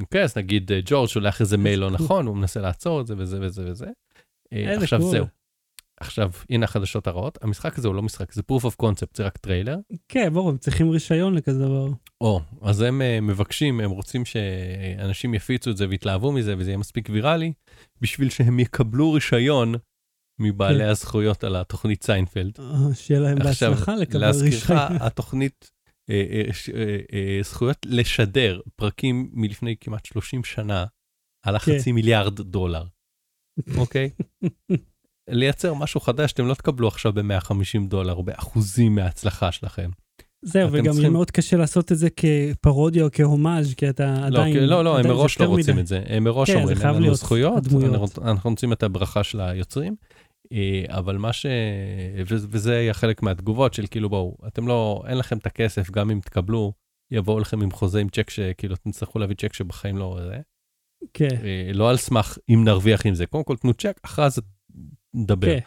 [0.01, 1.91] אוקיי, אז נגיד ג'ורג' שולח איזה מייל לא.
[1.91, 3.87] נכון, הוא מנסה לעצור את זה וזה וזה וזה.
[4.53, 5.03] עכשיו.
[5.03, 5.27] זהו.
[6.01, 9.37] עכשיו, הנה החדשות הרעות, המשחק הזה הוא לא משחק, זה proof of concept, זה רק
[9.37, 9.77] טריילר.
[10.09, 11.89] כן, ברור, הם צריכים רישיון לכזה דבר.
[12.21, 16.79] או, אז הם אה, מבקשים, הם רוצים שאנשים יפיצו את זה ויתלהבו מזה וזה יהיה
[16.79, 17.53] מספיק ויראלי,
[18.01, 19.75] בשביל שהם יקבלו רישיון
[20.41, 20.89] מבעלי כן.
[20.89, 22.53] הזכויות על התוכנית סיינפלד.
[22.61, 24.97] אה, שיהיה להם עכשיו, בהצלחה לקבל להזכירך, רישיון.
[25.01, 25.71] התוכנית,
[26.11, 30.85] אה, ש- אה, אה, זכויות לשדר פרקים מלפני כמעט 30 שנה,
[31.47, 31.79] עלה כן.
[31.79, 32.85] חצי מיליארד דולר,
[33.79, 34.11] אוקיי?
[35.31, 39.91] לייצר משהו חדש, אתם לא תקבלו עכשיו ב-150 דולר באחוזים מההצלחה שלכם.
[40.45, 44.57] זהו, וגם צריכים- מאוד קשה לעשות את זה כפרודיה או כהומאז', כי אתה לא, עדיין...
[44.57, 45.83] לא, לא, הם עדיין זה מראש לא רוצים מדי.
[45.83, 46.03] את זה.
[46.07, 48.19] הם מראש כן, אומרים, אין לנו זכויות, הדמויות.
[48.19, 49.95] אנחנו- רוצים את הברכה של היוצרים.
[50.53, 51.47] אה, אבל מה ש...
[52.27, 56.21] וזה היה חלק מהתגובות של כאילו, בואו, אתם לא, אין לכם את הכסף, גם אם
[56.21, 56.73] תקבלו,
[57.13, 60.39] יבואו לכם עם חוזה עם צ'ק שכאילו, אתם תצטרכו להביא צ'ק שבחיים לא זה.
[61.15, 63.27] כן, אה, לא על סמך אם נרוויח עם זה.
[63.27, 64.41] קודם כל תנו צ'ק, אחרי זה
[65.15, 65.47] נדבר.
[65.47, 65.59] כן.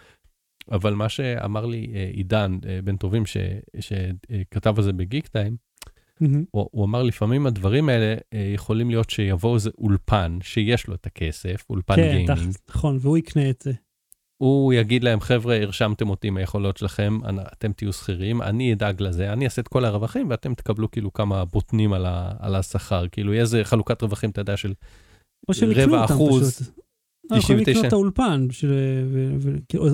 [0.71, 3.37] אבל מה שאמר לי אה, עידן אה, בן טובים, ש-
[3.79, 5.55] שכתב על זה בגיק טיים,
[6.21, 6.43] מהמם.
[6.51, 11.05] הוא, הוא אמר לפעמים הדברים האלה אה, יכולים להיות שיבוא איזה אולפן שיש לו את
[11.05, 12.31] הכסף, אולפן כן, גיימינג,
[12.69, 13.71] נכון, והוא יקנה את זה.
[14.37, 17.19] הוא יגיד להם חבר'ה הרשמתם אותי עם היכולות שלכם,
[17.53, 21.45] אתם תהיו שכירים, אני אדאג לזה, אני אעשה את כל הרווחים ואתם תקבלו כאילו כמה
[21.45, 24.73] בוטנים על, ה, על השכר, כאילו יהיה איזה חלוקת רווחים אתה יודע של
[25.49, 26.83] רבע אחוז, פשוט.
[27.33, 27.71] לא, יכולים 99.
[27.71, 28.47] לקנות את האולפן,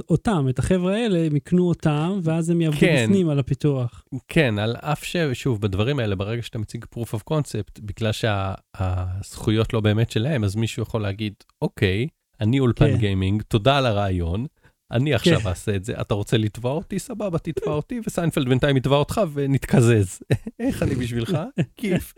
[0.10, 3.06] אותם, את החבר'ה האלה, הם יקנו אותם, ואז הם יעבדו כן.
[3.06, 4.04] בפנים על הפיתוח.
[4.28, 9.80] כן, על אף ששוב בדברים האלה ברגע שאתה מציג proof of concept, בגלל שהזכויות לא
[9.80, 12.08] באמת שלהם, אז מישהו יכול להגיד אוקיי,
[12.42, 12.98] אני אולפן כן.
[12.98, 14.46] גיימינג, תודה על הרעיון.
[14.92, 15.48] אני עכשיו כן.
[15.48, 17.00] אעשה את זה, אתה רוצה לתבוע אותי?
[17.00, 20.20] סבבה, תתבע אותי, וסיינפלד בינתיים יתבע אותך ונתקזז.
[20.60, 21.38] איך אני בשבילך?
[21.78, 22.14] כיף.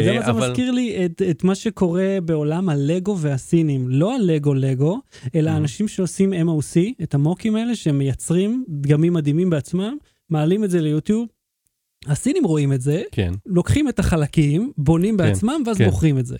[0.00, 1.06] אתה יודע מה זה מזכיר לי?
[1.06, 3.88] את, את מה שקורה בעולם הלגו והסינים.
[3.88, 5.00] לא הלגו לגו,
[5.34, 5.56] אלא Mhm.
[5.56, 9.96] אנשים שעושים MOC, את המוקים האלה, שהם מייצרים דגמים מדהימים בעצמם,
[10.30, 11.28] מעלים את זה ליוטיוב.
[12.06, 15.84] הסינים רואים את זה, כן, לוקחים את החלקים, בונים כן, בעצמם, ואז כן.
[15.84, 16.36] מוכרים את זה.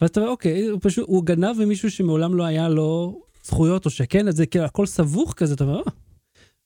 [0.00, 3.90] ואז אתה אומר, אוקיי, הוא פשוט, הוא גנב ממישהו שמעולם לא היה לו זכויות, או
[3.90, 5.82] שכן, אז זה כאילו הכל סבוך כזה, אתה אומר, "אה,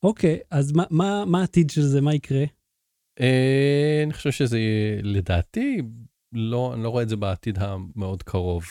[0.02, 2.44] אוקיי, אז מה, מה, מה העתיד של זה, מה יקרה?
[3.20, 4.58] אה, אני חושב שזה
[5.02, 5.82] לדעתי,
[6.32, 8.64] לא, אני לא רואה את זה בעתיד המאוד קרוב.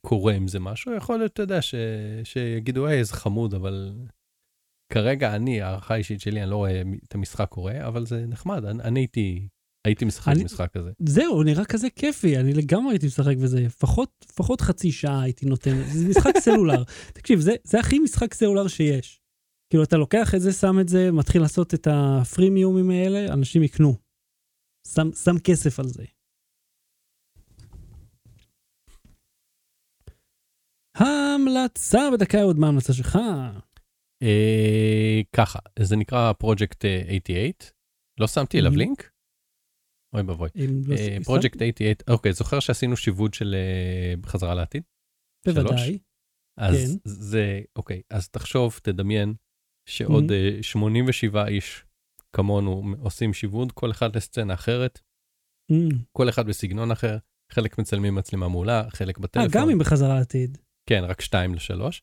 [0.00, 1.74] קורה עם זה משהו, יכול להיות, אתה יודע, ש,
[2.24, 3.92] שיגידו, היי, איזה חמוד, אבל
[4.92, 8.82] כרגע אני, הערכה האישית שלי, אני לא רואה את המשחק קורה, אבל זה נחמד, אני,
[8.82, 9.48] אני הייתי,
[9.86, 10.90] הייתי משחק אני- משחק כזה.
[10.98, 15.82] זהו, נראה כזה כיפי, אני לגמרי הייתי משחק בזה, לפחות, לפחות חצי שעה הייתי נותן,
[15.92, 16.82] זה משחק סלולר.
[17.12, 19.20] תקשיב, זה, זה הכי משחק סלולר שיש.
[19.70, 23.94] כאילו, אתה לוקח את זה, שם את זה, מתחיל לעשות את הפרימיומים האלה, אנשים יקנו.
[24.88, 26.04] שם, שם כסף על זה.
[30.98, 33.18] המלצה בדקה עוד, מה ההמלצה שלך?
[34.22, 37.52] אה, ככה, זה נקרא פרויקט 88,
[38.20, 38.76] לא שמתי אליו Mhm.
[38.76, 39.10] לינק?
[40.14, 40.48] אוי ואבוי.
[40.56, 44.82] לא אה, פרויקט 88, אוקיי, זוכר שעשינו שיבוד של אה, חזרה לעתיד?
[45.46, 45.98] בוודאי.
[46.60, 47.10] אז כן.
[47.10, 49.34] זה, אוקיי, אז תחשוב, תדמיין,
[49.88, 51.84] שעוד אה, 87 איש
[52.36, 55.00] כמונו עושים שיווד, כל אחד לסצנה אחרת,
[55.72, 55.94] Mm.
[56.12, 57.16] כל אחד בסגנון אחר,
[57.52, 59.48] חלק מצלמים מצלמה מעולה, חלק אה, בטלפון.
[59.52, 60.58] גם אם בחזרה לעתיד.
[60.88, 62.02] כן, רק שתיים לשלוש.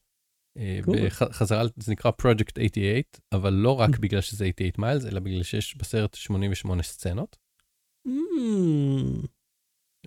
[0.58, 0.80] אה.
[0.88, 3.02] בחזרה, זה נקרא Project 88,
[3.34, 4.00] אבל לא רק Mm.
[4.00, 7.38] בגלל שזה 88 מיילס, אלא בגלל שיש בסרט 88 סצנות.
[8.08, 9.28] Mm.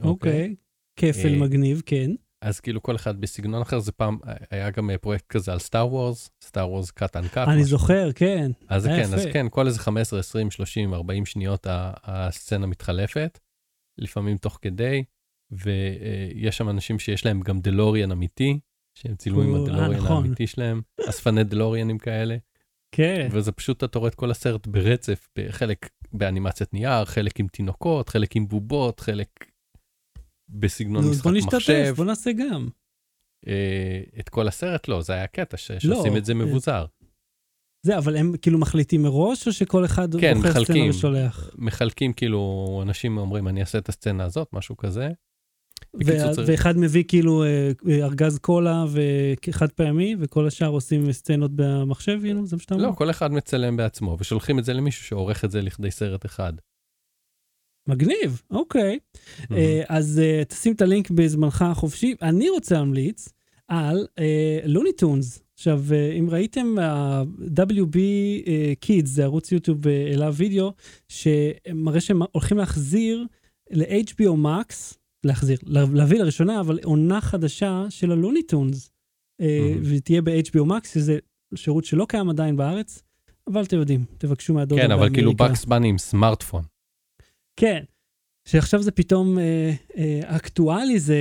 [0.03, 0.55] אוקיי.
[0.99, 2.11] כפל אה, מגניב, כן.
[2.45, 4.19] אז כאילו כל אחד בסגנון אחר, זה פעם,
[4.51, 7.49] היה גם אה, פרויקט כזה על סטאר וורס, סטאר וורס קאט אנקאט.
[7.49, 8.51] אני זוכר, כן.
[8.69, 9.27] אז כן, אז.
[9.33, 11.67] כן, כל איזה 15, 20, 30, 40 שניות
[12.03, 13.39] הסצנה מתחלפת,
[13.99, 15.05] לפעמים תוך כדי,
[15.51, 18.61] ויש שם אנשים שיש להם גם דלוריאן אמיתי,
[19.01, 20.25] שהם צילמו עם אה, הדלוריאן נכון.
[20.25, 20.81] האמיתי שלהם,
[21.11, 22.37] אספני דלוריאנים כאלה,
[22.93, 23.29] כן.
[23.31, 28.37] וזה פשוט, אתה רואה את כל הסרט ברצף, חלק באנימציית נייר, חלק עם תינוקות, חלק
[28.37, 29.29] עם בובות, חלק
[30.49, 31.95] בסגנון נו, אז משחק בוא נשתתף, מחשב.
[31.97, 32.69] בוא נעשה גם.
[33.49, 36.87] אה, את כל הסרט לא, זה היה קטע ש- שעושים את זה אה, מבוזר.
[37.83, 40.91] זה, אבל הם כאילו מחליטים מראש, או שכל אחד כן, בוחר סצנה מחלקים.
[40.91, 41.51] ושולח?
[41.59, 45.11] מחלקים כאילו, אנשים אומרים, אני אעשה את הסצנה הזאת, משהו כזה.
[45.95, 52.19] וה- ואחד מביא כאילו אה, אה, ארגז קולה וחד פעמי, וכל השאר עושים סצנות במחשב,
[52.23, 52.87] כאילו, זה מה שאתה אומר?
[52.87, 56.53] לא, כל אחד מצלם בעצמו, ושולחים את זה למישהו שעורך את זה לכדי סרט אחד.
[57.89, 58.99] מגניב, אוקיי.
[59.53, 62.15] אה, אז תשים את הלינק בזמנך החופשי.
[62.23, 63.29] אני רוצה להמליץ
[63.69, 64.07] על
[64.65, 65.83] לוני טונס, עכשיו,
[66.19, 67.23] אם ראיתם, אה,
[68.85, 70.73] Kids, זה ערוץ יוטיוב אליו וידאו,
[71.09, 73.27] שמראה שהם הולכים להחזיר
[73.71, 78.90] ל-HBO Max, להחזיר, להביא לראשונה, אבל עונה חדשה של הלוניטונס,
[79.40, 79.82] מהמם.
[79.85, 81.19] ותהיה ב-HBO Max, שזה
[81.55, 83.03] שירות שלא קיים עדיין בארץ,
[83.47, 85.32] אבל אתם יודעים, תבקשו מהדודה כן, אבל כאילו.
[85.32, 86.62] בקס בני עם סמארטפון.
[87.57, 87.82] כן,
[88.49, 91.16] שעכשיו זה פתאום אה, אה, אקטואלי, זה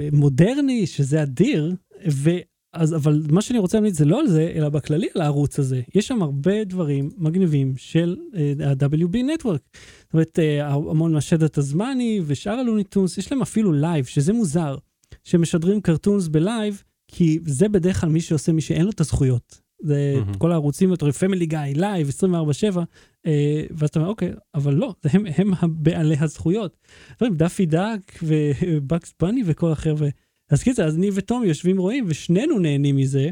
[0.00, 1.74] אה, מודרני, שזה אדיר,
[2.10, 2.30] ו...
[2.78, 5.82] אז, אבל מה שאני רוצה להמליץ זה לא על זה, אלא בכללי על הערוץ הזה.
[5.94, 9.78] יש שם הרבה דברים מגניבים של אה, ה-WB Network.
[10.00, 14.76] זאת אומרת, אה, המון מהשדת הזמני ושאר הלוניטונס, יש להם אפילו לייב, שזה מוזר,
[15.24, 19.68] שמשדרים קרטונס בלייב, כי זה בדרך כלל מי שעושה, מי שאין לו את הזכויות.
[19.82, 20.34] זה מהמם.
[20.34, 22.78] כל הערוצים, אתה רואה פמילי גיא, לייב, 24/7,
[23.26, 26.76] אה, ואז אתה אומר, אוקיי, אבל לא, זה הם, הם הבעלי הזכויות.
[27.22, 30.08] דאפי דאק ובקס בני וכל החבר'ה.
[30.50, 33.30] אז קיצר, אז אני ותום יושבים רואים, ושנינו נהנים מזה,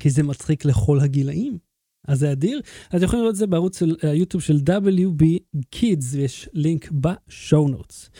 [0.00, 1.58] כי זה מצחיק לכל הגילאים.
[2.08, 2.60] אז זה אדיר.
[2.90, 5.24] אז אתם יכולים לראות את זה בערוץ של היוטיוב של WB
[5.74, 8.10] Kids, ויש לינק ב show notes.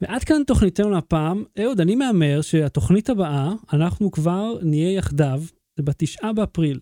[0.00, 1.44] ועד כאן תוכניתנו להפעם.
[1.62, 5.42] אהוד, אני מהמר שהתוכנית הבאה, אנחנו כבר נהיה יחדיו,
[5.76, 6.80] זה בתשעה באפריל.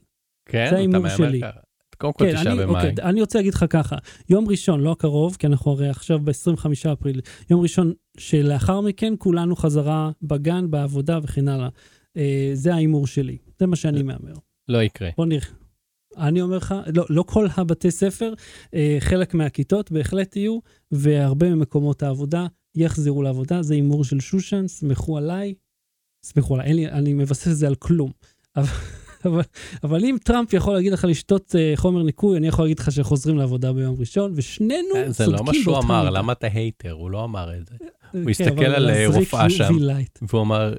[0.48, 1.40] כן, זה אתה ההימור מהמר שלי.
[1.40, 1.60] ככה.
[1.98, 2.88] קודם כל תשעה אני, במאי.
[2.88, 3.96] אוקיי, אני רוצה להגיד לך ככה,
[4.28, 7.20] יום ראשון, לא הקרוב, כי אנחנו הרי עכשיו ב-25 אפריל,
[7.50, 11.68] יום ראשון שלאחר מכן כולנו חזרה בגן, בעבודה וכן הלאה.
[12.16, 14.34] אה, זה ההימור שלי, זה מה שאני מהמר.
[14.68, 15.10] לא יקרה.
[15.16, 15.46] בוא נראה.
[16.16, 18.34] אני אומר לך, לא, לא כל הבתי ספר,
[18.74, 20.58] אה, חלק מהכיתות בהחלט יהיו,
[20.90, 25.54] והרבה ממקומות העבודה יחזרו לעבודה, זה הימור של שושן, סמכו עליי,
[26.24, 28.10] סמכו עליי, אין לי, אני מבסס את זה על כלום.
[28.56, 28.66] אבל,
[29.24, 29.42] אבל,
[29.84, 33.36] אבל אם טראמפ יכול להגיד לך לשתות אה, חומר ניקוי, אני יכול להגיד לך שחוזרים
[33.36, 36.10] לעבודה ביום ראשון, ושנינו אה, זה צודקים לא מה שהוא באותה אמר.
[36.10, 36.92] למה אתה הייטר?
[36.92, 37.74] הוא לא אמר את זה.
[37.78, 39.74] כן, הוא הסתכל אבל על, אה, רופאה שם.
[40.22, 40.74] והוא אמר,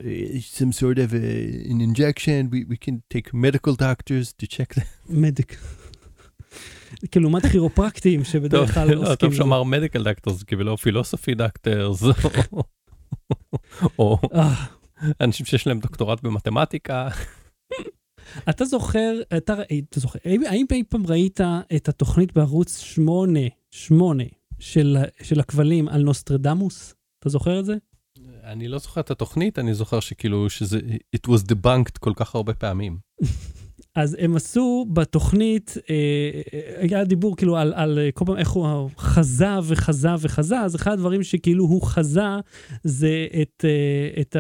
[0.58, 4.86] some sort of a, an injection, we, we can take medical doctors to check that.
[5.10, 5.58] Medic.
[7.12, 9.34] כאילו, לעומת כירופרקטים שבדרך כלל לא, עוסקים טוב.
[9.34, 12.04] שאמר medical doctors, כאילו philosophy doctors,
[14.00, 14.54] או אה,
[15.22, 17.10] אנשים שיש להם דוקטורט במתמטיקה.
[18.50, 21.42] אתה זוכר, אתה, ראית- אתה זוכר, האם אי פעם ראית
[21.76, 23.40] את התוכנית בערוץ 8,
[23.72, 24.24] 8
[24.60, 26.94] של, של הכבלים על נוסטרדמוס?
[27.20, 27.76] אתה זוכר את זה?
[28.44, 30.80] אני לא זוכר את התוכנית, אני זוכר שכאילו שזה,
[31.16, 32.98] it was debunked כל כך הרבה פעמים.
[33.96, 35.96] אז הם עשו בתוכנית, אה,
[36.54, 40.76] אה, היה דיבור כאילו על, על אה, כל פעם איך הוא חזה וחזה וחזה, אז
[40.76, 42.22] אחד הדברים שכאילו הוא חזה
[42.84, 44.36] זה את, אה, את.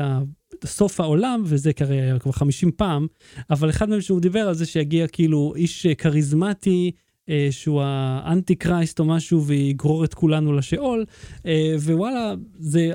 [0.65, 3.07] סוף העולם, וזה היה כבר 50 פעם,
[3.49, 6.91] אבל אחד מהם שהוא דיבר על זה שיגיע כאילו איש אה, כריזמטי,
[7.29, 11.05] אה, שהוא האנטי קרייסט או משהו, ויגרור את כולנו לשאול,
[11.45, 12.91] אה, ווואלה, זה,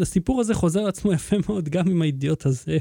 [0.00, 2.78] הסיפור הזה חוזר על עצמו יפה מאוד גם עם האידיוט הזה.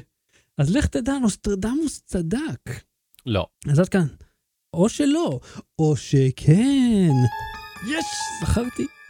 [0.58, 2.82] אז לך תדע, נוסטרדמוס צדק.
[3.26, 3.46] לא.
[3.72, 4.06] אז עד כאן.
[4.74, 5.40] או שלא,
[5.80, 7.12] או שכן.
[7.88, 8.06] יש!
[8.42, 9.03] זכרתי.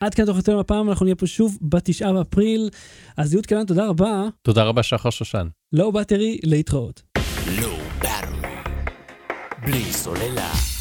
[0.00, 2.70] עד כאן תוכניתנו הפעם, אנחנו נהיה פה שוב בתשעה באפריל.
[3.16, 4.28] אז יהוד קלן, תודה רבה.
[4.42, 5.48] תודה רבה שחר שושן.
[5.72, 7.02] לא באטרי, להתראות.
[7.62, 7.78] לא.
[9.62, 10.77] בלי סוללה.